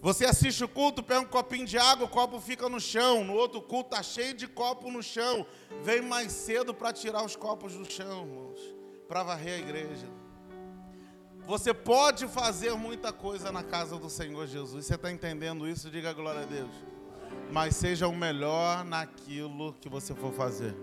Você 0.00 0.24
assiste 0.24 0.64
o 0.64 0.68
culto, 0.68 1.02
pega 1.02 1.20
um 1.20 1.26
copinho 1.26 1.66
de 1.66 1.76
água, 1.76 2.06
o 2.06 2.08
copo 2.08 2.40
fica 2.40 2.70
no 2.70 2.80
chão. 2.80 3.22
No 3.24 3.34
outro 3.34 3.60
culto 3.60 3.90
está 3.90 4.02
cheio 4.02 4.32
de 4.32 4.48
copo 4.48 4.90
no 4.90 5.02
chão. 5.02 5.44
Vem 5.82 6.00
mais 6.00 6.32
cedo 6.32 6.72
para 6.72 6.90
tirar 6.90 7.22
os 7.22 7.36
copos 7.36 7.74
do 7.74 7.84
chão, 7.84 8.22
irmãos, 8.22 8.60
para 9.06 9.22
varrer 9.22 9.56
a 9.56 9.58
igreja. 9.58 10.06
Você 11.48 11.72
pode 11.72 12.28
fazer 12.28 12.74
muita 12.74 13.10
coisa 13.10 13.50
na 13.50 13.62
casa 13.62 13.96
do 13.96 14.10
Senhor 14.10 14.46
Jesus. 14.46 14.84
Você 14.84 14.96
está 14.96 15.10
entendendo 15.10 15.66
isso? 15.66 15.90
Diga 15.90 16.12
glória 16.12 16.42
a 16.42 16.44
Deus. 16.44 16.70
Mas 17.50 17.74
seja 17.74 18.06
o 18.06 18.14
melhor 18.14 18.84
naquilo 18.84 19.72
que 19.80 19.88
você 19.88 20.14
for 20.14 20.30
fazer. 20.30 20.76